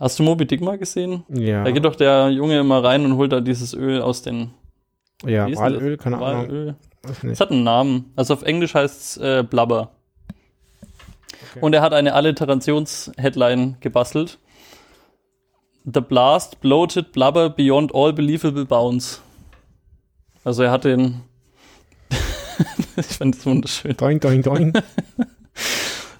Hast 0.00 0.18
du 0.18 0.22
Moby 0.22 0.46
Dick 0.46 0.62
mal 0.62 0.78
gesehen? 0.78 1.24
Ja. 1.28 1.62
Da 1.62 1.70
geht 1.72 1.84
doch 1.84 1.96
der 1.96 2.30
Junge 2.30 2.58
immer 2.58 2.82
rein 2.82 3.04
und 3.04 3.16
holt 3.16 3.32
da 3.32 3.40
dieses 3.40 3.74
Öl 3.74 4.00
aus 4.00 4.22
den 4.22 4.54
ja? 5.26 5.46
Walöl, 5.54 5.96
keine 5.98 6.16
Ahnung. 6.16 6.48
Walöl. 6.48 6.76
Es 7.02 7.40
hat 7.40 7.50
einen 7.50 7.64
Namen. 7.64 8.12
Also 8.16 8.34
auf 8.34 8.42
Englisch 8.42 8.74
heißt 8.74 9.00
es 9.00 9.16
äh, 9.16 9.42
Blubber. 9.42 9.90
Okay. 11.50 11.60
Und 11.60 11.74
er 11.74 11.82
hat 11.82 11.92
eine 11.92 12.14
Alliterations-Headline 12.14 13.76
gebastelt. 13.80 14.38
The 15.84 16.00
blast 16.00 16.60
bloated 16.60 17.12
blubber 17.12 17.50
beyond 17.50 17.94
all 17.94 18.12
believable 18.12 18.64
bounds. 18.64 19.20
Also 20.44 20.62
er 20.62 20.70
hat 20.70 20.84
den. 20.84 21.22
ich 22.96 23.06
fand 23.06 23.36
das 23.36 23.44
wunderschön. 23.44 23.96
Doing, 23.96 24.20
doing, 24.20 24.42
doing. 24.42 24.72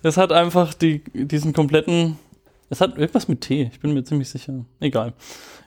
Es 0.04 0.16
hat 0.16 0.32
einfach 0.32 0.74
die, 0.74 1.04
diesen 1.14 1.52
kompletten. 1.52 2.18
Es 2.70 2.80
hat 2.80 2.98
irgendwas 2.98 3.28
mit 3.28 3.42
T, 3.42 3.70
ich 3.72 3.78
bin 3.78 3.94
mir 3.94 4.02
ziemlich 4.02 4.28
sicher. 4.28 4.64
Egal. 4.80 5.12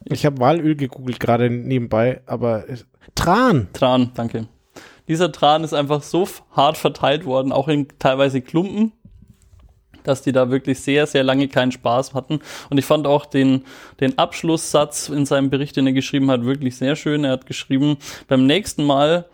Ich 0.03 0.25
habe 0.25 0.39
Walöl 0.39 0.75
gegoogelt 0.75 1.19
gerade 1.19 1.49
nebenbei, 1.49 2.21
aber 2.25 2.65
Tran. 3.13 3.69
Tran, 3.71 4.11
danke. 4.13 4.47
Dieser 5.07 5.31
Tran 5.31 5.63
ist 5.63 5.73
einfach 5.73 6.01
so 6.01 6.27
hart 6.51 6.77
verteilt 6.77 7.25
worden, 7.25 7.51
auch 7.51 7.67
in 7.67 7.87
teilweise 7.99 8.41
Klumpen, 8.41 8.91
dass 10.03 10.21
die 10.21 10.31
da 10.31 10.49
wirklich 10.49 10.79
sehr, 10.79 11.07
sehr 11.07 11.23
lange 11.23 11.47
keinen 11.47 11.71
Spaß 11.71 12.13
hatten. 12.13 12.39
Und 12.69 12.77
ich 12.77 12.85
fand 12.85 13.07
auch 13.07 13.25
den, 13.25 13.63
den 13.99 14.17
Abschlusssatz 14.17 15.09
in 15.09 15.25
seinem 15.25 15.49
Bericht, 15.49 15.75
den 15.75 15.87
er 15.87 15.93
geschrieben 15.93 16.31
hat, 16.31 16.45
wirklich 16.45 16.77
sehr 16.77 16.95
schön. 16.95 17.23
Er 17.23 17.31
hat 17.31 17.45
geschrieben, 17.45 17.97
beim 18.27 18.45
nächsten 18.45 18.83
Mal 18.83 19.25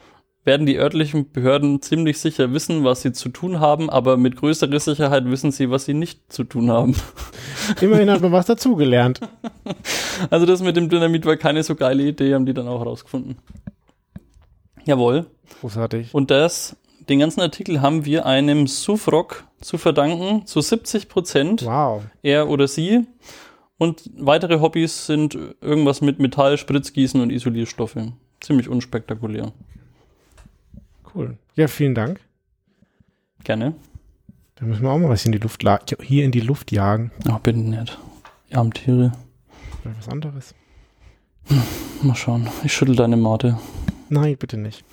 werden 0.43 0.65
die 0.65 0.77
örtlichen 0.77 1.31
Behörden 1.31 1.81
ziemlich 1.81 2.19
sicher 2.19 2.51
wissen, 2.51 2.83
was 2.83 3.03
sie 3.03 3.11
zu 3.11 3.29
tun 3.29 3.59
haben, 3.59 3.89
aber 3.91 4.17
mit 4.17 4.35
größerer 4.37 4.79
Sicherheit 4.79 5.25
wissen 5.25 5.51
sie, 5.51 5.69
was 5.69 5.85
sie 5.85 5.93
nicht 5.93 6.33
zu 6.33 6.43
tun 6.43 6.71
haben. 6.71 6.95
Immerhin 7.81 8.09
hat 8.09 8.21
man 8.21 8.31
was 8.31 8.47
dazugelernt. 8.47 9.19
Also 10.31 10.47
das 10.47 10.61
mit 10.63 10.75
dem 10.75 10.89
Dynamit 10.89 11.25
war 11.25 11.37
keine 11.37 11.61
so 11.61 11.75
geile 11.75 12.03
Idee, 12.03 12.33
haben 12.33 12.45
die 12.45 12.53
dann 12.53 12.67
auch 12.67 12.83
rausgefunden. 12.83 13.37
Jawohl. 14.85 15.27
Großartig. 15.59 16.13
Und 16.13 16.31
das, 16.31 16.75
den 17.09 17.19
ganzen 17.19 17.41
Artikel 17.41 17.81
haben 17.81 18.05
wir 18.05 18.25
einem 18.25 18.67
Sufrock 18.67 19.43
zu 19.61 19.77
verdanken, 19.77 20.45
zu 20.45 20.61
70 20.61 21.09
Prozent, 21.09 21.65
Wow. 21.65 22.03
er 22.23 22.49
oder 22.49 22.67
sie. 22.67 23.05
Und 23.77 24.09
weitere 24.17 24.59
Hobbys 24.59 25.07
sind 25.07 25.37
irgendwas 25.59 26.01
mit 26.01 26.19
Metall, 26.19 26.57
Spritzgießen 26.57 27.19
und 27.19 27.31
Isolierstoffe. 27.31 27.97
Ziemlich 28.39 28.69
unspektakulär. 28.69 29.51
Cool. 31.13 31.37
Ja, 31.55 31.67
vielen 31.67 31.95
Dank. 31.95 32.19
Gerne. 33.43 33.73
Da 34.55 34.65
müssen 34.65 34.83
wir 34.83 34.91
auch 34.91 34.99
mal 34.99 35.09
was 35.09 35.25
in 35.25 35.31
die 35.31 35.39
Luft 35.39 35.63
hier 36.03 36.23
in 36.23 36.31
die 36.31 36.39
Luft 36.39 36.71
jagen. 36.71 37.11
Ach, 37.27 37.39
bitte 37.39 37.59
nicht. 37.59 37.97
Ihr 38.49 38.57
armen 38.59 38.71
Tiere. 38.71 39.11
Oder 39.83 39.95
was 39.97 40.07
anderes. 40.07 40.53
Mal 42.03 42.15
schauen. 42.15 42.47
Ich 42.63 42.71
schüttel 42.73 42.95
deine 42.95 43.17
Mate. 43.17 43.57
Nein, 44.11 44.35
bitte 44.37 44.57
nicht. 44.57 44.83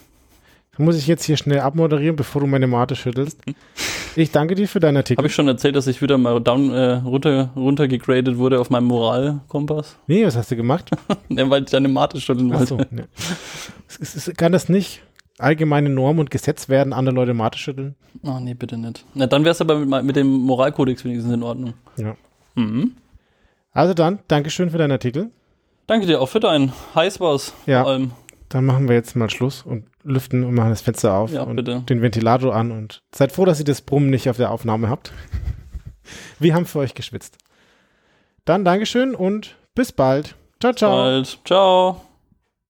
Dann 0.77 0.87
muss 0.87 0.97
ich 0.97 1.09
jetzt 1.09 1.25
hier 1.25 1.37
schnell 1.37 1.59
abmoderieren, 1.59 2.15
bevor 2.15 2.41
du 2.41 2.47
meine 2.47 2.69
Mate 2.69 2.95
schüttelst. 2.95 3.41
Ich 4.15 4.31
danke 4.31 4.55
dir 4.55 4.69
für 4.69 4.79
deinen 4.79 4.99
Artikel. 4.99 5.19
Habe 5.19 5.27
ich 5.27 5.35
schon 5.35 5.49
erzählt, 5.49 5.75
dass 5.75 5.89
ich 5.89 6.01
wieder 6.01 6.19
mal 6.19 6.41
down, 6.41 6.71
äh, 6.71 6.95
runter, 6.95 7.51
runtergegradet 7.57 8.39
wurde 8.39 8.61
auf 8.61 8.71
meinem 8.71 8.85
Moralkompass? 8.87 9.97
nee, 10.07 10.25
was 10.25 10.37
hast 10.37 10.53
du 10.53 10.57
gemacht? 10.57 10.91
Ja, 11.31 11.51
weil 11.51 11.65
ich 11.65 11.71
deine 11.71 11.89
Mate 11.89 12.21
schütteln 12.21 12.53
Ach 12.53 12.61
wollte. 12.61 12.69
so, 12.69 12.77
ne. 12.95 13.09
es, 13.89 14.15
es, 14.15 14.33
kann 14.37 14.53
das 14.53 14.69
nicht 14.69 15.03
allgemeine 15.39 15.89
Norm 15.89 16.21
und 16.21 16.31
Gesetz 16.31 16.69
werden, 16.69 16.93
andere 16.93 17.15
Leute 17.15 17.35
Mate 17.35 17.59
schütteln? 17.59 17.97
Ah, 18.23 18.39
nee, 18.41 18.55
bitte 18.55 18.79
nicht. 18.79 19.05
Na, 19.15 19.27
dann 19.27 19.43
wäre 19.43 19.53
es 19.53 19.61
aber 19.61 19.81
mit, 19.81 20.05
mit 20.05 20.17
dem 20.17 20.29
Moralkodex 20.29 21.05
wenigstens 21.05 21.35
in 21.35 21.43
Ordnung. 21.43 21.75
Ja. 21.97 22.17
Mhm. 22.55 22.93
Also 23.73 23.95
dann, 23.95 24.21
Dankeschön 24.29 24.71
für 24.71 24.79
deinen 24.79 24.93
Artikel. 24.93 25.31
Danke 25.89 26.07
dir 26.07 26.21
auch 26.21 26.29
für 26.29 26.41
deinen 26.41 26.73
Heiß 26.95 27.19
war's. 27.19 27.53
Ja. 27.67 27.83
Vor 27.83 27.91
allem. 27.93 28.11
Dann 28.49 28.65
machen 28.65 28.89
wir 28.89 28.95
jetzt 28.95 29.15
mal 29.15 29.29
Schluss 29.29 29.63
und 29.63 29.85
lüften 30.05 30.43
und 30.45 30.55
machen 30.55 30.71
das 30.71 30.81
Fenster 30.81 31.15
auf 31.15 31.31
Ja, 31.33 31.43
und 31.43 31.57
bitte. 31.57 31.81
den 31.89 32.01
Ventilator 32.01 32.55
an 32.55 32.71
und 32.71 33.03
seid 33.15 33.33
froh, 33.33 33.45
dass 33.45 33.59
ihr 33.59 33.65
das 33.67 33.83
Brummen 33.83 34.09
nicht 34.11 34.31
auf 34.31 34.37
der 34.39 34.51
Aufnahme 34.51 34.89
habt. 34.89 35.13
Wir 36.39 36.55
haben 36.55 36.65
für 36.65 36.79
euch 36.79 36.95
geschwitzt. 36.95 37.37
Dann 38.47 38.65
Dankeschön 38.65 39.15
und 39.15 39.57
bis 39.75 39.93
bald. 39.93 40.35
Ciao, 40.61 40.73
ciao. 40.73 40.91
Bald. 40.93 41.39
Ciao. 41.45 42.08